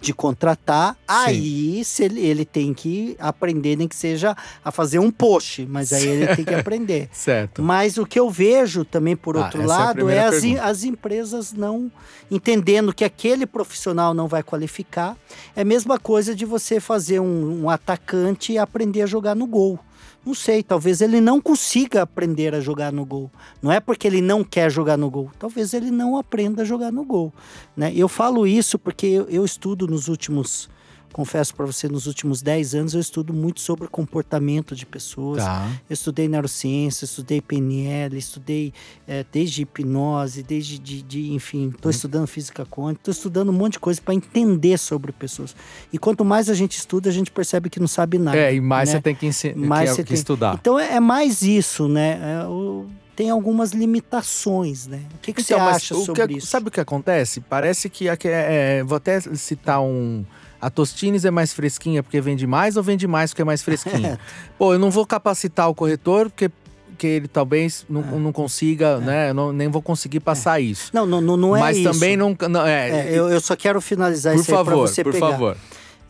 de 0.00 0.14
contratar, 0.14 0.96
aí 1.06 1.84
se 1.84 2.04
ele, 2.04 2.20
ele 2.20 2.44
tem 2.44 2.72
que 2.72 3.16
aprender, 3.18 3.76
nem 3.76 3.86
que 3.86 3.96
seja 3.96 4.36
a 4.64 4.70
fazer 4.70 4.98
um 4.98 5.10
post, 5.10 5.66
mas 5.66 5.92
aí 5.92 6.06
ele 6.06 6.34
tem 6.34 6.44
que 6.44 6.54
aprender. 6.54 7.08
Certo. 7.12 7.62
Mas 7.62 7.98
o 7.98 8.06
que 8.06 8.18
eu 8.18 8.30
vejo 8.30 8.84
também, 8.84 9.14
por 9.14 9.36
Ah, 9.36 9.44
outro 9.44 9.62
é 9.62 9.66
lado, 9.66 10.08
é, 10.08 10.28
primeira 10.30 10.60
as, 10.60 10.70
as 10.70 10.84
empresas 10.84 11.52
não 11.52 11.90
entendendo 12.30 12.92
que 12.92 13.04
aquele 13.04 13.46
profissional 13.46 14.14
não 14.14 14.26
vai 14.26 14.42
qualificar. 14.42 15.16
É 15.54 15.62
a 15.62 15.64
mesma 15.64 15.98
coisa 15.98 16.34
de 16.34 16.44
você 16.44 16.80
fazer 16.80 17.20
um, 17.20 17.64
um 17.64 17.70
atacante 17.70 18.52
e 18.52 18.58
aprender 18.58 19.02
a 19.02 19.06
jogar 19.06 19.34
no 19.34 19.46
gol. 19.46 19.78
Não 20.26 20.34
sei, 20.34 20.60
talvez 20.60 21.00
ele 21.00 21.20
não 21.20 21.40
consiga 21.40 22.02
aprender 22.02 22.52
a 22.52 22.60
jogar 22.60 22.92
no 22.92 23.04
gol. 23.04 23.30
Não 23.62 23.70
é 23.70 23.78
porque 23.78 24.08
ele 24.08 24.20
não 24.20 24.42
quer 24.42 24.68
jogar 24.68 24.96
no 24.96 25.08
gol, 25.08 25.30
talvez 25.38 25.72
ele 25.72 25.92
não 25.92 26.18
aprenda 26.18 26.62
a 26.62 26.64
jogar 26.64 26.90
no 26.90 27.04
gol. 27.04 27.32
Né? 27.76 27.92
Eu 27.94 28.08
falo 28.08 28.44
isso 28.44 28.76
porque 28.76 29.06
eu, 29.06 29.28
eu 29.28 29.44
estudo 29.44 29.86
nos 29.86 30.08
últimos 30.08 30.68
confesso 31.16 31.54
para 31.54 31.64
você, 31.64 31.88
nos 31.88 32.06
últimos 32.06 32.42
10 32.42 32.74
anos 32.74 32.92
eu 32.92 33.00
estudo 33.00 33.32
muito 33.32 33.58
sobre 33.62 33.88
comportamento 33.88 34.76
de 34.76 34.84
pessoas. 34.84 35.42
Tá. 35.42 35.66
Eu 35.88 35.94
estudei 35.94 36.28
neurociência, 36.28 37.06
estudei 37.06 37.40
PNL, 37.40 38.18
estudei 38.18 38.70
é, 39.08 39.24
desde 39.32 39.62
hipnose, 39.62 40.42
desde, 40.42 40.78
de, 40.78 41.00
de 41.00 41.32
enfim, 41.32 41.68
estou 41.74 41.88
Uhum. 41.90 41.96
estudando 41.96 42.26
física 42.26 42.66
quântica, 42.66 43.00
estou 43.00 43.12
estudando 43.12 43.48
um 43.48 43.52
monte 43.52 43.72
de 43.74 43.78
coisa 43.80 43.98
para 44.02 44.12
entender 44.12 44.76
sobre 44.78 45.10
pessoas. 45.10 45.56
E 45.90 45.96
quanto 45.98 46.22
mais 46.22 46.50
a 46.50 46.54
gente 46.54 46.76
estuda, 46.76 47.08
a 47.08 47.12
gente 47.12 47.30
percebe 47.30 47.70
que 47.70 47.80
não 47.80 47.88
sabe 47.88 48.18
nada. 48.18 48.36
É, 48.36 48.54
e 48.54 48.60
mais 48.60 48.90
né? 48.90 48.96
você 48.96 49.00
tem 49.02 49.14
que, 49.14 49.54
Mais 49.56 49.92
que- 49.92 49.96
que 50.02 50.08
tem- 50.10 50.14
estudar. 50.18 50.58
Então 50.60 50.78
é, 50.78 50.96
é 50.96 51.00
mais 51.00 51.40
isso, 51.40 51.88
né? 51.88 52.18
É, 52.42 52.46
o- 52.46 52.84
tem 53.16 53.30
algumas 53.30 53.72
limitações, 53.72 54.86
né? 54.86 55.00
O 55.14 55.18
que, 55.20 55.32
que 55.32 55.40
Então, 55.40 55.58
você 55.58 55.64
acha 55.76 55.94
sobre 55.94 56.26
que- 56.28 56.34
isso? 56.38 56.46
Sabe 56.48 56.68
o 56.68 56.70
que 56.70 56.78
acontece? 56.80 57.40
Parece 57.40 57.88
que 57.88 58.06
é, 58.06 58.18
é, 58.24 58.84
vou 58.84 58.96
até 58.96 59.18
citar 59.20 59.80
um. 59.80 60.22
A 60.60 60.70
Tostines 60.70 61.24
é 61.24 61.30
mais 61.30 61.52
fresquinha 61.52 62.02
porque 62.02 62.20
vende 62.20 62.46
mais 62.46 62.76
ou 62.76 62.82
vende 62.82 63.06
mais 63.06 63.30
porque 63.30 63.42
é 63.42 63.44
mais 63.44 63.62
fresquinha? 63.62 64.18
Pô, 64.58 64.72
eu 64.72 64.78
não 64.78 64.90
vou 64.90 65.04
capacitar 65.06 65.68
o 65.68 65.74
corretor 65.74 66.30
porque, 66.30 66.48
porque 66.88 67.06
ele 67.06 67.28
talvez 67.28 67.84
não, 67.88 68.00
É. 68.02 68.18
não 68.18 68.32
consiga, 68.32 68.98
né? 68.98 69.30
Eu 69.30 69.34
não, 69.34 69.52
nem 69.52 69.68
vou 69.68 69.82
conseguir 69.82 70.20
passar 70.20 70.58
isso. 70.60 70.90
Não, 70.94 71.04
não, 71.06 71.20
não, 71.20 71.36
não 71.36 71.56
é 71.56 71.60
Mas 71.60 71.76
isso. 71.76 71.92
também 71.92 72.16
não. 72.16 72.36
não 72.48 72.66
é, 72.66 73.08
É, 73.12 73.18
eu, 73.18 73.28
eu 73.28 73.40
só 73.40 73.54
quero 73.54 73.80
finalizar 73.80 74.34
por 74.34 74.40
isso 74.40 74.50
aí 74.50 74.56
para 74.56 74.64
favor, 74.64 74.88
você 74.88 75.04
por 75.04 75.12
pegar. 75.12 75.30
favor. 75.30 75.56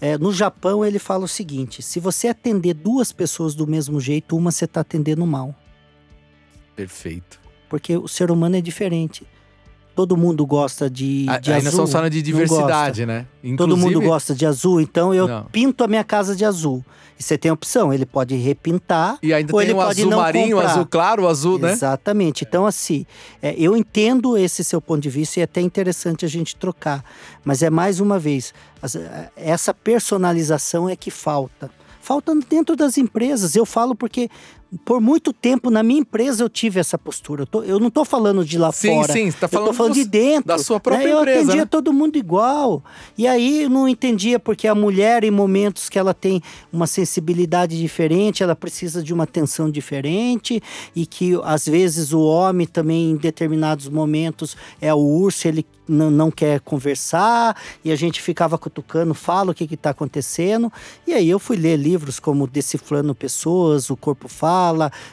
É, 0.00 0.18
no 0.18 0.30
Japão, 0.32 0.84
ele 0.84 0.98
fala 0.98 1.24
o 1.24 1.28
seguinte: 1.28 1.82
se 1.82 1.98
você 1.98 2.28
atender 2.28 2.74
duas 2.74 3.12
pessoas 3.12 3.54
do 3.54 3.66
mesmo 3.66 3.98
jeito, 3.98 4.36
uma 4.36 4.50
você 4.52 4.66
está 4.66 4.82
atendendo 4.82 5.26
mal. 5.26 5.54
Perfeito. 6.74 7.40
Porque 7.68 7.96
o 7.96 8.06
ser 8.06 8.30
humano 8.30 8.56
é 8.56 8.60
diferente. 8.60 9.26
Todo 9.96 10.16
mundo 10.16 10.46
gosta 10.46 10.88
de, 10.88 11.26
A- 11.28 11.38
de 11.38 11.50
Aí 11.50 11.56
nós 11.56 11.66
azul. 11.66 11.70
estamos 11.70 11.92
falando 11.92 12.10
de 12.12 12.18
não 12.18 12.22
diversidade, 12.24 13.04
né? 13.06 13.26
Todo 13.56 13.76
mundo 13.76 13.88
Inclusive- 13.88 14.06
gosta 14.06 14.34
de 14.34 14.44
azul, 14.46 14.80
então 14.80 15.12
eu 15.14 15.26
Não. 15.26 15.44
pinto 15.46 15.82
a 15.82 15.88
minha 15.88 16.04
casa 16.04 16.36
de 16.36 16.44
azul. 16.44 16.84
E 17.18 17.22
você 17.22 17.38
tem 17.38 17.50
a 17.50 17.54
opção, 17.54 17.94
ele 17.94 18.04
pode 18.04 18.36
repintar. 18.36 19.18
E 19.22 19.32
ainda 19.32 19.50
Ou 19.54 19.58
tem 19.60 19.70
ele 19.70 19.72
o 19.78 19.82
pode 19.82 20.00
azul 20.02 20.10
não 20.10 20.18
marinho, 20.18 20.56
comprar. 20.58 20.70
azul 20.72 20.86
claro, 20.86 21.22
o 21.22 21.28
azul, 21.28 21.58
né? 21.58 21.72
Exatamente. 21.72 22.44
Então, 22.46 22.66
assim, 22.66 23.06
é, 23.40 23.54
eu 23.56 23.74
entendo 23.74 24.36
esse 24.36 24.62
seu 24.62 24.82
ponto 24.82 25.00
de 25.00 25.08
vista 25.08 25.38
e 25.38 25.40
é 25.40 25.44
até 25.44 25.62
interessante 25.62 26.26
a 26.26 26.28
gente 26.28 26.54
trocar. 26.56 27.02
Mas 27.42 27.62
é 27.62 27.70
mais 27.70 27.98
uma 27.98 28.18
vez, 28.18 28.52
é, 28.94 29.30
essa 29.34 29.72
personalização 29.72 30.88
é 30.88 30.94
que 30.94 31.10
falta. 31.10 31.70
Falta 32.02 32.32
dentro 32.48 32.76
das 32.76 32.98
empresas. 32.98 33.56
Eu 33.56 33.64
falo 33.66 33.94
porque 33.94 34.28
por 34.84 35.00
muito 35.00 35.32
tempo 35.32 35.70
na 35.70 35.82
minha 35.82 36.00
empresa 36.00 36.42
eu 36.44 36.48
tive 36.48 36.78
essa 36.80 36.98
postura. 36.98 37.42
Eu, 37.42 37.46
tô- 37.46 37.62
eu 37.62 37.78
não 37.80 37.88
estou 37.88 38.04
falando 38.04 38.44
de 38.44 38.58
lá 38.58 38.70
Sim, 38.72 38.88
fora. 38.94 39.12
sim, 39.12 39.30
você 39.30 39.36
tá 39.38 39.46
eu 39.46 39.48
tô 39.50 39.56
falando 39.58 39.74
falando 39.74 39.92
do- 39.92 39.94
de 39.96 40.04
dentro. 40.04 40.46
da 40.48 40.58
sua 40.58 40.78
própria 40.80 41.06
né? 41.06 41.12
Eu 41.12 41.18
empresa, 41.20 41.40
atendia 41.40 41.62
né? 41.62 41.68
todo 41.70 41.92
mundo 41.92 42.16
igual. 42.16 42.82
E 43.16 43.26
aí 43.26 43.62
eu 43.64 43.70
não 43.70 43.88
entendia 43.88 44.38
porque 44.38 44.66
a 44.68 44.74
mulher, 44.74 45.24
em 45.24 45.30
momentos 45.30 45.88
que 45.88 45.98
ela 45.98 46.12
tem 46.14 46.42
uma 46.72 46.86
sensibilidade 46.86 47.78
diferente, 47.78 48.42
ela 48.42 48.54
precisa 48.56 49.02
de 49.02 49.12
uma 49.14 49.24
atenção 49.24 49.70
diferente, 49.70 50.62
e 50.94 51.06
que 51.06 51.38
às 51.44 51.66
vezes 51.66 52.12
o 52.12 52.20
homem 52.20 52.66
também, 52.66 53.10
em 53.12 53.16
determinados 53.16 53.88
momentos, 53.88 54.56
é 54.80 54.92
o 54.92 54.98
urso, 54.98 55.46
ele 55.48 55.64
não, 55.88 56.10
não 56.10 56.30
quer 56.32 56.58
conversar, 56.60 57.56
e 57.84 57.92
a 57.92 57.96
gente 57.96 58.20
ficava 58.20 58.58
cutucando, 58.58 59.14
fala 59.14 59.52
o 59.52 59.54
que 59.54 59.72
está 59.72 59.90
acontecendo. 59.90 60.72
E 61.06 61.12
aí 61.14 61.28
eu 61.30 61.38
fui 61.38 61.56
ler 61.56 61.76
livros 61.76 62.18
como 62.18 62.46
Decifrando 62.46 63.14
Pessoas, 63.14 63.88
O 63.88 63.96
Corpo 63.96 64.26
Fala, 64.26 64.56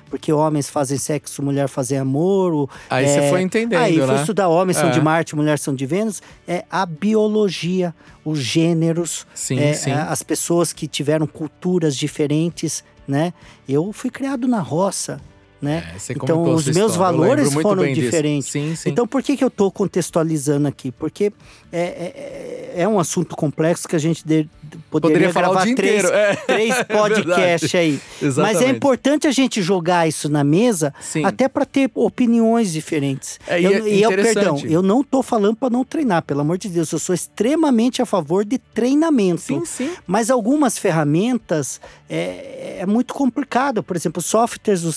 porque 0.09 0.31
homens 0.31 0.69
fazem 0.69 0.97
sexo, 0.97 1.41
mulher 1.43 1.67
fazem 1.67 1.97
amor. 1.97 2.69
Aí 2.89 3.05
é, 3.05 3.07
você 3.07 3.29
foi 3.29 3.41
entendendo, 3.41 3.79
Aí 3.79 3.97
né? 3.97 4.05
fui 4.05 4.15
estudar 4.15 4.47
homens 4.47 4.77
são 4.77 4.89
É. 4.89 4.91
de 4.91 5.01
Marte, 5.01 5.35
mulheres 5.35 5.61
são 5.61 5.73
de 5.73 5.85
Vênus. 5.85 6.21
É 6.47 6.63
a 6.69 6.85
biologia, 6.85 7.93
os 8.25 8.39
gêneros, 8.39 9.25
Sim, 9.33 9.59
é, 9.59 9.73
sim. 9.73 9.91
é, 9.91 9.95
as 9.95 10.21
pessoas 10.23 10.71
que 10.73 10.87
tiveram 10.87 11.25
culturas 11.27 11.95
diferentes, 11.95 12.83
né? 13.07 13.33
Eu 13.67 13.91
fui 13.93 14.09
criado 14.09 14.47
na 14.47 14.59
roça, 14.59 15.19
né? 15.63 15.93
É, 15.95 16.13
então 16.13 16.43
os 16.43 16.67
meus 16.67 16.95
valores 16.95 17.53
foram 17.53 17.91
diferentes. 17.91 18.51
Sim, 18.51 18.75
sim. 18.75 18.89
Então 18.89 19.07
por 19.07 19.23
que, 19.23 19.37
que 19.37 19.43
eu 19.43 19.47
estou 19.47 19.71
contextualizando 19.71 20.67
aqui? 20.67 20.91
Porque 20.91 21.31
é, 21.71 22.73
é, 22.75 22.81
é 22.81 22.87
um 22.87 22.99
assunto 22.99 23.35
complexo 23.35 23.87
que 23.87 23.95
a 23.95 23.99
gente 23.99 24.27
de- 24.27 24.49
poderia, 24.91 25.29
Poderia 25.29 25.31
gravar 25.31 25.75
três. 25.75 26.03
É. 26.03 26.35
três 26.35 26.75
É 26.79 26.83
podcasts 26.83 27.73
aí. 27.75 27.99
Mas 28.21 28.21
Exatamente. 28.29 28.63
é 28.65 28.69
importante 28.69 29.27
a 29.27 29.31
gente 29.31 29.61
jogar 29.61 30.07
isso 30.07 30.27
na 30.27 30.43
mesa 30.43 30.93
Sim. 30.99 31.23
até 31.23 31.47
para 31.47 31.65
ter 31.65 31.89
opiniões 31.95 32.71
diferentes. 32.73 33.39
É, 33.47 33.61
e 33.61 33.63
eu, 33.65 33.71
é 33.71 33.89
e 33.89 34.01
eu, 34.03 34.09
perdão, 34.09 34.59
eu 34.65 34.81
não 34.81 35.03
tô 35.03 35.23
falando 35.23 35.55
para 35.55 35.69
não 35.69 35.85
treinar, 35.85 36.23
pelo 36.23 36.41
amor 36.41 36.57
de 36.57 36.67
Deus. 36.67 36.91
Eu 36.91 36.99
sou 36.99 37.15
extremamente 37.15 38.01
a 38.01 38.05
favor 38.05 38.43
de 38.43 38.57
treinamento. 38.57 39.41
Sim, 39.41 39.63
sim. 39.65 39.91
Mas 40.05 40.29
algumas 40.29 40.77
ferramentas 40.77 41.79
é, 42.09 42.77
é 42.79 42.85
muito 42.85 43.13
complicado. 43.13 43.81
Por 43.81 43.95
exemplo, 43.95 44.21
softwares, 44.21 44.83
os 44.83 44.95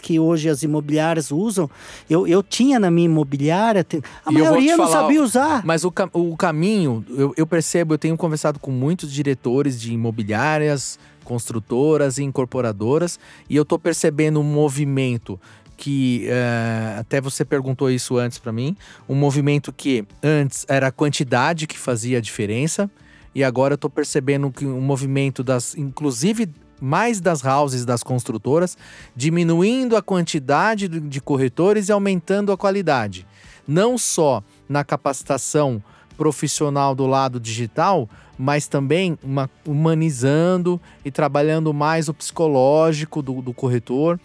Que 0.00 0.18
hoje 0.18 0.48
as 0.48 0.62
imobiliárias 0.62 1.30
usam, 1.30 1.70
eu, 2.08 2.26
eu 2.26 2.42
tinha 2.42 2.78
na 2.78 2.90
minha 2.90 3.06
imobiliária, 3.06 3.86
a 4.24 4.30
E 4.30 4.34
maioria 4.34 4.72
te 4.72 4.76
não 4.76 4.88
falar, 4.88 5.02
sabia 5.02 5.22
usar. 5.22 5.64
Mas 5.64 5.84
o, 5.84 5.92
o 6.12 6.36
caminho, 6.36 7.04
eu, 7.08 7.32
eu 7.36 7.46
percebo, 7.46 7.94
eu 7.94 7.98
tenho 7.98 8.16
conversado 8.16 8.58
com 8.58 8.70
muitos 8.70 9.12
diretores 9.12 9.80
de 9.80 9.92
imobiliárias, 9.92 10.98
construtoras 11.24 12.18
e 12.18 12.24
incorporadoras, 12.24 13.18
e 13.48 13.54
eu 13.54 13.64
tô 13.64 13.78
percebendo 13.78 14.40
um 14.40 14.44
movimento 14.44 15.38
que 15.76 16.26
eh, 16.28 16.96
até 16.98 17.22
você 17.22 17.42
perguntou 17.42 17.90
isso 17.90 18.18
antes 18.18 18.38
para 18.38 18.52
mim, 18.52 18.76
um 19.08 19.14
movimento 19.14 19.72
que 19.72 20.04
antes 20.22 20.66
era 20.68 20.88
a 20.88 20.92
quantidade 20.92 21.66
que 21.66 21.78
fazia 21.78 22.18
a 22.18 22.20
diferença, 22.20 22.90
e 23.34 23.42
agora 23.42 23.74
eu 23.74 23.78
tô 23.78 23.88
percebendo 23.88 24.50
que 24.50 24.66
um 24.66 24.80
movimento 24.80 25.42
das, 25.42 25.74
inclusive 25.76 26.50
mais 26.80 27.20
das 27.20 27.44
houses 27.44 27.84
das 27.84 28.02
construtoras, 28.02 28.76
diminuindo 29.14 29.96
a 29.96 30.02
quantidade 30.02 30.88
de 30.88 31.20
corretores 31.20 31.88
e 31.88 31.92
aumentando 31.92 32.52
a 32.52 32.56
qualidade. 32.56 33.26
Não 33.66 33.98
só 33.98 34.42
na 34.68 34.82
capacitação 34.82 35.82
profissional 36.16 36.94
do 36.94 37.06
lado 37.06 37.38
digital, 37.40 38.08
mas 38.38 38.66
também 38.66 39.18
uma- 39.22 39.50
humanizando 39.66 40.80
e 41.04 41.10
trabalhando 41.10 41.72
mais 41.72 42.08
o 42.08 42.14
psicológico 42.14 43.22
do, 43.22 43.42
do 43.42 43.52
corretor. 43.52 44.18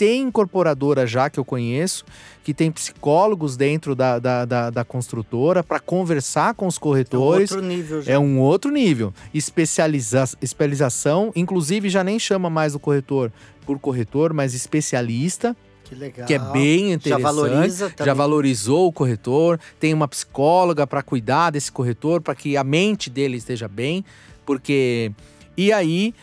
Tem 0.00 0.22
incorporadora 0.22 1.06
já 1.06 1.28
que 1.28 1.38
eu 1.38 1.44
conheço, 1.44 2.06
que 2.42 2.54
tem 2.54 2.72
psicólogos 2.72 3.54
dentro 3.54 3.94
da, 3.94 4.18
da, 4.18 4.46
da, 4.46 4.70
da 4.70 4.82
construtora 4.82 5.62
para 5.62 5.78
conversar 5.78 6.54
com 6.54 6.66
os 6.66 6.78
corretores. 6.78 7.50
Outro 7.50 7.66
nível 7.66 8.00
já. 8.00 8.12
É 8.14 8.18
um 8.18 8.38
outro 8.40 8.70
nível. 8.70 9.12
Especializa 9.34 10.24
especialização, 10.40 11.30
inclusive 11.36 11.90
já 11.90 12.02
nem 12.02 12.18
chama 12.18 12.48
mais 12.48 12.74
o 12.74 12.78
corretor 12.80 13.30
por 13.66 13.78
corretor, 13.78 14.32
mas 14.32 14.54
especialista, 14.54 15.54
Que 15.84 15.94
legal. 15.94 16.26
que 16.26 16.32
é 16.32 16.38
bem 16.38 16.88
Já 16.88 16.94
interessante. 16.94 17.22
valoriza 17.22 17.92
Já 18.02 18.14
valorizou 18.14 18.86
o 18.86 18.92
corretor, 18.92 19.60
tem 19.78 19.92
uma 19.92 20.08
psicóloga 20.08 20.86
para 20.86 21.02
cuidar 21.02 21.50
desse 21.50 21.70
corretor, 21.70 22.22
para 22.22 22.34
que 22.34 22.56
a 22.56 22.64
mente 22.64 23.10
dele 23.10 23.36
esteja 23.36 23.68
bem, 23.68 24.02
porque. 24.46 25.12
E 25.58 25.70
aí. 25.70 26.14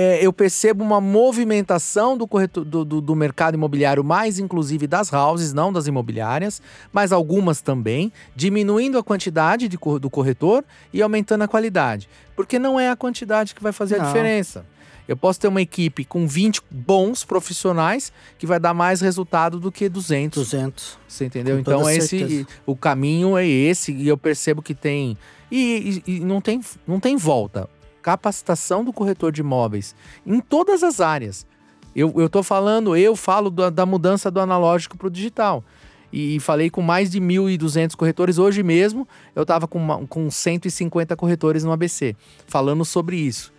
É, 0.00 0.24
eu 0.24 0.32
percebo 0.32 0.84
uma 0.84 1.00
movimentação 1.00 2.16
do, 2.16 2.24
corretor, 2.26 2.64
do, 2.64 2.84
do- 2.84 3.00
do 3.00 3.16
mercado 3.16 3.54
imobiliário, 3.54 4.04
mais 4.04 4.38
inclusive 4.38 4.86
das 4.86 5.12
houses, 5.12 5.52
não 5.52 5.72
das 5.72 5.88
imobiliárias, 5.88 6.62
mas 6.92 7.10
algumas 7.10 7.60
também, 7.60 8.12
diminuindo 8.36 8.96
a 8.96 9.02
quantidade 9.02 9.66
de 9.66 9.76
do 9.76 10.08
corretor 10.08 10.64
e 10.92 11.02
aumentando 11.02 11.42
a 11.42 11.48
qualidade. 11.48 12.08
Porque 12.36 12.58
não 12.60 12.78
é 12.78 12.88
a 12.90 12.94
quantidade 12.96 13.54
que 13.56 13.62
vai 13.62 13.72
fazer 13.72 13.96
a 13.96 13.98
Não. 13.98 14.06
diferença. 14.06 14.64
Eu 15.08 15.16
posso 15.16 15.40
ter 15.40 15.48
uma 15.48 15.62
equipe 15.62 16.04
com 16.04 16.28
20 16.28 16.60
bons 16.70 17.24
profissionais 17.24 18.12
que 18.38 18.46
vai 18.46 18.60
dar 18.60 18.74
mais 18.74 19.00
resultado 19.00 19.58
do 19.58 19.72
que 19.72 19.88
200. 19.88 20.38
200. 20.44 20.98
Você 21.08 21.24
entendeu? 21.24 21.58
Então 21.58 21.88
esse 21.90 22.46
o 22.66 22.76
caminho 22.76 23.36
é 23.36 23.46
esse 23.46 23.90
e 23.90 24.06
eu 24.06 24.18
percebo 24.18 24.60
que 24.62 24.74
tem 24.74 25.16
e, 25.50 26.02
e- 26.06 26.16
e 26.18 26.20
não 26.20 26.40
tem 26.42 26.60
não 26.86 27.00
tem 27.00 27.16
volta. 27.16 27.68
Capacitação 28.08 28.82
do 28.82 28.90
corretor 28.90 29.30
de 29.30 29.42
imóveis 29.42 29.94
em 30.24 30.40
todas 30.40 30.82
as 30.82 30.98
áreas. 30.98 31.46
Eu, 31.94 32.10
tô 32.30 32.42
falando, 32.42 32.96
eu 32.96 33.14
falo 33.14 33.50
da, 33.50 33.68
da 33.68 33.84
mudança 33.84 34.30
do 34.30 34.40
analógico 34.40 34.96
para 34.96 35.08
o 35.08 35.10
digital. 35.10 35.62
E 36.10 36.40
falei 36.40 36.70
com 36.70 36.80
mais 36.80 37.10
de 37.10 37.20
1.200 37.20 37.94
corretores. 37.94 38.38
Hoje 38.38 38.62
mesmo 38.62 39.06
eu 39.36 39.42
estava 39.42 39.68
com, 39.68 40.06
com 40.06 40.30
150 40.30 41.14
corretores 41.16 41.64
no 41.64 41.70
ABC, 41.70 42.16
falando 42.46 42.82
sobre 42.82 43.18
isso. 43.18 43.52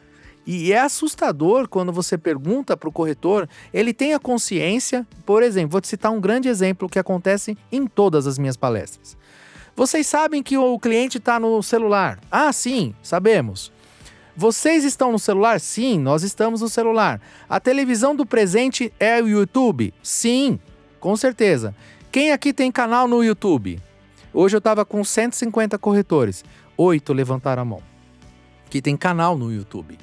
E 0.48 0.74
é 0.74 0.80
assustador 0.80 1.70
quando 1.70 1.94
você 1.94 2.18
pergunta 2.18 2.76
para 2.76 2.90
o 2.90 2.92
corretor, 2.92 3.48
ele 3.72 3.94
tem 3.94 4.16
a 4.16 4.20
consciência, 4.20 5.06
por 5.28 5.44
exemplo, 5.44 5.74
vou 5.74 5.82
te 5.82 5.88
citar 5.88 6.12
um 6.12 6.20
grande 6.20 6.50
exemplo 6.50 6.90
que 6.90 6.98
acontece 6.98 7.56
em 7.72 7.86
todas 7.86 8.26
as 8.26 8.40
minhas 8.40 8.58
palestras. 8.58 9.16
Vocês 9.76 10.08
sabem 10.08 10.42
que 10.42 10.58
o 10.58 10.80
cliente 10.80 11.20
está 11.20 11.40
no 11.40 11.62
celular? 11.62 12.20
Ah, 12.32 12.52
sim, 12.52 12.96
sabemos. 13.04 13.72
Vocês 14.40 14.86
estão 14.86 15.12
no 15.12 15.20
celular? 15.20 15.60
Sim, 15.60 16.00
nós 16.00 16.24
estamos 16.24 16.62
no 16.62 16.70
celular. 16.70 17.20
A 17.50 17.60
televisão 17.60 18.16
do 18.16 18.26
presente 18.26 18.90
é 18.98 19.22
o 19.22 19.28
YouTube? 19.28 19.94
Sim, 20.02 20.58
com 20.98 21.14
certeza. 21.18 21.76
Quem 22.10 22.32
aqui 22.32 22.54
tem 22.54 22.72
canal 22.72 23.06
no 23.06 23.22
YouTube? 23.22 23.82
Hoje 24.34 24.56
eu 24.56 24.60
estava 24.60 24.86
com 24.86 25.04
150 25.04 25.78
corretores. 25.78 26.46
Oito 26.78 27.12
levantaram 27.12 27.64
a 27.64 27.66
mão. 27.66 27.84
Que 28.70 28.82
tem 28.82 28.96
canal 28.96 29.38
no 29.38 29.52
YouTube. 29.52 30.00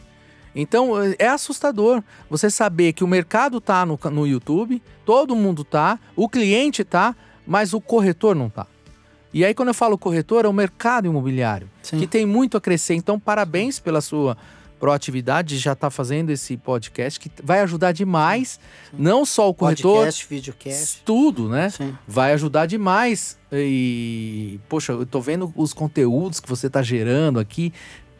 Então 0.54 0.90
é 1.18 1.28
assustador 1.28 2.02
você 2.28 2.50
saber 2.50 2.92
que 2.92 3.02
o 3.02 3.08
mercado 3.08 3.58
tá 3.58 3.86
no, 3.86 3.98
no 4.12 4.26
YouTube, 4.26 4.82
todo 5.06 5.34
mundo 5.34 5.64
tá, 5.64 5.98
o 6.14 6.28
cliente 6.28 6.84
tá, 6.84 7.16
mas 7.46 7.72
o 7.72 7.80
corretor 7.80 8.36
não 8.36 8.50
tá. 8.50 8.66
E 9.36 9.44
aí, 9.44 9.52
quando 9.52 9.68
eu 9.68 9.74
falo 9.74 9.98
corretor, 9.98 10.46
é 10.46 10.48
o 10.48 10.52
mercado 10.52 11.06
imobiliário, 11.06 11.68
Sim. 11.82 11.98
que 11.98 12.06
tem 12.06 12.24
muito 12.24 12.56
a 12.56 12.60
crescer. 12.60 12.94
Então, 12.94 13.20
parabéns 13.20 13.78
pela 13.78 14.00
sua 14.00 14.34
proatividade 14.80 15.56
de 15.56 15.58
já 15.58 15.74
estar 15.74 15.90
fazendo 15.90 16.30
esse 16.30 16.56
podcast, 16.56 17.20
que 17.20 17.30
vai 17.44 17.60
ajudar 17.60 17.92
demais, 17.92 18.58
não 18.94 19.26
só 19.26 19.46
o 19.50 19.52
corretor, 19.52 19.96
Podcast, 19.96 20.26
videocast. 20.26 21.02
tudo, 21.04 21.50
né? 21.50 21.68
Sim. 21.68 21.94
vai 22.08 22.32
ajudar 22.32 22.64
demais. 22.64 23.38
E, 23.52 24.58
poxa, 24.70 24.92
eu 24.92 25.04
tô 25.04 25.20
vendo 25.20 25.52
os 25.54 25.74
conteúdos 25.74 26.40
que 26.40 26.48
você 26.48 26.70
tá 26.70 26.82
gerando 26.82 27.38
aqui. 27.38 27.74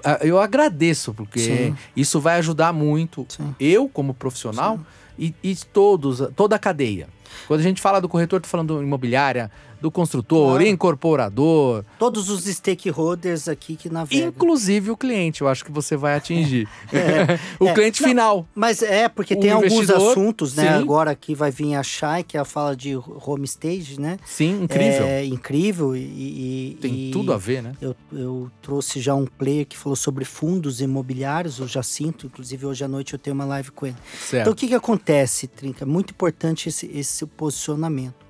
Ah, 0.05 0.19
Eu 0.21 0.39
agradeço, 0.39 1.15
porque 1.15 1.41
Sim. 1.41 1.77
isso 1.97 2.21
vai 2.21 2.37
ajudar 2.41 2.75
muito 2.75 3.25
Sim. 3.27 3.55
eu, 3.59 3.89
como 3.89 4.13
profissional, 4.13 4.79
e, 5.19 5.35
e 5.43 5.57
todos, 5.73 6.23
toda 6.37 6.57
a 6.57 6.59
cadeia. 6.59 7.09
Quando 7.47 7.61
a 7.61 7.63
gente 7.63 7.81
fala 7.81 8.01
do 8.01 8.09
corretor, 8.09 8.41
tô 8.41 8.49
falando 8.49 8.83
imobiliária, 8.83 9.51
do 9.81 9.91
construtor, 9.91 10.51
Claro. 10.59 10.67
incorporador, 10.67 11.85
Todos 11.99 12.29
os 12.31 12.45
stakeholders 12.45 13.49
aqui 13.49 13.77
que 13.77 13.89
navegam. 13.89 14.29
inclusive 14.29 14.91
o 14.91 14.97
cliente, 14.97 15.43
eu 15.43 15.49
acho 15.49 15.65
que 15.65 15.71
você 15.73 15.97
vai 15.97 16.15
atingir. 16.17 16.69
É, 16.93 17.39
o 17.63 17.69
é. 17.69 17.75
cliente 17.75 18.01
Não, 18.03 18.09
final. 18.09 18.49
Mas 18.55 18.83
é, 18.83 19.09
porque 19.09 19.35
O 19.35 19.41
tem 19.41 19.51
alguns 19.51 19.91
assuntos, 19.91 20.55
né? 20.55 20.63
sim. 20.63 20.69
Agora 20.69 21.11
aqui 21.11 21.35
vai 21.35 21.51
vir 21.51 21.75
a 21.75 21.83
Shai, 21.83 22.23
que 22.23 22.37
ela 22.37 22.45
fala 22.47 22.75
de 22.77 22.97
homestage, 23.27 24.01
né? 24.01 24.19
Sim, 24.25 24.63
incrível. 24.65 25.05
É 25.07 25.25
incrível 25.25 25.97
e... 25.97 26.01
e- 26.01 26.79
Tem 26.81 27.09
e 27.09 27.11
tudo 27.11 27.33
a 27.33 27.37
ver, 27.39 27.63
né? 27.63 27.73
Eu, 27.81 27.95
eu 28.13 28.51
trouxe 28.63 29.01
já 29.01 29.15
um 29.15 29.27
player 29.27 29.67
que 29.67 29.77
falou 29.77 29.97
sobre 29.97 30.25
fundos 30.25 30.81
imobiliários, 30.81 31.61
o 31.61 31.67
Jacinto. 31.67 32.27
Inclusive, 32.27 32.67
hoje 32.67 32.85
à 32.85 32.89
noite 32.89 33.13
eu 33.13 33.19
tenho 33.19 33.35
uma 33.35 33.45
live 33.45 33.71
com 33.71 33.87
ele. 33.87 33.97
Certo. 34.19 34.43
Então, 34.43 34.53
o 34.53 34.57
que, 34.57 34.69
que 34.69 34.75
acontece, 34.75 35.47
Trinca? 35.47 35.85
Muito 35.87 36.11
importante 36.13 36.69
esse, 36.69 36.87
esse 36.95 37.25
posicionamento. 37.27 38.26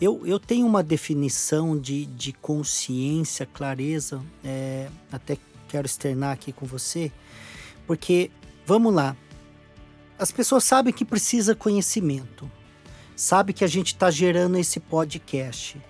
Eu, 0.00 0.24
eu 0.24 0.38
tenho 0.38 0.66
uma 0.66 0.82
definição 0.82 1.78
de, 1.78 2.06
de 2.06 2.32
consciência, 2.32 3.44
clareza, 3.46 4.22
é, 4.44 4.88
até 5.10 5.36
quero 5.68 5.86
externar 5.86 6.32
aqui 6.32 6.52
com 6.52 6.64
você, 6.64 7.10
porque, 7.86 8.30
vamos 8.64 8.94
lá, 8.94 9.16
as 10.18 10.30
pessoas 10.30 10.64
sabem 10.64 10.92
que 10.92 11.04
precisa 11.04 11.54
conhecimento, 11.54 12.50
sabe 13.16 13.52
que 13.52 13.64
a 13.64 13.68
gente 13.68 13.88
está 13.88 14.10
gerando 14.10 14.56
esse 14.56 14.78
podcast, 14.78 15.80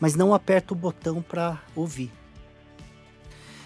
mas 0.00 0.14
não 0.14 0.32
aperta 0.32 0.72
o 0.72 0.76
botão 0.76 1.20
para 1.20 1.62
ouvir. 1.76 2.10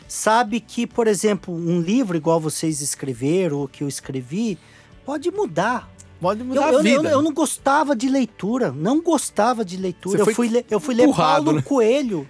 Sabe 0.09 0.61
que, 0.61 0.86
por 0.86 1.07
exemplo, 1.07 1.55
um 1.55 1.80
livro 1.80 2.16
igual 2.16 2.40
vocês 2.40 2.80
escreveram 2.80 3.59
ou 3.59 3.68
que 3.68 3.82
eu 3.82 3.88
escrevi, 3.88 4.59
pode 5.05 5.30
mudar. 5.30 5.90
Pode 6.23 6.41
Eu, 6.41 6.47
mudar 6.47 6.73
eu- 6.73 6.79
a 6.79 6.83
vida. 6.83 7.09
eu- 7.09 7.12
eu 7.18 7.23
não 7.23 7.35
gostava 7.35 7.97
de 7.97 8.09
leitura, 8.09 8.70
não 8.70 9.03
gostava 9.03 9.64
de 9.64 9.77
leitura. 9.77 10.25
Você 10.25 10.31
Eu 10.31 10.35
fui, 10.35 10.49
ler- 10.49 10.64
eu 10.70 10.79
fui 10.81 10.95
ler 10.95 11.12
Paulo 11.12 11.53
né? 11.53 11.62
Coelho. 11.62 12.27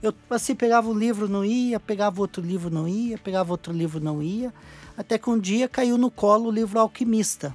Eu 0.00 0.14
assim 0.30 0.54
pegava 0.54 0.88
um 0.88 0.96
livro, 0.96 1.28
não 1.28 1.44
ia, 1.44 1.80
pegava 1.80 2.20
outro 2.20 2.40
livro, 2.40 2.70
não 2.70 2.86
ia, 2.86 3.18
pegava 3.18 3.50
outro 3.52 3.72
livro, 3.72 3.98
não 3.98 4.22
ia. 4.22 4.54
Até 4.96 5.18
que 5.18 5.28
um 5.28 5.38
dia 5.38 5.68
caiu 5.68 5.98
no 5.98 6.10
colo 6.10 6.48
o 6.48 6.50
livro 6.52 6.78
Alquimista. 6.78 7.52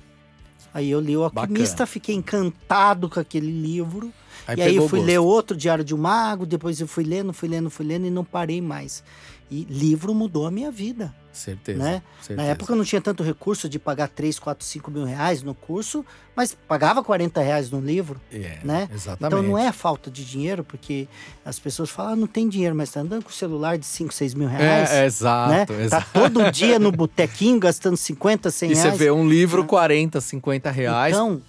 Aí 0.74 0.90
eu 0.92 1.00
li 1.00 1.16
o 1.16 1.24
Alquimista, 1.24 1.72
Bacana. 1.74 1.88
fiquei 1.88 2.16
encantado 2.16 3.10
com 3.10 3.20
aquele 3.20 3.52
livro. 3.52 4.12
Aí 4.48 4.58
e 4.58 4.62
aí 4.62 4.76
eu 4.76 4.90
fui 4.90 5.00
gosto. 5.00 5.08
ler 5.08 5.20
outro 5.20 5.56
Diário 5.56 5.84
de 5.84 5.96
um 5.96 5.98
Mago, 5.98 6.46
depois 6.46 6.82
eu 6.82 6.88
fui 6.88 7.04
lendo, 7.06 7.32
fui 7.32 7.48
lendo, 7.48 7.70
fui 7.70 7.86
lendo 7.86 8.06
e 8.08 8.10
não 8.10 8.26
parei 8.26 8.62
mais. 8.62 9.04
E 9.50 9.66
livro 9.70 10.14
mudou 10.14 10.46
a 10.46 10.52
minha 10.52 10.72
vida, 10.72 11.14
Certeza. 11.32 11.80
né? 11.80 12.02
certeza. 12.22 12.42
Na 12.42 12.44
época 12.52 12.74
eu 12.74 12.76
não 12.78 12.84
tinha 12.84 13.02
tanto 13.02 13.24
recurso 13.24 13.70
de 13.70 13.80
pagar 13.80 14.08
3, 14.10 14.38
4, 14.40 14.66
5 14.66 14.92
mil 14.92 15.06
reais 15.06 15.42
no 15.44 15.54
curso, 15.56 16.06
mas 16.36 16.56
pagava 16.68 17.04
40 17.04 17.42
reais 17.42 17.70
no 17.72 17.80
livro, 17.80 18.20
É, 18.32 18.60
né? 18.64 18.90
Exatamente. 18.94 19.26
Então 19.26 19.42
não 19.42 19.58
é 19.58 19.72
falta 19.72 20.12
de 20.12 20.26
dinheiro, 20.26 20.64
porque 20.64 21.08
as 21.46 21.58
pessoas 21.60 21.90
falam, 21.90 22.14
ah, 22.14 22.16
não 22.16 22.28
tem 22.28 22.48
dinheiro, 22.50 22.76
mas 22.76 22.92
tá 22.92 23.00
andando 23.00 23.24
com 23.24 23.30
o 23.30 23.34
celular 23.34 23.78
de 23.78 23.86
5, 23.86 24.14
6 24.14 24.34
mil 24.34 24.48
reais. 24.48 24.92
É, 24.92 25.04
é, 25.04 25.06
exato, 25.06 25.74
né? 25.74 25.84
exato. 25.86 26.06
Tá 26.12 26.20
todo 26.20 26.52
dia 26.52 26.78
no 26.80 26.92
botequinho 26.94 27.60
gastando 27.60 27.96
50, 27.98 28.52
100 28.52 28.72
E 28.72 28.76
você 28.76 28.82
reais. 28.84 28.98
vê 29.00 29.12
um 29.12 29.28
livro 29.28 29.66
40, 29.66 30.20
50 30.20 30.70
reais. 30.72 31.14
Então, 31.16 31.42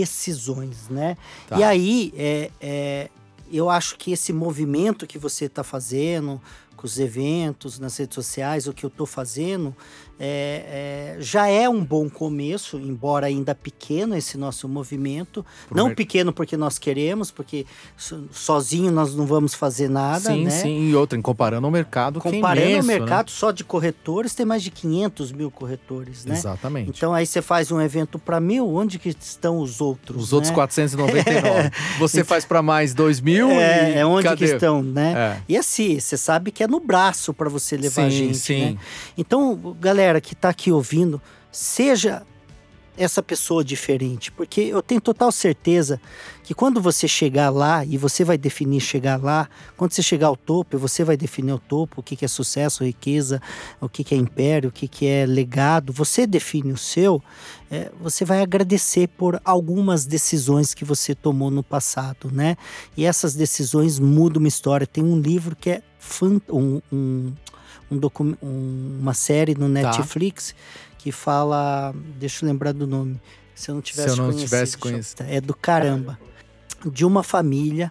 decisões, 0.00 0.88
né? 0.88 1.16
Tá. 1.48 1.58
E 1.58 1.62
aí, 1.64 2.12
é, 2.16 2.50
é, 2.60 3.08
eu 3.52 3.68
acho 3.68 3.96
que 3.96 4.12
esse 4.12 4.32
movimento 4.32 5.06
que 5.06 5.18
você 5.18 5.46
está 5.46 5.62
fazendo, 5.64 6.40
os 6.86 6.98
eventos 6.98 7.78
nas 7.78 7.96
redes 7.96 8.14
sociais, 8.14 8.66
o 8.66 8.72
que 8.72 8.84
eu 8.84 8.88
estou 8.88 9.06
fazendo, 9.06 9.74
é, 10.22 11.16
é, 11.16 11.22
já 11.22 11.46
é 11.48 11.66
um 11.66 11.82
bom 11.82 12.10
começo, 12.10 12.76
embora 12.78 13.26
ainda 13.26 13.54
pequeno 13.54 14.14
esse 14.14 14.36
nosso 14.36 14.68
movimento. 14.68 15.44
Pro 15.66 15.78
não 15.78 15.94
pequeno 15.94 16.30
porque 16.30 16.58
nós 16.58 16.78
queremos, 16.78 17.30
porque 17.30 17.64
so- 17.96 18.28
sozinho 18.30 18.92
nós 18.92 19.14
não 19.14 19.24
vamos 19.24 19.54
fazer 19.54 19.88
nada, 19.88 20.30
sim, 20.30 20.44
né? 20.44 20.50
sim. 20.50 20.90
E 20.90 20.94
outra, 20.94 21.18
em 21.18 21.22
comparando 21.22 21.66
ao 21.66 21.70
mercado, 21.70 22.20
que 22.20 22.28
é 22.28 22.32
Comparando 22.32 22.66
imenso, 22.68 22.84
o 22.84 22.92
né? 22.92 22.98
mercado 22.98 23.30
só 23.30 23.50
de 23.50 23.64
corretores, 23.64 24.34
tem 24.34 24.44
mais 24.44 24.62
de 24.62 24.70
500 24.70 25.32
mil 25.32 25.50
corretores, 25.50 26.26
né? 26.26 26.34
Exatamente. 26.34 26.90
Então 26.94 27.14
aí 27.14 27.24
você 27.26 27.40
faz 27.40 27.72
um 27.72 27.80
evento 27.80 28.18
para 28.18 28.38
mil, 28.40 28.68
onde 28.68 28.98
que 28.98 29.08
estão 29.08 29.58
os 29.60 29.80
outros? 29.80 30.24
Os 30.24 30.32
outros 30.34 30.50
né? 30.50 30.54
499. 30.54 31.70
Você 31.98 32.24
faz 32.24 32.44
para 32.44 32.60
mais 32.60 32.92
2 32.92 33.20
mil 33.20 33.50
É, 33.50 33.92
e 33.94 33.98
é 33.98 34.06
onde 34.06 34.24
cadê? 34.24 34.36
que 34.46 34.52
estão, 34.52 34.82
né? 34.82 35.14
É. 35.38 35.42
E 35.48 35.56
assim, 35.56 35.98
você 35.98 36.16
sabe 36.16 36.50
que 36.50 36.62
é 36.62 36.68
no 36.68 36.80
braço 36.80 37.32
para 37.32 37.48
você 37.48 37.76
levar 37.76 38.10
Sim, 38.10 38.10
gente, 38.10 38.36
sim. 38.38 38.64
né? 38.72 38.76
Então, 39.16 39.76
galera 39.80 40.09
que 40.18 40.34
tá 40.34 40.48
aqui 40.48 40.72
ouvindo, 40.72 41.20
seja 41.52 42.24
essa 43.00 43.22
pessoa 43.22 43.64
diferente, 43.64 44.30
porque 44.30 44.60
eu 44.60 44.82
tenho 44.82 45.00
total 45.00 45.32
certeza 45.32 45.98
que 46.42 46.52
quando 46.52 46.82
você 46.82 47.08
chegar 47.08 47.48
lá 47.48 47.82
e 47.82 47.96
você 47.96 48.24
vai 48.24 48.36
definir 48.36 48.80
chegar 48.80 49.22
lá, 49.22 49.48
quando 49.74 49.92
você 49.92 50.02
chegar 50.02 50.26
ao 50.26 50.36
topo, 50.36 50.76
você 50.76 51.02
vai 51.02 51.16
definir 51.16 51.52
o 51.52 51.58
topo, 51.58 52.00
o 52.00 52.02
que 52.02 52.22
é 52.22 52.28
sucesso, 52.28 52.84
riqueza, 52.84 53.40
o 53.80 53.88
que 53.88 54.14
é 54.14 54.18
império, 54.18 54.68
o 54.68 54.72
que 54.72 55.06
é 55.06 55.24
legado, 55.24 55.94
você 55.94 56.26
define 56.26 56.72
o 56.72 56.76
seu, 56.76 57.22
é, 57.70 57.90
você 57.98 58.22
vai 58.22 58.42
agradecer 58.42 59.08
por 59.08 59.40
algumas 59.44 60.04
decisões 60.04 60.74
que 60.74 60.84
você 60.84 61.14
tomou 61.14 61.50
no 61.50 61.62
passado, 61.62 62.30
né? 62.30 62.56
E 62.96 63.06
essas 63.06 63.34
decisões 63.34 63.98
mudam 63.98 64.40
uma 64.40 64.48
história. 64.48 64.86
Tem 64.86 65.02
um 65.02 65.18
livro 65.18 65.56
que 65.56 65.70
é 65.70 65.82
um, 66.50 66.82
um, 66.92 67.32
um 67.90 67.98
docu- 67.98 68.36
um- 68.42 68.98
uma 69.00 69.14
série 69.14 69.54
no 69.54 69.68
Netflix 69.68 70.54
que 70.98 71.10
fala, 71.10 71.94
deixa 72.18 72.44
eu 72.44 72.48
lembrar 72.48 72.72
do 72.72 72.86
nome, 72.86 73.20
se 73.54 73.70
eu 73.70 73.74
não 73.74 73.82
tivesse 73.82 74.08
eu 74.10 74.16
não 74.16 74.24
conhecido, 74.26 74.44
tivesse 74.48 74.78
conhecido. 74.78 75.24
é 75.28 75.40
do 75.40 75.54
caramba, 75.54 76.18
de 76.92 77.04
uma 77.04 77.22
família 77.22 77.90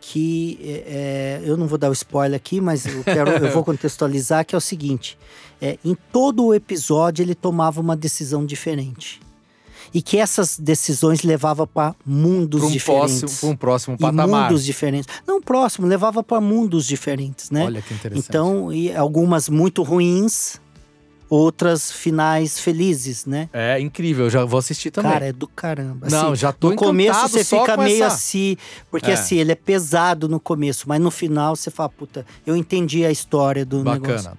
que 0.00 0.58
é, 0.62 1.40
é, 1.42 1.48
eu 1.48 1.56
não 1.56 1.66
vou 1.66 1.76
dar 1.76 1.90
o 1.90 1.92
spoiler 1.92 2.36
aqui, 2.36 2.60
mas 2.60 2.86
eu 2.86 3.04
quero, 3.04 3.30
eu 3.32 3.52
vou 3.52 3.62
contextualizar 3.64 4.44
que 4.46 4.54
é 4.54 4.58
o 4.58 4.60
seguinte: 4.60 5.18
é, 5.60 5.78
em 5.84 5.94
todo 6.10 6.44
o 6.46 6.54
episódio 6.54 7.22
ele 7.22 7.34
tomava 7.34 7.80
uma 7.80 7.94
decisão 7.96 8.44
diferente 8.46 9.20
e 9.92 10.00
que 10.00 10.18
essas 10.18 10.58
decisões 10.58 11.22
levavam 11.22 11.66
para 11.66 11.94
mundos 12.06 12.62
um, 12.62 12.70
diferentes. 12.70 13.20
próximo, 13.20 13.40
pra 13.40 13.48
um 13.48 13.56
próximo 13.56 13.96
e 13.96 13.98
patamar. 13.98 14.50
mundos 14.50 14.64
diferentes. 14.64 15.08
Não 15.26 15.40
próximo, 15.42 15.86
levava 15.86 16.22
para 16.22 16.40
mundos 16.40 16.86
diferentes, 16.86 17.50
né? 17.50 17.64
Olha 17.64 17.82
que 17.82 17.92
interessante. 17.94 18.26
Então, 18.28 18.72
e 18.72 18.94
algumas 18.94 19.48
muito 19.48 19.82
ruins, 19.82 20.60
outras 21.28 21.92
finais 21.92 22.58
felizes, 22.58 23.24
né? 23.24 23.48
É 23.52 23.80
incrível, 23.80 24.26
eu 24.26 24.30
já 24.30 24.44
vou 24.44 24.58
assistir 24.58 24.90
também. 24.90 25.12
Cara, 25.12 25.26
é 25.26 25.32
do 25.32 25.46
caramba. 25.46 26.08
Não, 26.10 26.28
Assim, 26.32 26.36
já 26.36 26.52
tô 26.52 26.70
No 26.70 26.76
começo 26.76 27.20
você 27.28 27.44
fica 27.44 27.76
meio 27.76 28.02
essa- 28.04 28.14
assim, 28.14 28.56
porque 28.90 29.10
É. 29.10 29.14
assim, 29.14 29.36
ele 29.36 29.52
é 29.52 29.54
pesado 29.54 30.28
no 30.28 30.40
começo, 30.40 30.88
mas 30.88 31.00
no 31.00 31.10
final 31.10 31.54
você 31.54 31.70
fala, 31.70 31.88
puta, 31.88 32.26
eu 32.46 32.56
entendi 32.56 33.04
a 33.04 33.10
história 33.12 33.64
do 33.64 33.78
negócio. 33.84 34.00
Bacana. 34.16 34.38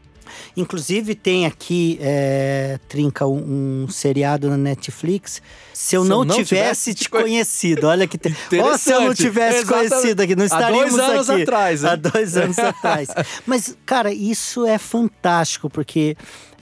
Inclusive 0.56 1.16
tem 1.16 1.46
aqui, 1.46 1.98
é, 2.02 2.80
Trinca, 2.88 3.26
um, 3.28 3.84
um 3.84 3.88
seriado 3.90 4.50
na 4.50 4.58
Netflix. 4.58 5.42
Se 5.74 5.96
eu 5.96 6.04
Se 6.04 6.10
eu 6.10 6.10
não, 6.18 6.24
não 6.26 6.36
tivesse, 6.36 6.46
tivesse 6.48 6.94
te 6.94 7.04
te 7.06 7.10
conhe- 7.10 7.24
conhecido, 7.24 7.88
olha 7.88 8.08
que... 8.08 8.18
Te... 8.18 8.30
Ó, 8.62 8.78
se 8.78 8.92
eu 8.92 9.02
não 9.02 9.14
tivesse 9.14 9.60
Exatamente. 9.60 9.90
conhecido 9.90 10.22
aqui, 10.22 10.36
não 10.36 10.44
Há 10.44 10.46
estaríamos 10.46 10.94
dois 10.96 11.10
anos 11.10 11.30
aqui. 11.30 11.42
atrás, 11.44 11.84
hein? 11.84 11.90
Há 11.90 11.96
dois 11.96 12.38
anos 12.38 12.60
atrás. 12.60 13.08
Mas, 13.46 13.76
cara, 13.86 14.14
isso 14.14 14.66
é 14.66 14.78
fantástico, 14.78 15.70
porque 15.70 16.16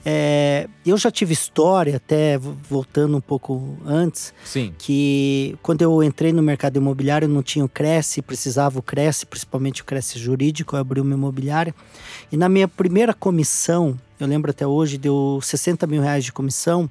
É, 0.04 0.66
eu 0.84 0.96
já 0.96 1.10
tive 1.10 1.32
história, 1.34 1.96
até 1.96 2.38
vo- 2.38 2.56
voltando 2.68 3.16
um 3.16 3.20
pouco 3.20 3.76
antes, 3.84 4.32
Sim. 4.44 4.72
que 4.78 5.56
quando 5.62 5.82
eu 5.82 6.02
entrei 6.02 6.32
no 6.32 6.42
mercado 6.42 6.76
imobiliário 6.78 7.28
não 7.28 7.42
tinha 7.42 7.64
o 7.64 7.68
Cresce, 7.68 8.22
precisava 8.22 8.78
o 8.78 8.82
Cresce, 8.82 9.26
principalmente 9.26 9.82
o 9.82 9.84
Cresce 9.84 10.18
jurídico, 10.18 10.74
eu 10.74 10.80
abri 10.80 11.00
uma 11.00 11.14
imobiliária. 11.14 11.74
E 12.32 12.36
na 12.36 12.48
minha 12.48 12.66
primeira 12.66 13.12
comissão, 13.12 13.94
eu 14.18 14.26
lembro 14.26 14.50
até 14.50 14.66
hoje, 14.66 14.96
deu 14.96 15.38
60 15.42 15.86
mil 15.86 16.00
reais 16.02 16.24
de 16.24 16.32
comissão 16.32 16.88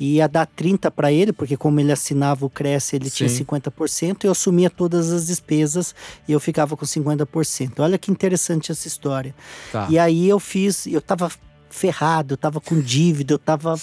e 0.00 0.14
ia 0.16 0.26
dar 0.28 0.46
30 0.46 0.90
para 0.90 1.12
ele, 1.12 1.32
porque 1.32 1.56
como 1.58 1.78
ele 1.80 1.92
assinava 1.92 2.46
o 2.46 2.50
Cresce, 2.50 2.96
ele 2.96 3.10
tinha 3.10 3.28
Sim. 3.28 3.44
50%, 3.44 4.24
e 4.24 4.26
eu 4.26 4.32
assumia 4.32 4.70
todas 4.70 5.10
as 5.12 5.26
despesas 5.26 5.94
e 6.26 6.32
eu 6.32 6.40
ficava 6.40 6.74
com 6.76 6.86
50%. 6.86 7.80
Olha 7.80 7.98
que 7.98 8.10
interessante 8.10 8.72
essa 8.72 8.86
história. 8.88 9.34
Tá. 9.70 9.86
E 9.90 9.98
aí 9.98 10.26
eu 10.28 10.38
fiz, 10.40 10.86
eu 10.86 11.00
tava 11.02 11.30
ferrado, 11.76 12.32
eu 12.34 12.36
tava 12.38 12.60
com 12.60 12.80
dívida, 12.80 13.34
eu 13.34 13.38
tava 13.38 13.74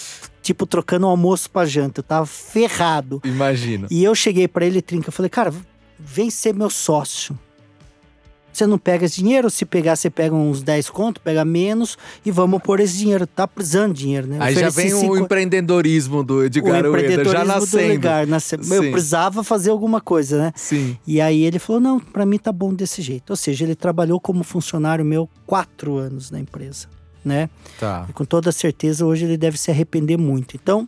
tipo 0.41 0.65
trocando 0.65 1.05
o 1.05 1.09
almoço 1.09 1.49
pra 1.49 1.65
janta, 1.65 1.99
eu 1.99 2.03
tava 2.03 2.25
ferrado. 2.25 3.21
Imagino. 3.23 3.87
E 3.89 4.03
eu 4.03 4.13
cheguei 4.15 4.47
pra 4.47 4.65
ele, 4.65 4.81
Trinca, 4.81 5.09
eu 5.09 5.13
falei, 5.13 5.29
cara, 5.29 5.53
vem 5.99 6.29
ser 6.29 6.53
meu 6.53 6.69
sócio. 6.69 7.37
Você 8.51 8.67
não 8.67 8.77
pega 8.77 9.05
esse 9.07 9.15
dinheiro, 9.15 9.49
se 9.49 9.65
pegar, 9.65 9.95
você 9.95 10.11
pega 10.11 10.35
uns 10.35 10.61
10 10.61 10.87
conto, 10.91 11.19
pega 11.19 11.43
menos 11.43 11.97
e 12.23 12.29
vamos 12.29 12.61
pôr 12.61 12.79
esse 12.81 12.95
dinheiro. 12.95 13.25
Tá 13.25 13.47
precisando 13.47 13.95
de 13.95 14.01
dinheiro, 14.03 14.27
né? 14.27 14.37
Aí 14.39 14.53
já 14.53 14.69
vem 14.69 14.93
o 14.93 14.99
cinco- 14.99 15.17
empreendedorismo 15.17 16.23
do 16.23 16.35
o 16.35 16.43
Edgar 16.45 16.71
Ueda, 16.85 16.87
empreendedorismo 16.89 17.31
já 17.33 17.43
do 17.55 17.59
nascendo. 17.61 17.87
Legar, 17.87 18.27
nasce- 18.27 18.53
Eu 18.55 18.91
precisava 18.91 19.43
fazer 19.43 19.71
alguma 19.71 19.99
coisa, 19.99 20.37
né? 20.37 20.53
Sim. 20.55 20.95
E 21.07 21.19
aí 21.19 21.41
ele 21.43 21.57
falou, 21.57 21.81
não, 21.81 21.99
pra 21.99 22.27
mim 22.27 22.37
tá 22.37 22.51
bom 22.51 22.71
desse 22.75 23.01
jeito. 23.01 23.31
Ou 23.31 23.35
seja, 23.35 23.65
ele 23.65 23.73
trabalhou 23.73 24.19
como 24.19 24.43
funcionário 24.43 25.03
meu 25.03 25.27
quatro 25.47 25.97
anos 25.97 26.29
na 26.29 26.39
empresa, 26.39 26.87
né? 27.23 27.49
Tá. 27.79 28.05
E 28.09 28.13
com 28.13 28.25
toda 28.25 28.51
certeza 28.51 29.05
hoje 29.05 29.25
ele 29.25 29.37
deve 29.37 29.57
se 29.57 29.71
arrepender 29.71 30.17
muito. 30.17 30.55
Então, 30.55 30.87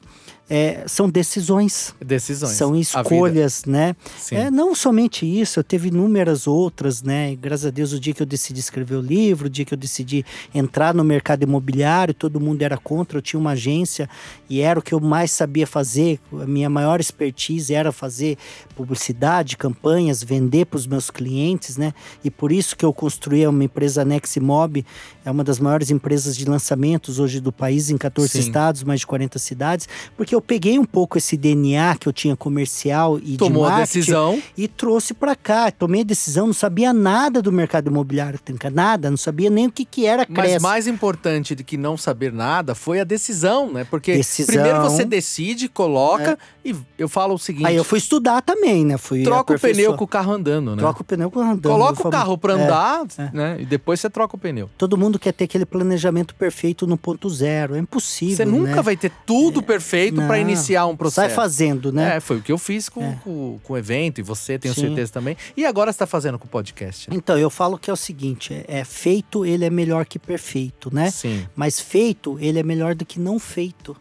é, 0.49 0.83
são 0.87 1.09
decisões, 1.09 1.95
Decisões. 1.99 2.51
são 2.51 2.75
escolhas, 2.75 3.65
né? 3.65 3.95
Sim. 4.17 4.35
É, 4.35 4.51
não 4.51 4.75
somente 4.75 5.25
isso, 5.25 5.59
eu 5.59 5.63
teve 5.63 5.87
inúmeras 5.87 6.45
outras, 6.45 7.01
né? 7.01 7.31
E 7.31 7.35
graças 7.35 7.65
a 7.65 7.69
Deus, 7.71 7.93
o 7.93 7.99
dia 7.99 8.13
que 8.13 8.21
eu 8.21 8.25
decidi 8.27 8.59
escrever 8.59 8.95
o 8.95 9.01
livro, 9.01 9.47
o 9.47 9.49
dia 9.49 9.65
que 9.65 9.73
eu 9.73 9.77
decidi 9.77 10.23
entrar 10.53 10.93
no 10.93 11.03
mercado 11.03 11.43
imobiliário, 11.43 12.13
todo 12.13 12.39
mundo 12.39 12.61
era 12.61 12.77
contra, 12.77 13.17
eu 13.17 13.21
tinha 13.23 13.39
uma 13.39 13.51
agência 13.51 14.07
e 14.47 14.61
era 14.61 14.79
o 14.79 14.83
que 14.83 14.93
eu 14.93 14.99
mais 14.99 15.31
sabia 15.31 15.65
fazer, 15.65 16.19
a 16.31 16.45
minha 16.45 16.69
maior 16.69 16.99
expertise 16.99 17.73
era 17.73 17.91
fazer 17.91 18.37
publicidade, 18.75 19.57
campanhas, 19.57 20.23
vender 20.23 20.65
para 20.65 20.77
os 20.77 20.85
meus 20.85 21.09
clientes, 21.09 21.75
né? 21.75 21.91
E 22.23 22.29
por 22.29 22.51
isso 22.51 22.75
que 22.75 22.85
eu 22.85 22.93
construí 22.93 23.47
uma 23.47 23.63
empresa 23.63 24.05
Neximob, 24.05 24.85
é 25.23 25.31
uma 25.31 25.43
das 25.43 25.59
maiores 25.59 25.89
empresas 25.89 26.37
de 26.37 26.45
lançamentos 26.45 27.17
hoje 27.17 27.39
do 27.39 27.51
país, 27.51 27.89
em 27.89 27.97
14 27.97 28.29
Sim. 28.29 28.39
estados, 28.39 28.83
mais 28.83 28.99
de 28.99 29.07
40 29.07 29.39
cidades, 29.39 29.89
porque 30.15 30.34
eu 30.35 30.41
peguei 30.41 30.77
um 30.77 30.85
pouco 30.85 31.17
esse 31.17 31.35
DNA 31.37 31.95
que 31.99 32.07
eu 32.07 32.13
tinha 32.13 32.35
comercial 32.35 33.19
e 33.23 33.37
Tomou 33.37 33.65
de 33.65 33.71
marketing 33.71 33.99
decisão. 33.99 34.41
e 34.57 34.67
trouxe 34.67 35.13
para 35.13 35.35
cá. 35.35 35.71
Tomei 35.71 36.01
a 36.01 36.03
decisão, 36.05 36.47
não 36.47 36.53
sabia 36.53 36.93
nada 36.93 37.41
do 37.41 37.51
mercado 37.51 37.87
imobiliário, 37.89 38.39
Trinca, 38.39 38.69
nada, 38.69 39.09
não 39.09 39.17
sabia 39.17 39.49
nem 39.49 39.67
o 39.67 39.71
que, 39.71 39.85
que 39.85 40.05
era 40.05 40.25
Mas 40.29 40.45
Cresce. 40.45 40.63
mais 40.63 40.87
importante 40.87 41.55
do 41.55 41.63
que 41.63 41.77
não 41.77 41.97
saber 41.97 42.31
nada 42.31 42.75
foi 42.75 42.99
a 42.99 43.03
decisão, 43.03 43.71
né? 43.71 43.85
Porque 43.89 44.13
Decisão. 44.13 44.53
É. 44.55 44.57
primeiro 44.57 44.81
você 44.83 45.05
decide, 45.05 45.67
coloca 45.69 46.37
e 46.63 46.75
eu 46.97 47.07
falo 47.07 47.35
o 47.35 47.39
seguinte: 47.39 47.67
Aí 47.67 47.75
eu 47.75 47.83
fui 47.83 47.99
estudar 47.99 48.41
também, 48.41 48.85
né? 48.85 48.97
Fui 48.97 49.23
troca 49.23 49.53
o 49.55 49.59
pneu 49.59 49.93
com 49.95 50.03
o 50.03 50.07
carro 50.07 50.33
andando, 50.33 50.71
né? 50.75 50.77
Troca 50.77 51.01
o 51.01 51.05
pneu 51.05 51.29
com 51.31 51.39
o 51.39 51.43
andando. 51.43 51.61
Coloca 51.71 52.07
o 52.07 52.11
carro 52.11 52.37
pra 52.37 52.53
É. 52.57 52.63
andar, 52.63 53.03
é. 53.17 53.29
né? 53.33 53.57
E 53.59 53.65
depois 53.65 53.99
você 53.99 54.09
troca 54.09 54.35
o 54.35 54.39
pneu. 54.39 54.69
Todo 54.77 54.97
mundo 54.97 55.17
quer 55.19 55.31
ter 55.31 55.45
aquele 55.45 55.65
planejamento 55.65 56.33
perfeito 56.35 56.87
no 56.87 56.97
ponto 56.97 57.29
zero. 57.29 57.75
É 57.75 57.79
impossível. 57.79 58.35
Você 58.37 58.45
nunca 58.45 58.75
né? 58.77 58.81
vai 58.81 58.97
ter 58.97 59.11
tudo 59.25 59.61
perfeito 59.61 60.15
pra 60.15 60.24
Não. 60.27 60.35
iniciar 60.37 60.85
um 60.87 60.95
processo. 60.95 61.27
Sai 61.27 61.35
fazendo, 61.35 61.91
né? 61.91 62.17
É, 62.17 62.19
foi 62.19 62.37
o 62.37 62.41
que 62.41 62.51
eu 62.51 62.57
fiz 62.57 62.89
com, 62.89 63.03
É. 63.03 63.19
com, 63.23 63.59
com 63.63 63.73
o 63.73 63.77
evento, 63.77 64.19
e 64.19 64.23
você, 64.23 64.57
tenho 64.59 64.73
Sim. 64.73 64.81
certeza 64.81 65.11
também. 65.11 65.35
E 65.55 65.65
agora 65.65 65.91
você 65.91 65.99
tá 65.99 66.05
fazendo 66.07 66.37
com 66.39 66.45
o 66.45 66.49
podcast. 66.49 67.09
né? 67.09 67.15
Então, 67.15 67.37
eu 67.37 67.49
falo 67.49 67.77
que 67.77 67.89
é 67.89 67.93
o 67.93 67.97
seguinte: 67.97 68.53
é, 68.53 68.79
é 68.79 68.83
feito, 68.83 69.45
ele 69.45 69.65
é 69.65 69.69
melhor 69.69 70.05
que 70.05 70.17
perfeito, 70.19 70.93
né? 70.93 71.11
Sim. 71.11 71.45
Mas 71.55 71.79
feito, 71.79 72.37
ele 72.39 72.59
é 72.59 72.63
melhor 72.63 72.95
do 72.95 73.05
que 73.05 73.19
não 73.19 73.37
feito. 73.39 73.95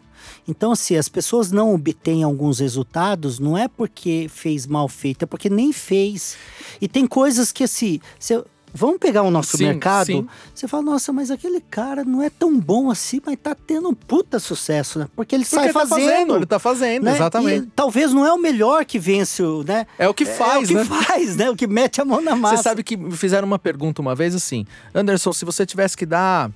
Então, 0.47 0.71
assim, 0.71 0.95
as 0.95 1.07
pessoas 1.07 1.51
não 1.51 1.73
obtêm 1.75 2.23
alguns 2.23 2.59
resultados, 2.59 3.37
não 3.39 3.55
é 3.57 3.67
porque 3.67 4.27
fez 4.27 4.65
mal 4.65 4.87
feito, 4.87 5.23
é 5.23 5.25
porque 5.27 5.49
nem 5.49 5.71
fez. 5.71 6.35
E 6.81 6.87
tem 6.87 7.05
coisas 7.05 7.51
que, 7.51 7.63
assim, 7.63 7.99
você- 8.19 8.43
vamos 8.75 8.97
pegar 8.97 9.23
o 9.23 9.31
nosso 9.31 9.57
Sim, 9.57 9.65
mercado, 9.65 10.07
sim. 10.07 10.27
você 10.53 10.67
fala, 10.67 10.83
nossa, 10.83 11.13
mas 11.13 11.31
aquele 11.31 11.61
cara 11.61 12.03
não 12.03 12.21
é 12.21 12.29
tão 12.29 12.59
bom 12.59 12.91
assim, 12.91 13.21
mas 13.25 13.37
tá 13.41 13.55
tendo 13.55 13.89
um 13.89 13.93
puta 13.93 14.37
sucesso, 14.37 14.99
né? 14.99 15.07
Porque 15.15 15.33
ele 15.33 15.43
Porque 15.43 15.55
sai 15.55 15.65
ele 15.65 15.73
tá 15.73 15.79
fazendo. 15.79 16.09
fazendo, 16.09 16.35
ele 16.35 16.45
tá 16.45 16.59
fazendo, 16.59 17.03
né? 17.05 17.15
exatamente. 17.15 17.63
E 17.63 17.71
talvez 17.75 18.11
não 18.13 18.25
é 18.25 18.33
o 18.33 18.37
melhor 18.37 18.85
que 18.85 18.99
vence, 18.99 19.41
o, 19.41 19.63
né? 19.63 19.87
É 19.97 20.07
o 20.07 20.13
que 20.13 20.25
faz, 20.25 20.61
é 20.61 20.63
o 20.63 20.67
que 20.67 20.73
né? 20.73 20.83
faz, 20.83 21.35
né? 21.35 21.49
O 21.49 21.55
que 21.55 21.65
mete 21.65 22.01
a 22.01 22.05
mão 22.05 22.21
na 22.21 22.35
massa. 22.35 22.57
Você 22.57 22.63
sabe 22.63 22.83
que 22.83 22.97
me 22.97 23.15
fizeram 23.15 23.47
uma 23.47 23.57
pergunta 23.57 24.01
uma 24.01 24.13
vez 24.13 24.35
assim: 24.35 24.65
Anderson, 24.93 25.31
se 25.33 25.45
você 25.45 25.65
tivesse 25.65 25.95
que 25.95 26.05
dar 26.05 26.51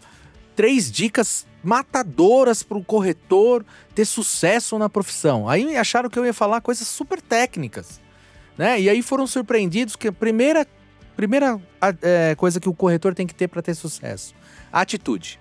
três 0.56 0.92
dicas 0.92 1.46
matadoras 1.64 2.64
para 2.64 2.78
o 2.78 2.84
corretor 2.84 3.66
ter 3.94 4.06
sucesso 4.06 4.78
na 4.78 4.90
profissão. 4.90 5.48
Aí 5.48 5.76
acharam 5.76 6.10
que 6.10 6.18
eu 6.18 6.26
ia 6.26 6.34
falar 6.34 6.62
coisas 6.62 6.88
super 6.88 7.22
técnicas, 7.22 8.00
né? 8.58 8.80
E 8.80 8.90
aí 8.90 9.02
foram 9.02 9.28
surpreendidos 9.28 9.96
que 9.96 10.08
a 10.08 10.12
primeira, 10.12 10.68
primeira 11.20 11.60
é, 12.02 12.34
coisa 12.36 12.62
que 12.62 12.70
o 12.70 12.74
corretor 12.74 13.14
tem 13.14 13.28
que 13.28 13.36
ter 13.36 13.50
para 13.50 13.62
ter 13.62 13.74
sucesso, 13.74 14.34
atitude. 14.72 15.38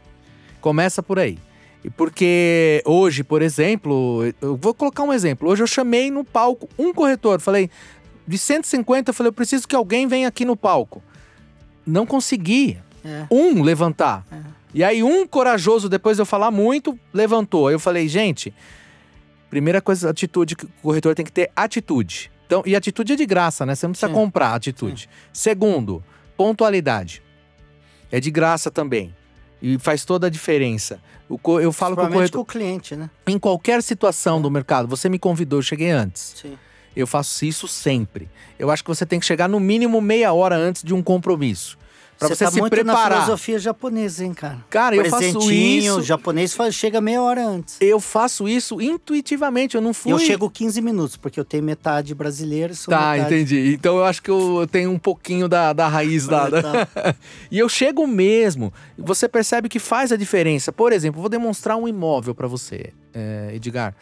Começa 0.61 1.01
por 1.05 1.20
aí. 1.20 1.39
E 1.85 1.89
Porque 1.89 2.83
hoje, 2.85 3.22
por 3.22 3.43
exemplo, 3.43 4.24
eu 4.43 4.57
vou 4.57 4.74
colocar 4.74 5.05
um 5.05 5.12
exemplo. 5.12 5.49
Hoje 5.49 5.62
eu 5.62 5.68
chamei 5.68 6.11
no 6.11 6.24
palco 6.24 6.68
um 6.76 6.93
corretor, 6.93 7.41
falei 7.41 7.70
de 8.26 8.37
150, 8.37 9.11
eu 9.11 9.14
falei, 9.14 9.29
eu 9.29 9.33
preciso 9.33 9.68
que 9.68 9.76
alguém 9.76 10.09
venha 10.09 10.26
aqui 10.26 10.45
no 10.45 10.57
palco. 10.57 11.01
Não 11.87 12.05
consegui. 12.05 12.76
É. 13.05 13.26
Um 13.31 13.62
levantar. 13.62 14.26
E 14.74 14.83
aí, 14.83 15.05
um 15.05 15.29
corajoso, 15.29 15.89
depois 15.89 16.16
de 16.16 16.22
eu 16.22 16.26
falar 16.26 16.51
muito, 16.51 16.99
levantou. 17.14 17.68
Aí 17.68 17.74
eu 17.76 17.79
falei, 17.79 18.09
gente, 18.09 18.53
primeira 19.49 19.81
coisa, 19.81 20.11
atitude 20.11 20.57
que 20.57 20.64
o 20.64 20.70
corretor 20.83 21.14
tem 21.14 21.24
que 21.24 21.31
ter 21.31 21.53
atitude. 21.55 22.33
Então, 22.49 22.62
e 22.64 22.74
atitude 22.74 23.12
é 23.12 23.16
de 23.16 23.26
graça, 23.26 23.66
né? 23.66 23.74
Você 23.74 23.86
não 23.86 23.92
precisa 23.92 24.09
Sim. 24.09 24.14
comprar 24.14 24.55
atitude. 24.55 25.07
Segundo, 25.34 26.03
pontualidade. 26.34 27.22
É 28.11 28.18
de 28.18 28.30
graça 28.30 28.70
também. 28.70 29.14
E 29.61 29.78
faz 29.78 30.03
toda 30.03 30.28
a 30.28 30.30
diferença. 30.30 30.99
Eu 31.28 31.70
falo 31.72 31.94
com 31.94 32.05
o 32.05 32.09
corretor. 32.11 32.38
com 32.38 32.42
o 32.42 32.44
cliente, 32.46 32.96
né? 32.96 33.11
Em 33.26 33.38
qualquer 33.38 33.82
situação 33.82 34.40
do 34.40 34.51
mercado, 34.51 34.88
você 34.88 35.11
me 35.11 35.18
convidou, 35.18 35.59
eu 35.59 35.62
cheguei 35.62 35.90
antes. 35.90 36.36
Sim. 36.40 36.57
Eu 36.96 37.07
faço 37.07 37.44
isso 37.44 37.68
sempre. 37.68 38.30
Eu 38.59 38.70
acho 38.70 38.82
que 38.82 38.88
você 38.88 39.05
tem 39.05 39.20
que 39.20 39.26
chegar 39.26 39.46
no 39.46 39.61
mínimo 39.61 40.01
meia 40.01 40.32
hora 40.32 40.57
antes 40.57 40.82
de 40.82 40.94
um 40.94 41.03
compromisso. 41.03 41.76
Pra 42.18 42.28
você, 42.28 42.44
tá 42.44 42.50
se 42.50 42.58
muito 42.58 42.72
na 42.72 42.82
preparar. 42.94 43.22
filosofia 43.22 43.58
japonesa, 43.58 44.24
hein, 44.24 44.34
cara? 44.34 44.58
Cara, 44.68 44.96
eu 44.96 45.04
faço 45.04 45.50
isso. 45.52 45.98
O 45.98 46.02
japonês 46.02 46.52
faz- 46.52 46.74
chega 46.74 47.00
meia 47.00 47.22
hora 47.22 47.46
antes. 47.46 47.76
Eu 47.80 48.00
faço 48.00 48.48
isso 48.48 48.80
intuitivamente. 48.80 49.76
Eu 49.76 49.80
não 49.80 49.94
fui. 49.94 50.12
Eu 50.12 50.18
chego 50.18 50.50
15 50.50 50.80
minutos, 50.80 51.16
porque 51.16 51.38
eu 51.38 51.44
tenho 51.44 51.62
metade 51.62 52.14
brasileira 52.14 52.74
sou 52.74 52.92
Tá, 52.92 53.12
metade... 53.12 53.34
entendi. 53.34 53.72
Então 53.72 53.96
eu 53.98 54.04
acho 54.04 54.20
que 54.22 54.30
eu 54.30 54.66
tenho 54.70 54.90
um 54.90 54.98
pouquinho 54.98 55.48
da, 55.48 55.72
da 55.72 55.86
raiz 55.86 56.26
da. 56.26 56.48
e 57.50 57.58
eu 57.58 57.68
chego 57.68 58.06
mesmo. 58.06 58.72
Você 58.98 59.28
percebe 59.28 59.68
que 59.68 59.78
faz 59.78 60.10
a 60.10 60.16
diferença. 60.16 60.72
Por 60.72 60.92
exemplo, 60.92 61.20
vou 61.20 61.30
demonstrar 61.30 61.76
um 61.76 61.86
imóvel 61.86 62.34
para 62.34 62.48
você, 62.48 62.92
é, 63.14 63.52
Edgar. 63.54 63.94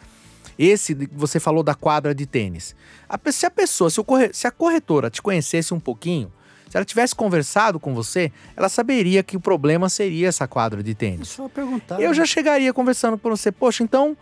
Esse 0.57 0.95
que 0.95 1.09
você 1.13 1.39
falou 1.39 1.61
da 1.61 1.75
quadra 1.75 2.15
de 2.15 2.25
tênis. 2.25 2.75
A 3.07 3.19
se 3.31 3.45
a 3.45 3.51
pessoa, 3.51 3.91
se, 3.91 3.99
o 3.99 4.03
corre- 4.03 4.31
se 4.33 4.47
a 4.47 4.51
corretora 4.51 5.09
te 5.11 5.21
conhecesse 5.21 5.71
um 5.71 5.79
pouquinho, 5.79 6.31
se 6.69 6.75
ela 6.77 6.85
tivesse 6.85 7.15
conversado 7.15 7.79
com 7.79 7.93
você, 7.93 8.31
ela 8.55 8.69
saberia 8.69 9.23
que 9.23 9.37
o 9.37 9.39
problema 9.39 9.89
seria 9.89 10.27
essa 10.27 10.47
quadra 10.47 10.83
de 10.83 10.91
É 10.91 10.95
tênis. 10.95 11.29
só 11.29 11.47
perguntar. 11.47 11.99
Eu 12.01 12.13
já 12.13 12.25
chegaria 12.25 12.73
conversando 12.73 13.17
com 13.17 13.29
você, 13.29 13.51
poxa, 13.51 13.83
então 13.83 14.15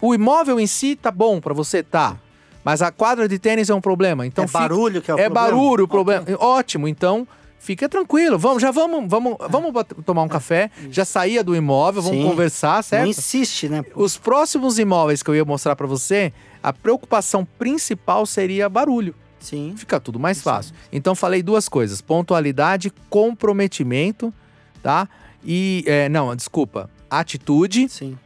o 0.00 0.14
imóvel 0.14 0.58
em 0.60 0.66
si 0.66 0.96
tá 0.96 1.10
bom 1.10 1.40
pra 1.40 1.54
você? 1.54 1.82
Tá. 1.82 2.16
Mas 2.64 2.82
a 2.82 2.90
quadra 2.90 3.28
de 3.28 3.38
tênis 3.38 3.70
é 3.70 3.74
um 3.74 3.80
problema. 3.80 4.26
Então 4.26 4.42
é 4.44 4.46
fica- 4.48 4.58
barulho 4.58 5.00
que 5.00 5.10
é 5.10 5.14
o 5.14 5.18
é 5.18 5.24
problema? 5.30 5.46
barulho 5.46 5.84
o 5.84 5.88
problema. 5.88 6.26
Ótimo, 6.40 6.88
então 6.88 7.26
fica 7.60 7.88
tranquilo. 7.88 8.36
Vamos, 8.36 8.60
já 8.60 8.72
vamos, 8.72 9.08
vamos, 9.08 9.36
vamos 9.48 9.72
tomar 10.04 10.22
um 10.22 10.28
café. 10.28 10.70
Já 10.90 11.04
saía 11.04 11.44
do 11.44 11.54
imóvel, 11.54 12.02
vamos 12.02 12.18
É. 12.18 12.22
Sim. 12.22 12.28
conversar, 12.28 12.76
Não 12.76 12.82
certo? 12.82 13.08
insiste, 13.08 13.68
né? 13.68 13.82
pô? 13.82 14.02
Os 14.02 14.16
próximos 14.18 14.78
imóveis 14.80 15.22
que 15.22 15.30
eu 15.30 15.36
ia 15.36 15.44
mostrar 15.44 15.76
pra 15.76 15.86
você, 15.86 16.32
a 16.60 16.72
preocupação 16.72 17.44
principal 17.56 18.26
seria 18.26 18.68
barulho. 18.68 19.14
Sim. 19.46 19.74
Fica 19.76 20.00
tudo 20.00 20.18
mais 20.18 20.40
fácil. 20.42 20.74
Então 20.92 21.14
falei 21.14 21.40
duas 21.42 21.68
coisas: 21.68 22.00
pontualidade, 22.00 22.92
comprometimento, 23.08 24.34
tá? 24.82 25.08
E 25.44 25.84
é, 25.86 26.08
não, 26.08 26.34
desculpa, 26.34 26.90
atitude, 27.08 27.88
Sim. 27.88 28.18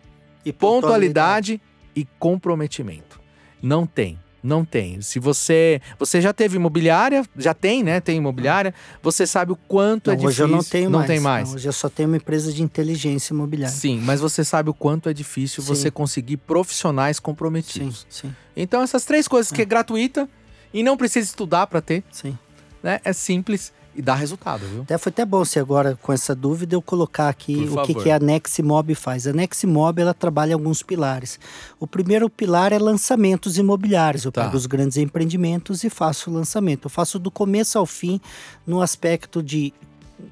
E 0.44 0.50
pontualidade 0.52 1.60
e 1.94 2.06
comprometimento. 2.18 3.20
Não 3.62 3.86
tem. 3.86 4.18
Não 4.42 4.64
tem. 4.64 5.02
Se 5.02 5.18
você. 5.18 5.82
Você 5.98 6.18
já 6.18 6.32
teve 6.32 6.56
imobiliária, 6.56 7.22
já 7.36 7.52
tem, 7.52 7.82
né? 7.82 8.00
Tem 8.00 8.16
imobiliária. 8.16 8.72
Você 9.02 9.26
sabe 9.26 9.52
o 9.52 9.56
quanto 9.56 10.06
Não, 10.06 10.14
é 10.14 10.16
difícil. 10.16 10.28
hoje 10.46 10.52
eu 10.52 10.56
não 10.56 10.64
tenho 10.64 10.88
não 10.88 11.00
mais. 11.00 11.10
tem 11.10 11.20
mais. 11.20 11.48
Não, 11.50 11.56
hoje 11.56 11.68
eu 11.68 11.72
só 11.74 11.90
tenho 11.90 12.08
uma 12.08 12.16
empresa 12.16 12.50
de 12.50 12.62
inteligência 12.62 13.34
imobiliária. 13.34 13.76
Sim, 13.76 14.00
mas 14.02 14.18
você 14.20 14.42
sabe 14.42 14.70
o 14.70 14.74
quanto 14.74 15.10
é 15.10 15.12
difícil 15.12 15.62
Sim. 15.62 15.68
você 15.68 15.90
conseguir 15.90 16.38
profissionais 16.38 17.18
sim, 17.18 17.22
comprometidos. 17.22 18.06
sim, 18.08 18.34
Então, 18.56 18.80
essas 18.80 19.04
três 19.04 19.28
coisas 19.28 19.52
que 19.52 19.60
é 19.60 19.64
gratuita 19.66 20.26
e 20.72 20.82
não 20.82 20.96
precisa 20.96 21.26
estudar 21.26 21.66
para 21.66 21.80
ter, 21.80 22.04
sim. 22.10 22.36
né? 22.82 23.00
É 23.04 23.12
simples 23.12 23.72
e 23.94 24.00
dá 24.00 24.14
resultado, 24.14 24.64
viu? 24.66 24.82
Até 24.82 24.96
foi 24.96 25.10
até 25.10 25.24
bom 25.24 25.44
se 25.44 25.58
agora 25.58 25.98
com 26.00 26.12
essa 26.12 26.34
dúvida 26.34 26.76
eu 26.76 26.80
colocar 26.82 27.28
aqui 27.28 27.68
o 27.70 27.82
que, 27.82 27.94
que 27.94 28.10
a 28.10 28.20
Neximob 28.20 28.94
faz. 28.94 29.26
A 29.26 29.32
Neximob 29.32 30.00
ela 30.00 30.14
trabalha 30.14 30.54
alguns 30.54 30.82
pilares. 30.82 31.40
O 31.78 31.86
primeiro 31.86 32.30
pilar 32.30 32.72
é 32.72 32.78
lançamentos 32.78 33.58
imobiliários. 33.58 34.24
Eu 34.24 34.32
Tá. 34.32 34.44
pego 34.44 34.56
os 34.56 34.66
grandes 34.66 34.96
empreendimentos 34.96 35.82
e 35.82 35.90
faço 35.90 36.30
o 36.30 36.32
lançamento. 36.32 36.86
Eu 36.86 36.90
faço 36.90 37.18
do 37.18 37.30
começo 37.30 37.78
ao 37.78 37.84
fim 37.84 38.20
no 38.64 38.80
aspecto 38.80 39.42
de 39.42 39.74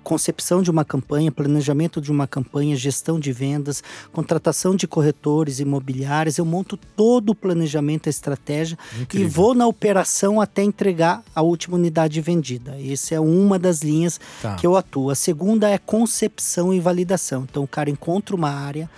concepção 0.02 0.62
de 0.62 0.70
uma 0.70 0.84
campanha, 0.84 1.30
planejamento 1.30 2.00
de 2.00 2.10
uma 2.10 2.26
campanha, 2.26 2.76
gestão 2.76 3.18
de 3.18 3.32
vendas, 3.32 3.82
contratação 4.12 4.74
de 4.74 4.86
corretores 4.86 5.60
imobiliários. 5.60 6.38
Eu 6.38 6.44
monto 6.44 6.76
todo 6.76 7.30
o 7.30 7.34
planejamento, 7.34 8.08
a 8.08 8.10
estratégia 8.10 8.78
Incrível. 9.00 9.26
e 9.26 9.30
vou 9.30 9.54
na 9.54 9.66
operação 9.66 10.40
até 10.40 10.62
entregar 10.62 11.22
a 11.34 11.42
última 11.42 11.76
unidade 11.76 12.20
vendida. 12.20 12.76
Essa 12.80 13.14
é 13.16 13.20
uma 13.20 13.58
das 13.58 13.82
linhas 13.82 14.20
Tá. 14.42 14.54
que 14.56 14.66
eu 14.66 14.76
atuo. 14.76 15.10
A 15.10 15.14
segunda 15.14 15.68
é 15.68 15.78
concepção 15.78 16.72
e 16.72 16.80
validação. 16.80 17.46
Então 17.48 17.62
o 17.62 17.68
cara 17.68 17.90
encontra 17.90 18.34
uma 18.34 18.50
área 18.50 18.88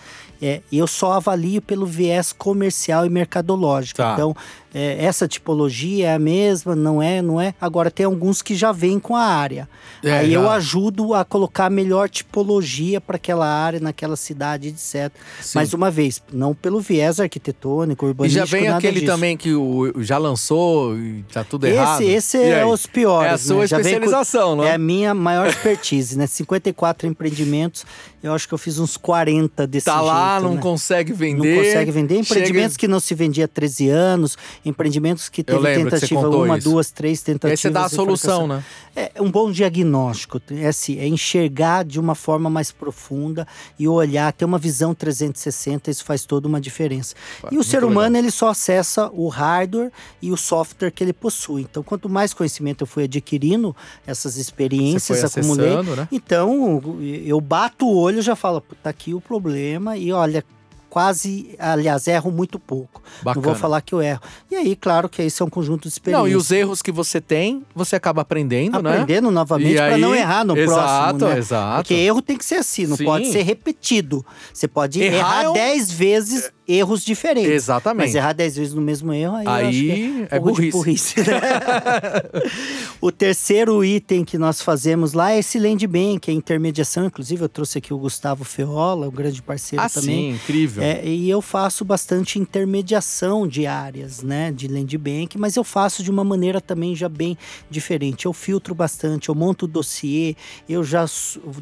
é, 0.42 0.62
e 0.72 0.78
eu 0.78 0.86
só 0.86 1.12
avalio 1.12 1.60
pelo 1.60 1.84
viés 1.84 2.32
comercial 2.32 3.04
e 3.04 3.10
mercadológico. 3.10 3.98
Tá. 3.98 4.14
Então 4.14 4.34
é, 4.72 5.04
essa 5.04 5.26
tipologia 5.26 6.08
é 6.08 6.14
a 6.14 6.18
mesma, 6.18 6.76
não 6.76 7.02
é, 7.02 7.20
não 7.20 7.40
é. 7.40 7.54
Agora 7.60 7.90
tem 7.90 8.06
alguns 8.06 8.40
que 8.42 8.54
já 8.54 8.70
vêm 8.72 8.98
com 9.00 9.16
a 9.16 9.22
área. 9.24 9.68
É, 10.02 10.18
Aí 10.18 10.32
eu 10.32 10.44
já. 10.44 10.52
ajudo 10.52 11.12
a 11.14 11.24
colocar 11.24 11.66
a 11.66 11.70
melhor 11.70 12.08
tipologia 12.08 13.00
para 13.00 13.16
aquela 13.16 13.46
área, 13.46 13.80
naquela 13.80 14.16
cidade, 14.16 14.68
etc. 14.68 15.12
Sim. 15.40 15.52
Mais 15.58 15.74
uma 15.74 15.90
vez, 15.90 16.22
não 16.32 16.54
pelo 16.54 16.80
viés 16.80 17.20
arquitetônico, 17.20 18.04
E 18.04 18.08
urbanístico, 18.08 18.46
já 18.46 18.58
vem 18.58 18.68
aquele 18.68 19.00
disso. 19.00 19.12
também 19.12 19.36
que 19.36 19.52
o, 19.54 19.92
já 20.02 20.16
lançou 20.18 20.96
e 20.96 21.24
tá 21.32 21.44
tudo 21.44 21.66
errado. 21.66 22.00
Esse, 22.02 22.38
E 22.38 22.42
é 22.42 22.62
aí? 22.62 22.64
os 22.64 22.86
piores. 22.86 23.30
É 23.30 23.34
a 23.34 23.38
sua 23.38 23.56
né? 23.56 23.66
Vem 23.66 23.68
com- 23.68 23.76
especialização, 23.80 24.56
não 24.56 24.64
É 24.64 24.68
é? 24.70 24.74
a 24.74 24.78
minha 24.78 25.12
maior 25.14 25.48
expertise, 25.48 26.16
né? 26.16 26.26
54 26.26 27.06
empreendimentos, 27.08 27.84
eu 28.22 28.32
acho 28.32 28.46
que 28.48 28.54
eu 28.54 28.58
fiz 28.58 28.78
uns 28.78 28.96
40 28.96 29.66
desse 29.66 29.86
Tá 29.86 30.00
lá, 30.00 30.34
jeito, 30.38 30.48
não 30.48 30.54
né? 30.56 30.62
consegue 30.62 31.10
Não 31.12 31.18
vender. 31.18 31.56
consegue 31.64 31.90
vender. 31.90 32.18
Empreendimentos 32.18 32.72
chega- 32.72 32.78
que 32.80 32.88
não 32.88 33.00
se 33.00 33.14
vendia 33.14 33.44
há 33.44 33.48
13 33.48 33.88
anos, 33.88 34.36
empreendimentos 34.64 35.28
que 35.28 35.42
teve 35.42 35.58
que 35.58 35.84
tentativa 35.84 36.22
contou 36.22 36.44
uma, 36.44 36.58
isso. 36.58 36.68
duas, 36.68 36.90
três 36.90 37.18
E 37.18 37.20
aí 37.20 37.24
tentativas. 37.34 37.60
você 37.60 37.70
dá 37.70 37.84
a 37.84 37.88
solução, 37.88 38.46
né? 38.46 38.64
É 38.94 39.20
um 39.20 39.30
bom 39.30 39.50
diagnóstico, 39.50 40.40
é 40.50 40.66
assim, 40.66 40.98
é 40.98 41.06
enxergar 41.06 41.84
de 41.84 41.98
uma 41.98 42.14
forma 42.14 42.50
mais 42.50 42.70
profunda 42.70 43.46
e 43.78 43.86
olhar, 43.86 44.32
ter 44.32 44.44
uma 44.44 44.58
visão 44.58 44.94
360, 44.94 45.90
isso 45.90 46.04
faz 46.04 46.24
toda 46.24 46.48
uma 46.48 46.60
diferença. 46.60 47.14
e 47.50 47.58
o 47.58 47.64
ser 47.64 47.76
legal. 47.78 47.90
humano, 47.90 48.16
ele 48.16 48.30
só 48.30 48.48
acessa 48.48 49.10
o 49.12 49.28
hardware 49.28 49.90
e 50.20 50.30
o 50.30 50.36
software 50.36 50.90
que 50.90 51.02
ele 51.02 51.12
possui. 51.12 51.62
Então, 51.62 51.82
quanto 51.82 52.08
mais 52.08 52.34
conhecimento 52.34 52.82
eu 52.82 52.86
fui 52.86 53.04
adquirindo, 53.04 53.74
essas 54.06 54.36
experiências, 54.36 55.24
acumulei, 55.24 55.76
né? 55.82 56.08
então, 56.10 56.80
eu 57.24 57.40
bato 57.40 57.86
o 57.86 57.96
olho 57.96 58.18
e 58.18 58.22
já 58.22 58.36
falo, 58.36 58.60
"Pô, 58.60 58.74
tá 58.82 58.90
aqui 58.90 59.14
o 59.14 59.20
problema 59.20 59.96
e 59.96 60.12
olha, 60.12 60.44
quase, 60.90 61.54
aliás, 61.58 62.06
erro 62.08 62.30
muito 62.32 62.58
pouco. 62.58 63.00
Não 63.24 63.32
vou 63.32 63.42
Bacana. 63.42 63.54
falar 63.56 63.80
que 63.80 63.94
eu 63.94 64.02
erro. 64.02 64.20
E 64.50 64.56
aí, 64.56 64.74
claro 64.76 65.08
que 65.08 65.22
isso 65.22 65.42
é 65.42 65.46
um 65.46 65.48
conjunto 65.48 65.82
de 65.82 65.86
Não, 65.86 65.92
experiências. 66.26 66.32
e 66.32 66.36
os 66.36 66.50
erros 66.50 66.82
que 66.82 66.90
você 66.92 67.20
tem, 67.20 67.64
você 67.74 67.94
acaba 67.96 68.22
aprendendo, 68.22 68.82
né? 68.82 68.90
Aprendendo 69.00 69.30
novamente 69.30 69.76
para 69.76 69.96
não 69.96 70.14
errar 70.14 70.44
no 70.44 70.56
exato, 70.58 71.18
próximo, 71.18 71.30
né? 71.30 71.38
exato. 71.38 71.76
Porque 71.82 71.94
erro 71.94 72.20
tem 72.20 72.36
que 72.36 72.44
ser 72.44 72.56
assim, 72.56 72.86
não 72.86 72.96
Sim. 72.96 73.04
pode 73.04 73.30
ser 73.30 73.42
repetido. 73.42 74.26
Você 74.52 74.66
pode 74.68 75.00
Errar 75.00 75.16
errar 75.16 75.44
é 75.44 75.48
um- 75.48 75.52
10 75.52 75.90
vezes 75.92 76.50
erros 76.66 77.04
diferentes. 77.04 77.50
Exatamente. 77.50 78.06
Mas 78.06 78.14
errar 78.14 78.32
10 78.32 78.56
vezes 78.56 78.74
no 78.74 78.80
mesmo 78.82 79.12
erro, 79.12 79.36
aí, 79.36 79.44
eu 79.46 79.50
Aí 79.52 80.26
é 80.30 80.38
de 80.38 80.40
burrice. 80.44 80.70
burrice, 80.70 81.20
né? 81.20 81.24
o 83.00 83.10
terceiro 83.10 83.84
item 83.84 84.24
que 84.24 84.38
nós 84.38 84.60
fazemos 84.60 85.12
lá 85.12 85.32
é 85.32 85.38
esse 85.38 85.58
land 85.58 85.84
bank, 85.86 86.30
a 86.30 86.34
intermediação. 86.34 87.06
Inclusive, 87.06 87.42
eu 87.42 87.48
trouxe 87.48 87.78
aqui 87.78 87.92
o 87.92 87.98
Gustavo 87.98 88.44
Feola, 88.44 89.08
um 89.08 89.10
grande 89.10 89.42
parceiro 89.42 89.84
Ah, 89.84 89.88
também. 89.88 90.32
sim, 90.32 90.36
incrível. 90.36 90.79
É, 90.80 91.06
e 91.06 91.28
eu 91.28 91.40
faço 91.40 91.84
bastante 91.84 92.38
intermediação 92.38 93.46
de 93.46 93.66
áreas, 93.66 94.22
né, 94.22 94.52
de 94.52 94.68
land 94.68 94.96
bank, 94.98 95.38
mas 95.38 95.56
eu 95.56 95.64
faço 95.64 96.02
de 96.02 96.10
uma 96.10 96.24
maneira 96.24 96.60
também 96.60 96.94
já 96.94 97.08
bem 97.08 97.36
diferente. 97.68 98.26
Eu 98.26 98.32
filtro 98.32 98.74
bastante, 98.74 99.28
eu 99.28 99.34
monto 99.34 99.64
o 99.64 99.68
dossiê, 99.68 100.34
eu 100.68 100.82
já 100.84 101.04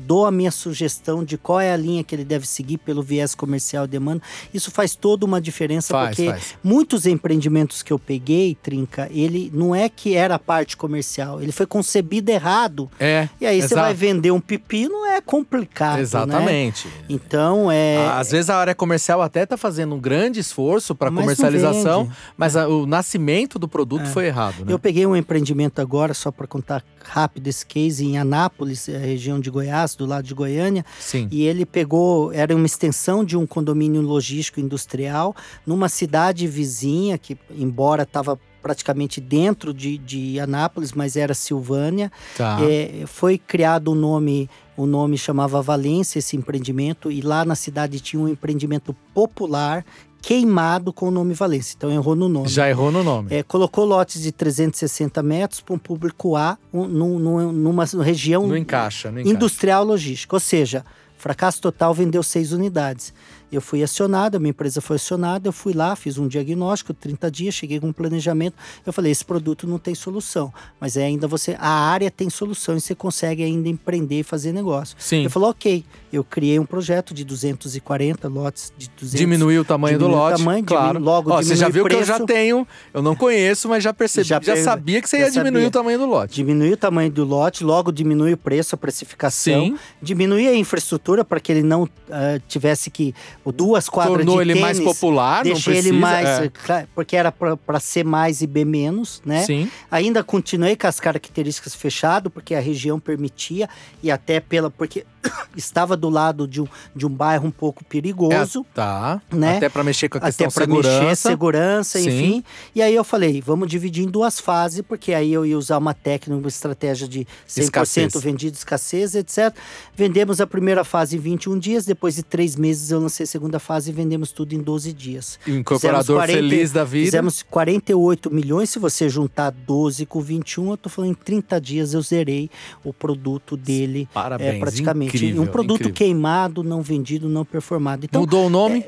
dou 0.01 0.27
a 0.27 0.31
minha 0.31 0.51
sugestão 0.51 1.25
de 1.25 1.37
qual 1.39 1.61
é 1.61 1.73
a 1.73 1.77
linha 1.77 2.05
que 2.05 2.15
ele 2.15 2.25
deve 2.25 2.47
seguir 2.47 2.79
pelo 2.79 3.03
viés 3.03 3.35
comercial 3.35 3.85
e 3.85 3.89
demanda. 3.89 4.23
Isso 4.53 4.71
faz 4.71 4.95
toda 4.95 5.25
uma 5.25 5.41
diferença 5.41 5.93
Faz, 5.93 6.17
porque 6.17 6.31
faz. 6.31 6.55
muitos 6.63 7.07
empreendimentos 7.07 7.83
que 7.83 7.93
eu 7.93 7.99
peguei, 7.99 8.57
Trinca, 8.63 9.09
ele 9.11 9.51
não 9.55 9.75
é 9.75 9.89
que 9.89 10.15
era 10.15 10.35
a 10.35 10.39
parte 10.39 10.77
comercial, 10.77 11.43
ele 11.43 11.53
foi 11.53 11.67
concebido 11.67 12.31
errado. 12.31 12.91
É. 12.99 13.29
E 13.41 13.47
aí 13.47 13.63
você 13.63 13.75
vai 13.75 13.95
vender 13.95 14.31
um 14.31 14.41
pepino, 14.41 15.05
é 15.07 15.21
complicado, 15.21 15.97
né? 15.97 16.03
Exatamente. 16.03 16.89
Então, 17.09 17.71
é... 17.71 18.07
Às 18.09 18.31
vezes 18.31 18.51
a 18.51 18.57
área 18.57 18.75
comercial 18.75 19.08
até 19.23 19.47
tá 19.47 19.57
fazendo 19.57 19.95
um 19.95 19.99
grande 20.01 20.41
esforço 20.41 20.95
para 20.95 21.11
comercialização, 21.11 22.11
mas 22.37 22.57
a- 22.57 22.69
o 22.69 22.87
nascimento 22.87 23.59
do 23.59 23.67
produto 23.69 24.07
foi 24.07 24.27
errado, 24.27 24.65
né? 24.65 24.73
Eu 24.73 24.79
peguei 24.79 25.07
um 25.07 25.17
empreendimento 25.17 25.81
agora, 25.81 26.13
só 26.15 26.31
para 26.31 26.47
contar 26.47 26.85
rápido 27.05 27.47
esse 27.47 27.65
case, 27.65 28.05
em 28.05 28.19
Anápolis, 28.19 28.89
eh, 28.89 28.99
região 28.99 29.41
de 29.41 29.51
Goiás, 29.51 29.95
do 29.95 30.05
lado 30.05 30.25
de 30.25 30.35
Goiânia. 30.35 30.85
Sim. 31.01 31.27
E 31.31 31.43
ele 31.47 31.65
pegou, 31.65 32.33
era 32.33 32.55
uma 32.55 32.67
extensão 32.67 33.25
de 33.25 33.37
um 33.37 33.47
condomínio 33.47 34.03
logístico 34.03 34.61
industrial, 34.61 35.35
numa 35.67 35.89
cidade 35.89 36.47
vizinha, 36.47 37.17
que 37.17 37.37
embora 37.51 38.03
estava 38.03 38.39
praticamente 38.61 39.21
dentro 39.21 39.73
de, 39.73 39.97
de 39.99 40.39
Anápolis, 40.41 40.93
mas 40.93 41.17
era 41.17 41.33
Silvânia. 41.33 42.11
Tá. 42.37 42.59
É, 42.61 43.05
foi 43.07 43.39
criado 43.39 43.93
o 43.93 43.95
nome, 43.95 44.51
o 44.79 44.87
nome 44.87 45.19
chamava 45.19 45.61
Valência, 45.61 46.19
esse 46.21 46.37
empreendimento, 46.37 47.11
e 47.11 47.21
lá 47.21 47.45
na 47.45 47.55
cidade 47.55 47.99
tinha 48.01 48.23
um 48.23 48.29
empreendimento 48.29 48.95
popular 49.13 49.85
queimado 50.23 50.93
com 50.93 51.09
o 51.09 51.11
nome 51.11 51.35
Valência. 51.35 51.75
Então 51.77 51.91
errou 51.91 52.15
no 52.17 52.29
nome. 52.29 52.49
Já 52.49 52.69
errou 52.69 52.91
no 52.91 53.03
nome. 53.05 53.29
É, 53.35 53.43
colocou 53.43 53.85
lotes 53.85 54.21
de 54.23 54.33
360 54.33 55.23
metros 55.23 55.61
para 55.61 55.75
um 55.75 55.79
público 55.79 56.37
A, 56.37 56.57
um, 56.73 56.87
num- 56.87 57.19
num- 57.19 57.53
numa 57.53 57.85
região 58.03 58.47
Não 58.47 58.57
encaixa, 58.57 59.11
não 59.11 59.21
encaixa. 59.21 59.35
industrial 59.37 59.85
logística. 59.85 60.35
Ou 60.35 60.41
seja, 60.41 60.85
fracasso 61.17 61.61
total 61.61 61.95
vendeu 61.95 62.23
seis 62.23 62.53
unidades. 62.53 63.13
Eu 63.51 63.61
fui 63.61 63.83
acionado, 63.83 64.37
a 64.37 64.41
minha 64.41 64.51
empresa 64.51 64.81
foi 64.81 64.97
acionada, 64.97 65.49
eu 65.49 65.53
fui 65.53 65.73
lá, 65.73 65.97
fiz 65.97 66.19
um 66.19 66.29
diagnóstico, 66.29 66.93
30 66.93 67.31
dias, 67.31 67.55
cheguei 67.55 67.81
com 67.81 67.89
um 67.89 67.93
planejamento. 67.93 68.55
Eu 68.85 68.93
falei, 68.93 69.11
esse 69.13 69.25
produto 69.25 69.67
não 69.67 69.79
tem 69.79 69.95
solução, 69.95 70.53
mas 70.81 70.97
é 70.97 71.05
ainda 71.05 71.27
você, 71.27 71.57
a 71.59 71.69
área 71.71 72.11
tem 72.11 72.29
solução 72.29 72.77
e 72.77 72.81
você 72.81 72.95
consegue 72.95 73.43
ainda 73.43 73.69
empreender 73.69 74.21
e 74.21 74.23
fazer 74.23 74.53
negócio. 74.53 74.97
Sim. 74.99 75.21
Ele 75.21 75.29
falou, 75.29 75.51
ok, 75.51 75.85
eu 76.13 76.23
criei 76.23 76.59
um 76.59 76.67
projeto 76.67 77.15
de 77.15 77.25
240 77.25 78.29
lotes 78.29 78.73
de 78.77 78.89
200. 78.99 79.19
Diminuiu 79.19 79.63
o 79.63 79.65
tamanho 79.65 79.99
do 79.99 80.05
diminui 80.05 80.21
o 80.21 80.25
lote, 80.25 80.39
tamanho, 80.39 80.65
claro. 80.65 80.87
diminui- 80.95 81.05
logo 81.05 81.31
Ó, 81.31 81.43
você 81.43 81.57
já 81.57 81.69
viu 81.69 81.85
que 81.87 81.95
eu 81.95 82.05
já 82.05 82.21
tenho, 82.21 82.67
eu 82.93 83.03
não 83.03 83.17
conheço, 83.17 83.69
mas 83.69 83.83
já 83.83 83.93
percebi, 83.93 84.29
já, 84.29 84.41
Já 84.41 84.57
sabia 84.57 85.01
que 85.01 85.09
você 85.09 85.19
ia 85.19 85.31
diminuir 85.31 85.63
sabia. 85.63 85.69
o 85.69 85.71
tamanho 85.71 85.99
do 85.99 86.07
lote. 86.07 86.35
Diminui 86.35 86.73
o 86.73 86.77
tamanho 86.77 87.11
do 87.11 87.25
lote, 87.25 87.65
logo 87.65 87.91
diminui 87.91 88.33
o 88.33 88.37
preço, 88.37 88.75
a 88.75 88.79
precificação. 88.79 89.67
Sim. 89.67 89.79
Diminui 90.03 90.47
a 90.49 90.55
infraestrutura 90.55 91.25
para 91.25 91.41
que 91.41 91.51
ele 91.53 91.63
não 91.63 91.89
ah, 92.11 92.41
tivesse 92.47 92.91
que. 92.91 93.15
O 93.49 93.53
Duas 93.53 93.89
quadras 93.89 94.19
Tornou 94.19 94.37
de 94.45 94.51
ele 94.51 94.61
mais 94.61 94.79
popular, 94.79 95.37
não 95.45 95.55
Deixei 95.55 95.73
precisa. 95.73 95.89
ele 95.89 95.99
mais. 95.99 96.29
é. 96.29 96.87
Porque 96.95 97.17
era 97.17 97.33
para 97.33 97.81
ser 97.81 98.05
mais 98.05 98.43
e 98.43 98.47
B 98.47 98.63
menos, 98.63 99.23
né? 99.25 99.43
Sim. 99.43 99.71
Ainda 99.91 100.23
continuei 100.23 100.77
com 100.77 100.87
as 100.87 101.01
características 101.01 101.75
fechado, 101.75 102.29
porque 102.29 102.55
a 102.55 102.61
região 102.61 103.01
permitia, 103.01 103.67
e 104.03 104.11
até 104.11 104.39
pela. 104.39 104.71
Porque 104.71 105.07
estava 105.57 105.97
do 105.97 106.11
lado 106.11 106.47
de 106.47 106.61
um, 106.61 106.67
de 106.95 107.07
um 107.07 107.09
bairro 107.09 107.47
um 107.47 107.51
pouco 107.51 107.83
perigoso. 107.85 108.67
É, 108.71 108.75
tá. 108.75 109.23
né? 109.33 109.57
Até 109.57 109.69
para 109.71 109.83
mexer 109.83 110.11
com 110.11 110.19
a 110.19 110.21
questão 110.21 110.47
Até 110.47 110.61
segurança. 110.61 111.01
mexer, 111.01 111.17
segurança, 111.17 111.99
Sim. 111.99 112.09
enfim. 112.09 112.45
E 112.75 112.83
aí 112.83 112.95
eu 112.95 113.03
falei, 113.05 113.41
vamos 113.41 113.69
dividir 113.69 114.05
em 114.05 114.11
duas 114.11 114.39
fases, 114.39 114.83
porque 114.87 115.15
aí 115.15 115.33
eu 115.33 115.47
ia 115.47 115.57
usar 115.57 115.79
uma 115.79 115.95
técnica, 115.95 116.39
uma 116.39 116.49
estratégia 116.49 117.09
de 117.09 117.21
100% 117.21 117.63
Escassez. 117.63 118.23
vendido, 118.23 118.57
escassez, 118.57 119.15
etc. 119.15 119.55
Vendemos 119.97 120.41
a 120.41 120.47
primeira 120.47 120.85
fase 120.85 121.17
em 121.17 121.19
21 121.19 121.59
dias, 121.59 121.87
depois 121.87 122.15
de 122.17 122.23
três 122.23 122.55
meses 122.55 122.91
eu 122.91 123.01
lancei 123.01 123.25
a 123.25 123.27
segunda 123.39 123.59
fase 123.61 123.91
e 123.91 123.93
vendemos 123.93 124.33
tudo 124.33 124.53
em 124.55 124.59
12 124.59 124.93
dias. 124.93 125.39
E 125.47 125.53
o 125.53 125.57
incorporador 125.59 126.03
Fizemos 126.03 126.27
40 126.27 126.33
feliz 126.51 126.73
da 126.73 126.85
vida. 126.85 127.05
Fizemos 127.07 127.43
48 127.45 128.31
milhões, 128.35 128.69
se 128.71 128.79
você 128.79 129.09
juntar 129.09 129.51
12 129.51 130.05
com 130.07 130.21
21, 130.21 130.71
eu 130.73 130.77
tô 130.77 130.89
falando 130.89 131.11
em 131.13 131.15
30 131.15 131.61
dias 131.61 131.95
eu 131.95 132.03
zerei 132.03 132.51
o 132.85 132.93
produto 132.93 133.57
dele. 133.57 134.09
Parabéns, 134.13 134.57
é, 134.57 134.59
praticamente. 134.59 135.17
incrível, 135.17 135.43
um 135.43 135.47
produto 135.47 135.81
incrível. 135.83 135.95
queimado, 135.95 136.63
não 136.65 136.83
vendido, 136.83 137.29
não 137.29 137.45
performado. 137.45 138.05
Então, 138.05 138.21
Mudou 138.23 138.47
o 138.47 138.51
nome? 138.51 138.85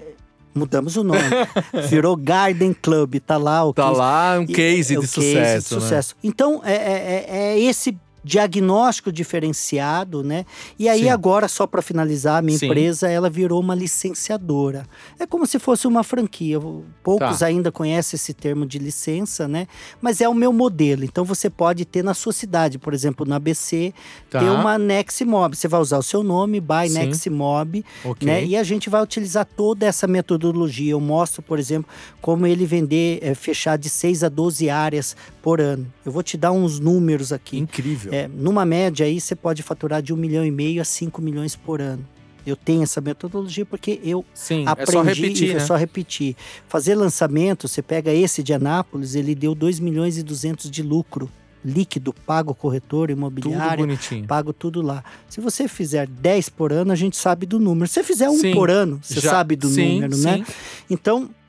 Mudamos 0.52 0.96
o 0.96 1.04
nome. 1.04 1.20
Virou 1.88 2.16
Garden 2.16 2.74
Club, 2.74 3.20
tá 3.24 3.36
lá 3.36 3.64
o 3.64 3.72
Tá 3.72 3.84
case. 3.86 3.98
lá 3.98 4.38
um 4.40 4.42
E- 4.42 4.46
case 4.48 4.94
é 4.96 4.98
o 4.98 5.02
de 5.02 5.06
case 5.06 5.14
sucesso, 5.28 5.68
de 5.68 5.74
né? 5.76 5.80
sucesso. 5.80 6.16
Então, 6.24 6.60
é, 6.64 6.72
é- 6.74 7.26
é- 7.28 7.52
é 7.54 7.60
esse 7.60 7.96
diagnóstico 8.22 9.10
diferenciado, 9.12 10.22
né? 10.22 10.44
E 10.78 10.88
aí 10.88 11.02
Sim. 11.04 11.08
agora, 11.08 11.48
só 11.48 11.66
para 11.66 11.82
finalizar, 11.82 12.38
a 12.38 12.42
minha 12.42 12.58
Sim. 12.58 12.66
empresa, 12.66 13.08
ela 13.08 13.30
virou 13.30 13.60
uma 13.60 13.74
licenciadora. 13.74 14.86
É 15.18 15.26
como 15.26 15.46
se 15.46 15.58
fosse 15.58 15.86
uma 15.86 16.02
franquia. 16.02 16.58
Poucos 17.02 17.38
Tá. 17.38 17.46
ainda 17.46 17.70
conhecem 17.72 18.16
esse 18.16 18.34
termo 18.34 18.66
de 18.66 18.78
licença, 18.78 19.46
né? 19.48 19.66
Mas 20.00 20.20
é 20.20 20.28
o 20.28 20.34
meu 20.34 20.52
modelo. 20.52 21.04
Então, 21.04 21.24
você 21.24 21.48
pode 21.48 21.84
ter 21.84 22.02
na 22.04 22.14
sua 22.14 22.32
cidade, 22.32 22.78
por 22.78 22.92
exemplo, 22.94 23.24
no 23.26 23.34
ABC, 23.34 23.92
Tá. 24.28 24.40
ter 24.40 24.50
uma 24.50 24.78
Neximob. 24.78 25.56
Você 25.56 25.68
vai 25.68 25.80
usar 25.80 25.98
o 25.98 26.02
seu 26.02 26.22
nome, 26.22 26.60
by 26.60 26.88
Sim. 26.88 26.98
Neximob, 26.98 27.84
Ok. 28.04 28.26
né? 28.26 28.44
E 28.44 28.56
a 28.56 28.62
gente 28.62 28.90
vai 28.90 29.02
utilizar 29.02 29.44
toda 29.46 29.86
essa 29.86 30.06
metodologia. 30.06 30.92
Eu 30.92 31.00
mostro, 31.00 31.42
por 31.42 31.58
exemplo, 31.58 31.90
como 32.20 32.46
ele 32.46 32.66
vender, 32.66 33.18
é, 33.22 33.34
fechar 33.34 33.76
de 33.78 33.88
6 33.88 34.22
a 34.24 34.28
12 34.28 34.68
áreas 34.70 35.16
por 35.42 35.60
ano. 35.60 35.86
Eu 36.04 36.12
vou 36.12 36.22
te 36.22 36.36
dar 36.36 36.52
uns 36.52 36.78
números 36.78 37.32
aqui. 37.32 37.58
Incrível. 37.58 38.09
É, 38.10 38.28
numa 38.28 38.64
média 38.64 39.06
aí, 39.06 39.20
você 39.20 39.34
pode 39.36 39.62
faturar 39.62 40.02
de 40.02 40.12
1 40.12 40.16
milhão 40.16 40.44
e 40.44 40.50
meio 40.50 40.80
a 40.80 40.84
5 40.84 41.20
milhões 41.22 41.54
por 41.56 41.80
ano. 41.80 42.06
Eu 42.46 42.56
tenho 42.56 42.82
essa 42.82 43.00
metodologia 43.00 43.66
porque 43.66 44.00
eu 44.02 44.24
Sim, 44.32 44.64
aprendi 44.66 44.90
é 44.90 44.92
só 44.92 45.02
repetir, 45.02 45.48
e 45.48 45.52
né? 45.52 45.56
é 45.56 45.60
só 45.60 45.76
repetir. 45.76 46.36
Fazer 46.68 46.94
lançamento, 46.94 47.68
você 47.68 47.82
pega 47.82 48.12
esse 48.12 48.42
de 48.42 48.52
Anápolis, 48.54 49.14
ele 49.14 49.34
deu 49.34 49.54
2 49.54 49.78
milhões 49.78 50.16
e 50.16 50.22
200 50.22 50.70
de 50.70 50.82
lucro 50.82 51.30
líquido, 51.62 52.14
pago 52.14 52.54
corretor 52.54 53.08
Tudo 53.08 53.18
imobiliário, 53.18 53.84
bonitinho. 53.86 54.26
pago 54.26 54.50
tudo 54.50 54.80
lá. 54.80 55.04
Se 55.28 55.42
você 55.42 55.68
fizer 55.68 56.06
10 56.08 56.48
por 56.48 56.72
ano, 56.72 56.90
a 56.90 56.94
gente 56.96 57.18
sabe 57.18 57.44
do 57.44 57.60
número. 57.60 57.86
Se 57.86 57.92
você 57.94 58.02
fizer 58.02 58.30
um 58.30 58.38
Sim, 58.38 58.54
por 58.54 58.70
ano, 58.70 58.98
você 59.02 59.20
Já- 59.20 59.30
sabe 59.30 59.56
do 59.56 59.68
sim, 59.68 59.94
número, 59.96 60.14
sim. 60.14 60.22
né? 60.24 60.44
Então, 60.88 61.24
é, 61.24 61.39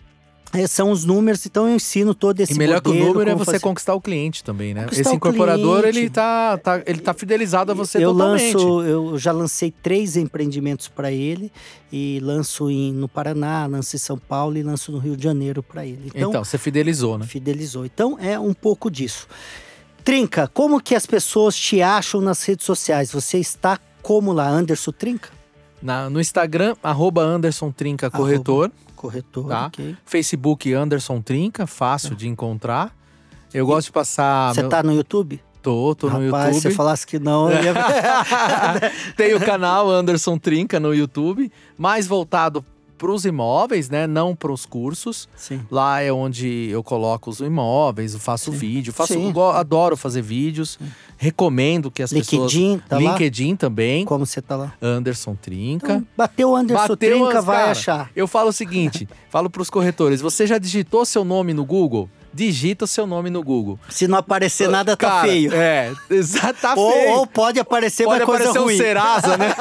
são 0.67 0.91
os 0.91 1.05
números, 1.05 1.45
então 1.45 1.67
eu 1.67 1.75
ensino 1.75 2.13
todo 2.13 2.39
esse 2.41 2.53
E 2.53 2.57
melhor 2.57 2.81
que 2.81 2.89
o 2.89 2.93
modelo, 2.93 3.13
número 3.13 3.29
é 3.31 3.35
você 3.35 3.45
fazer. 3.45 3.59
conquistar 3.61 3.93
o 3.95 4.01
cliente 4.01 4.43
também, 4.43 4.73
né? 4.73 4.83
Conquistar 4.83 5.01
Esse 5.09 5.15
incorporador, 5.15 5.81
cliente. 5.81 5.97
ele 5.99 6.09
tá, 6.09 6.57
tá- 6.57 6.81
ele 6.85 6.99
tá 6.99 7.13
fidelizado 7.13 7.71
a 7.71 7.75
você 7.75 7.99
eu 8.03 8.11
totalmente. 8.11 8.53
lanço, 8.55 8.81
eu 8.83 9.17
já 9.17 9.31
lancei 9.31 9.71
três 9.71 10.17
empreendimentos 10.17 10.87
para 10.89 11.11
ele 11.11 11.51
e 11.91 12.19
lanço 12.21 12.69
em, 12.69 12.91
no 12.91 13.07
Paraná, 13.07 13.65
lanço 13.65 13.95
em 13.95 13.99
São 13.99 14.17
Paulo 14.17 14.57
e 14.57 14.63
lanço 14.63 14.91
no 14.91 14.97
Rio 14.97 15.15
de 15.15 15.23
Janeiro 15.23 15.63
para 15.63 15.85
ele. 15.85 16.11
Então, 16.13 16.29
Então, 16.29 16.43
você 16.43 16.57
fidelizou, 16.57 17.17
né? 17.17 17.25
fidelizou. 17.25 17.85
Então 17.85 18.17
é 18.19 18.37
um 18.39 18.53
pouco 18.53 18.91
disso. 18.91 19.27
Trinca, 20.03 20.47
como 20.53 20.81
que 20.81 20.95
as 20.95 21.05
pessoas 21.05 21.55
te 21.55 21.81
acham 21.81 22.19
nas 22.21 22.43
redes 22.43 22.65
sociais? 22.65 23.11
Você 23.11 23.37
está 23.37 23.79
como 24.01 24.33
lá, 24.33 24.49
Anderson 24.49 24.91
Trinca? 24.91 25.29
Na- 25.81 26.09
no 26.09 26.19
Instagram, 26.19 26.75
arroba 26.81 27.21
Anderson 27.23 27.71
Trinca 27.71 28.09
Corretor. 28.09 28.71
Corretor, 29.01 29.47
Tá. 29.47 29.65
ok. 29.65 29.95
Facebook 30.05 30.71
Anderson 30.73 31.21
Trinca, 31.21 31.65
fácil 31.65 32.15
de 32.15 32.27
encontrar. 32.27 32.95
Eu 33.51 33.65
gosto 33.65 33.87
de 33.87 33.91
passar. 33.93 34.53
Você 34.53 34.61
meu- 34.61 34.69
tá 34.69 34.83
no 34.83 34.93
YouTube? 34.93 35.41
Tô, 35.61 35.93
tô 35.95 36.09
no 36.09 36.25
Rapaz, 36.25 36.55
se 36.55 36.61
você 36.61 36.67
YouTube. 36.69 36.77
falasse 36.77 37.05
que 37.05 37.19
não, 37.19 37.49
eu 37.51 37.63
ia... 37.63 37.73
Tem 39.17 39.33
o 39.35 39.39
canal 39.39 39.89
Anderson 39.89 40.37
Trinca 40.37 40.79
no 40.79 40.93
YouTube, 40.93 41.51
mais 41.77 42.07
voltado 42.07 42.63
para 43.01 43.11
os 43.11 43.25
imóveis, 43.25 43.89
né? 43.89 44.05
Não 44.05 44.35
para 44.35 44.51
os 44.51 44.63
cursos. 44.63 45.27
Sim. 45.35 45.61
Lá 45.71 46.01
é 46.01 46.13
onde 46.13 46.69
eu 46.69 46.83
coloco 46.83 47.31
os 47.31 47.39
imóveis, 47.39 48.13
eu 48.13 48.19
faço 48.19 48.51
Sim. 48.51 48.57
vídeo, 48.59 48.93
faço, 48.93 49.13
Sim. 49.13 49.33
adoro 49.55 49.97
fazer 49.97 50.21
vídeos. 50.21 50.77
Recomendo 51.17 51.89
que 51.89 52.03
as 52.03 52.13
pessoas. 52.13 52.51
LinkedIn, 52.53 52.81
tá 52.87 52.97
lá? 52.99 53.11
LinkedIn 53.11 53.55
também, 53.55 54.05
Como 54.05 54.23
você 54.25 54.39
tá 54.41 54.55
lá? 54.55 54.73
Anderson 54.79 55.35
Trinca. 55.35 55.93
Então, 55.93 56.07
bateu 56.15 56.49
o 56.51 56.55
Anderson 56.55 56.81
Bateu 56.81 56.97
Trinca, 56.97 57.39
as- 57.39 57.45
vai 57.45 57.57
cara, 57.57 57.71
achar. 57.71 58.11
Eu 58.15 58.27
falo 58.27 58.49
o 58.49 58.53
seguinte: 58.53 59.09
falo 59.29 59.49
para 59.49 59.61
os 59.63 59.69
corretores, 59.69 60.21
você 60.21 60.45
já 60.45 60.59
digitou 60.59 61.03
seu 61.03 61.25
nome 61.25 61.53
no 61.55 61.65
Google? 61.65 62.07
Digita 62.33 62.87
seu 62.87 63.05
nome 63.05 63.29
no 63.29 63.43
Google. 63.43 63.77
Se 63.89 64.07
não 64.07 64.17
aparecer 64.17 64.69
nada, 64.69 64.95
tá 64.95 65.09
Cara, 65.09 65.27
feio. 65.27 65.53
É, 65.53 65.91
tá 66.61 66.73
ou, 66.75 66.91
feio. 66.91 67.11
ou 67.11 67.27
pode 67.27 67.59
aparecer 67.59 68.05
Pode 68.05 68.21
uma 68.21 68.25
coisa 68.25 68.43
aparecer 68.43 68.59
ruim. 68.63 68.75
um 68.75 68.77
Serasa, 68.77 69.37
né? 69.37 69.53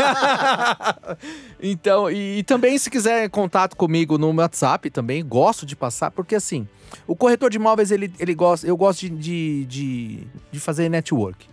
então, 1.60 2.10
e, 2.10 2.38
e 2.38 2.42
também 2.44 2.78
se 2.78 2.88
quiser 2.88 3.28
contato 3.28 3.76
comigo 3.76 4.16
no 4.16 4.32
WhatsApp 4.32 4.88
também, 4.90 5.24
gosto 5.24 5.66
de 5.66 5.74
passar, 5.74 6.10
porque 6.12 6.34
assim, 6.34 6.66
o 7.06 7.16
corretor 7.16 7.50
de 7.50 7.56
imóveis, 7.56 7.90
ele, 7.90 8.12
ele 8.18 8.34
gosta, 8.34 8.66
eu 8.66 8.76
gosto 8.76 9.00
de, 9.00 9.10
de, 9.10 9.64
de, 9.66 10.26
de 10.52 10.60
fazer 10.60 10.88
network. 10.88 11.48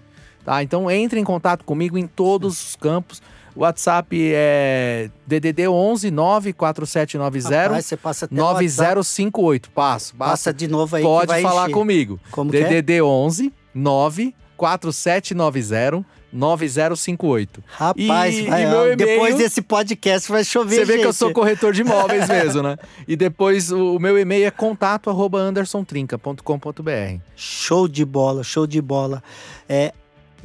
Tá? 0.45 0.61
Então 0.63 0.89
entre 0.89 1.19
em 1.19 1.23
contato 1.23 1.63
comigo 1.65 1.97
em 1.97 2.07
todos 2.07 2.69
os 2.69 2.75
campos. 2.75 3.21
O 3.57 3.61
WhatsApp 3.61 4.15
é 4.35 5.09
DDD 5.25 5.67
11 5.67 6.11
94790 6.11 7.63
Rapaz, 7.63 7.85
você 7.87 7.97
passa 7.97 8.25
até 8.25 8.35
o 8.35 8.37
WhatsApp. 8.37 8.63
9058. 8.63 9.71
Passo, 9.71 10.15
Passa 10.15 10.31
passa. 10.31 10.53
de 10.53 10.67
novo 10.67 10.95
aí 10.95 11.01
Pode 11.03 11.41
falar 11.41 11.63
encher. 11.63 11.73
comigo. 11.73 12.19
Como 12.29 12.51
que 12.51 12.57
é? 12.57 12.69
DDD 12.81 13.01
11 13.01 13.51
94790 13.73 16.05
9058. 16.31 17.63
Rapaz, 17.67 18.35
E- 18.37 18.47
vai, 18.47 18.63
e 18.63 18.67
meu 18.67 18.95
depois 18.95 19.35
desse 19.35 19.61
podcast 19.61 20.31
vai 20.31 20.43
chover, 20.43 20.75
Você 20.75 20.85
vê 20.85 20.97
que 20.99 21.05
eu 21.05 21.13
sou 21.13 21.31
corretor 21.33 21.73
de 21.73 21.81
imóveis 21.81 22.27
mesmo, 22.29 22.61
né? 22.61 22.77
E 23.07 23.15
depois 23.15 23.71
o, 23.71 23.95
o 23.95 23.99
meu 23.99 24.19
e-mail 24.19 24.45
é 24.45 24.51
contato 24.51 25.09
arroba 25.09 25.39
andersontrinca.com.br. 25.39 27.21
Show 27.35 27.87
de 27.87 28.05
bola, 28.05 28.43
show 28.43 28.67
de 28.67 28.81
bola. 28.81 29.23
É, 29.69 29.93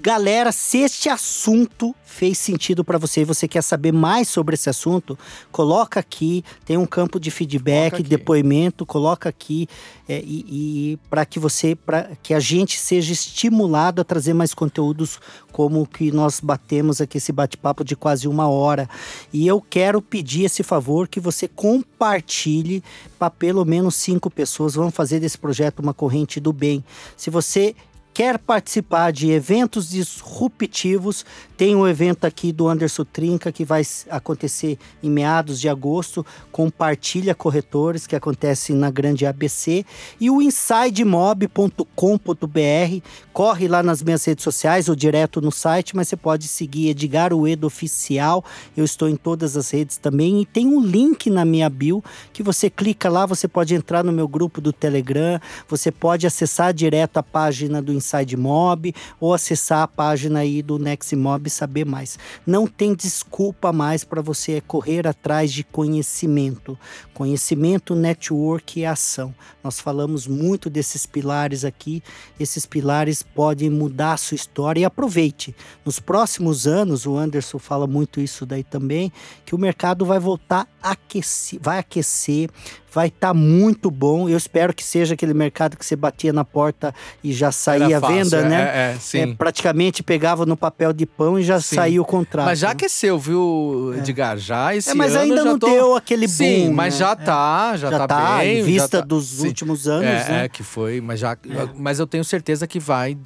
galera, 0.02 0.50
se 0.50 0.78
este 0.78 1.08
assunto 1.08 1.94
fez 2.04 2.36
sentido 2.36 2.84
para 2.84 2.98
você 2.98 3.20
e 3.20 3.24
você 3.24 3.46
quer 3.46 3.62
saber 3.62 3.92
mais 3.92 4.28
sobre 4.28 4.54
esse 4.54 4.68
assunto, 4.68 5.16
coloca 5.52 6.00
aqui, 6.00 6.44
tem 6.64 6.76
um 6.76 6.84
campo 6.84 7.20
de 7.20 7.30
feedback, 7.30 7.92
Coloca 7.92 8.08
depoimento, 8.08 8.84
coloca 8.84 9.28
aqui 9.28 9.68
é, 10.08 10.20
e, 10.20 10.44
e 10.48 10.98
para 11.08 11.24
que 11.24 11.38
você, 11.38 11.76
para 11.76 12.10
que 12.20 12.34
a 12.34 12.40
gente 12.40 12.78
seja 12.78 13.12
estimulado 13.12 14.00
a 14.00 14.04
trazer 14.04 14.34
mais 14.34 14.52
conteúdos 14.52 15.20
como 15.52 15.82
o 15.82 15.86
que 15.86 16.10
nós 16.10 16.40
batemos 16.40 17.00
aqui 17.00 17.18
esse 17.18 17.30
bate-papo 17.30 17.84
de 17.84 17.94
quase 17.94 18.26
uma 18.26 18.48
hora. 18.48 18.90
E 19.32 19.46
eu 19.46 19.60
quero 19.60 20.02
pedir 20.02 20.44
esse 20.44 20.64
favor 20.64 21.06
que 21.06 21.20
você 21.20 21.46
compartilhe 21.46 22.82
para 23.18 23.30
pelo 23.30 23.64
menos 23.64 23.94
cinco 23.94 24.28
pessoas. 24.28 24.74
Vamos 24.74 24.94
fazer 24.94 25.20
desse 25.20 25.38
projeto 25.38 25.78
uma 25.78 25.94
corrente 25.94 26.40
do 26.40 26.52
bem. 26.52 26.84
Se 27.16 27.30
você 27.30 27.76
quer 28.14 28.38
participar 28.38 29.12
de 29.12 29.30
eventos 29.30 29.90
disruptivos, 29.90 31.24
tem 31.62 31.76
um 31.76 31.86
evento 31.86 32.24
aqui 32.24 32.50
do 32.50 32.66
Anderson 32.66 33.04
Trinca 33.04 33.52
que 33.52 33.64
vai 33.64 33.82
acontecer 34.10 34.76
em 35.00 35.08
meados 35.08 35.60
de 35.60 35.68
agosto. 35.68 36.26
Compartilha 36.50 37.36
corretores 37.36 38.04
que 38.04 38.16
acontece 38.16 38.72
na 38.72 38.90
Grande 38.90 39.24
ABC 39.24 39.86
e 40.20 40.28
o 40.28 40.42
insidemob.com.br. 40.42 43.06
Corre 43.32 43.68
lá 43.68 43.80
nas 43.80 44.02
minhas 44.02 44.24
redes 44.24 44.42
sociais 44.42 44.88
ou 44.88 44.96
direto 44.96 45.40
no 45.40 45.52
site, 45.52 45.94
mas 45.94 46.08
você 46.08 46.16
pode 46.16 46.48
seguir 46.48 46.88
Edgar 46.88 47.32
Uedo 47.32 47.68
Oficial. 47.68 48.44
Eu 48.76 48.84
estou 48.84 49.08
em 49.08 49.14
todas 49.14 49.56
as 49.56 49.70
redes 49.70 49.98
também 49.98 50.42
e 50.42 50.44
tem 50.44 50.66
um 50.66 50.80
link 50.80 51.30
na 51.30 51.44
minha 51.44 51.70
bio 51.70 52.02
que 52.32 52.42
você 52.42 52.68
clica 52.68 53.08
lá, 53.08 53.24
você 53.24 53.46
pode 53.46 53.72
entrar 53.72 54.02
no 54.02 54.10
meu 54.10 54.26
grupo 54.26 54.60
do 54.60 54.72
Telegram, 54.72 55.40
você 55.68 55.92
pode 55.92 56.26
acessar 56.26 56.74
direto 56.74 57.18
a 57.18 57.22
página 57.22 57.80
do 57.80 57.92
Inside 57.92 58.36
Mob 58.36 58.92
ou 59.20 59.32
acessar 59.32 59.82
a 59.82 59.86
página 59.86 60.40
aí 60.40 60.60
do 60.60 60.76
Neximob 60.76 61.46
e 61.46 61.51
saber 61.52 61.84
mais. 61.84 62.18
Não 62.46 62.66
tem 62.66 62.94
desculpa 62.94 63.72
mais 63.72 64.04
para 64.04 64.22
você 64.22 64.60
correr 64.60 65.06
atrás 65.06 65.52
de 65.52 65.62
conhecimento. 65.62 66.78
Conhecimento, 67.14 67.94
network 67.94 68.80
e 68.80 68.86
ação. 68.86 69.34
Nós 69.62 69.80
falamos 69.80 70.26
muito 70.26 70.68
desses 70.68 71.06
pilares 71.06 71.64
aqui. 71.64 72.02
Esses 72.38 72.66
pilares 72.66 73.22
podem 73.22 73.70
mudar 73.70 74.14
a 74.14 74.16
sua 74.16 74.34
história 74.34 74.80
e 74.80 74.84
aproveite. 74.84 75.54
Nos 75.84 76.00
próximos 76.00 76.66
anos, 76.66 77.06
o 77.06 77.16
Anderson 77.16 77.58
fala 77.58 77.86
muito 77.86 78.20
isso 78.20 78.44
daí 78.46 78.64
também, 78.64 79.12
que 79.44 79.54
o 79.54 79.58
mercado 79.58 80.04
vai 80.04 80.18
voltar 80.18 80.66
a 80.82 80.92
aquecer, 80.92 81.58
vai 81.62 81.78
aquecer, 81.78 82.50
vai 82.92 83.08
estar 83.08 83.32
muito 83.32 83.90
bom. 83.90 84.28
Eu 84.28 84.36
espero 84.36 84.74
que 84.74 84.84
seja 84.84 85.14
aquele 85.14 85.34
mercado 85.34 85.76
que 85.76 85.84
você 85.84 85.96
batia 85.96 86.32
na 86.32 86.44
porta 86.44 86.94
e 87.24 87.32
já 87.32 87.50
saía 87.50 87.96
a 87.96 88.00
venda, 88.00 88.38
é, 88.38 88.48
né? 88.48 88.62
É, 88.62 88.92
é, 88.92 88.96
sim. 88.98 89.18
É, 89.18 89.34
praticamente 89.34 90.02
pegava 90.02 90.44
no 90.44 90.56
papel 90.56 90.92
de 90.92 91.06
pão 91.06 91.38
e 91.38 91.42
já 91.42 91.60
Sim. 91.60 91.76
saía 91.76 92.02
o 92.02 92.04
contrato. 92.04 92.46
Mas 92.46 92.58
já 92.58 92.70
aqueceu, 92.70 93.18
viu, 93.18 93.94
Edgar? 93.96 94.36
Já 94.36 94.74
esse 94.74 94.90
É, 94.90 94.94
mas 94.94 95.12
ano 95.12 95.22
ainda 95.22 95.44
não 95.44 95.58
tô... 95.58 95.66
deu 95.66 95.96
aquele 95.96 96.26
boom. 96.26 96.32
Sim, 96.34 96.70
mas 96.70 96.94
né? 96.94 97.00
já 97.00 97.16
tá, 97.16 97.76
já, 97.76 97.90
já 97.90 97.98
tá, 98.00 98.06
tá, 98.08 98.38
bem. 98.38 98.60
em 98.60 98.62
vista 98.62 98.98
tá- 98.98 99.04
dos 99.06 99.26
sim. 99.26 99.46
últimos 99.46 99.88
anos, 99.88 100.04
é, 100.04 100.28
né? 100.28 100.44
é, 100.44 100.48
que 100.48 100.62
foi, 100.62 101.00
mas 101.00 101.20
já, 101.20 101.36
mas 101.76 101.98
eu 101.98 102.06
tenho 102.06 102.24
certeza 102.24 102.66
que 102.66 102.78
vai, 102.78 103.16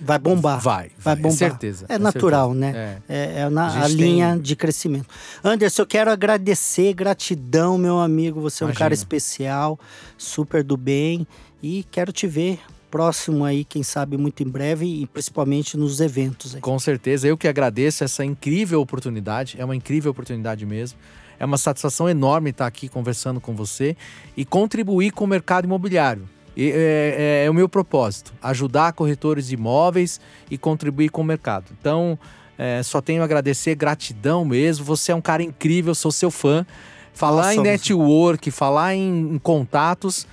Vai 0.00 0.18
bombar. 0.18 0.60
vai, 0.60 0.90
Vai 0.98 1.14
vai, 1.14 1.16
bombar. 1.16 1.36
certeza. 1.38 1.86
É 1.88 1.98
natural, 1.98 2.52
certeza. 2.52 2.72
né? 2.72 3.00
É. 3.08 3.14
É, 3.14 3.40
é 3.40 3.48
na, 3.48 3.66
A 3.68 3.84
a, 3.84 3.88
linha 3.88 4.32
tem- 4.32 4.42
de 4.42 4.54
crescimento. 4.56 5.06
Anderson, 5.42 5.82
eu 5.82 5.86
quero 5.86 6.10
agradecer, 6.10 6.92
gratidão, 6.92 7.78
meu 7.78 7.98
amigo. 7.98 8.40
Você 8.40 8.62
é 8.62 8.66
um 8.66 8.68
Imagina. 8.68 8.78
cara 8.78 8.94
especial, 8.94 9.78
super 10.18 10.62
do 10.62 10.76
bem. 10.76 11.26
E 11.62 11.84
quero 11.90 12.12
te 12.12 12.26
ver 12.26 12.60
próximo 12.90 13.44
aí, 13.44 13.64
quem 13.64 13.82
sabe, 13.82 14.16
muito 14.16 14.42
em 14.42 14.48
breve, 14.48 14.86
e 14.86 15.06
principalmente 15.06 15.76
nos 15.76 16.00
eventos. 16.00 16.54
Aí. 16.54 16.60
Com 16.60 16.78
certeza, 16.78 17.26
eu 17.26 17.36
que 17.36 17.48
agradeço 17.48 18.04
essa 18.04 18.24
incrível 18.24 18.80
oportunidade, 18.80 19.56
é 19.58 19.64
uma 19.64 19.74
incrível 19.76 20.10
oportunidade 20.12 20.64
mesmo. 20.64 20.98
É 21.38 21.44
uma 21.44 21.58
satisfação 21.58 22.08
enorme 22.08 22.50
estar 22.50 22.66
aqui 22.66 22.88
conversando 22.88 23.40
com 23.40 23.54
você 23.54 23.94
e 24.36 24.44
contribuir 24.44 25.10
com 25.10 25.24
o 25.24 25.26
mercado 25.26 25.64
imobiliário. 25.66 26.26
E, 26.56 26.70
é, 26.70 26.72
é, 26.74 27.44
é 27.46 27.50
o 27.50 27.54
meu 27.54 27.68
propósito, 27.68 28.32
ajudar 28.42 28.92
corretores 28.92 29.48
de 29.48 29.54
imóveis 29.54 30.20
e 30.50 30.56
contribuir 30.56 31.10
com 31.10 31.20
o 31.20 31.24
mercado. 31.24 31.66
Então, 31.78 32.18
é, 32.56 32.82
só 32.82 33.00
tenho 33.00 33.20
a 33.22 33.24
agradecer, 33.24 33.74
gratidão 33.74 34.44
mesmo. 34.44 34.84
Você 34.84 35.12
é 35.12 35.14
um 35.14 35.20
cara 35.20 35.42
incrível, 35.42 35.94
sou 35.94 36.10
seu 36.10 36.30
fã. 36.30 36.66
Falar 37.12 37.54
em 37.54 37.60
network, 37.60 38.50
falar 38.50 38.94
em, 38.94 39.34
em 39.34 39.38
contatos 39.38 40.26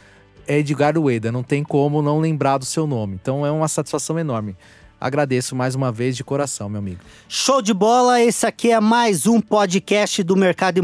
é 0.48 0.60
Edgar 0.60 0.98
Ueda, 0.98 1.32
não 1.32 1.44
tem 1.44 1.64
como 1.64 2.02
não 2.02 2.20
lembrar 2.20 2.58
do 2.58 2.66
seu 2.66 2.86
nome. 2.86 3.18
Então 3.22 3.46
é 3.46 3.52
uma 3.52 3.68
satisfação 3.68 4.20
enorme. 4.20 4.56
Agradeço 5.04 5.54
mais 5.54 5.76
uma 5.76 5.92
vez 5.92 6.16
de 6.16 6.24
coração, 6.24 6.70
meu 6.70 6.80
amigo. 6.80 7.02
Show 7.28 7.62
de 7.62 7.74
bola! 7.74 8.22
Esse 8.22 8.46
aqui 8.46 8.72
é 8.72 8.80
mais 8.80 9.28
um 9.28 9.42
podcast 9.42 10.24
do 10.24 10.34
mercado 10.34 10.82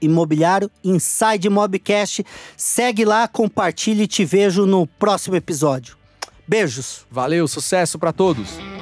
imobiliário, 0.00 0.70
Inside 0.82 1.50
Mobcast. 1.50 2.24
Segue 2.56 3.04
lá, 3.04 3.28
compartilhe 3.28 4.04
e 4.04 4.06
te 4.06 4.24
vejo 4.24 4.64
no 4.64 4.86
próximo 4.86 5.36
episódio. 5.36 5.98
Beijos! 6.46 7.04
Valeu, 7.10 7.46
sucesso 7.46 7.98
para 7.98 8.10
todos! 8.10 8.77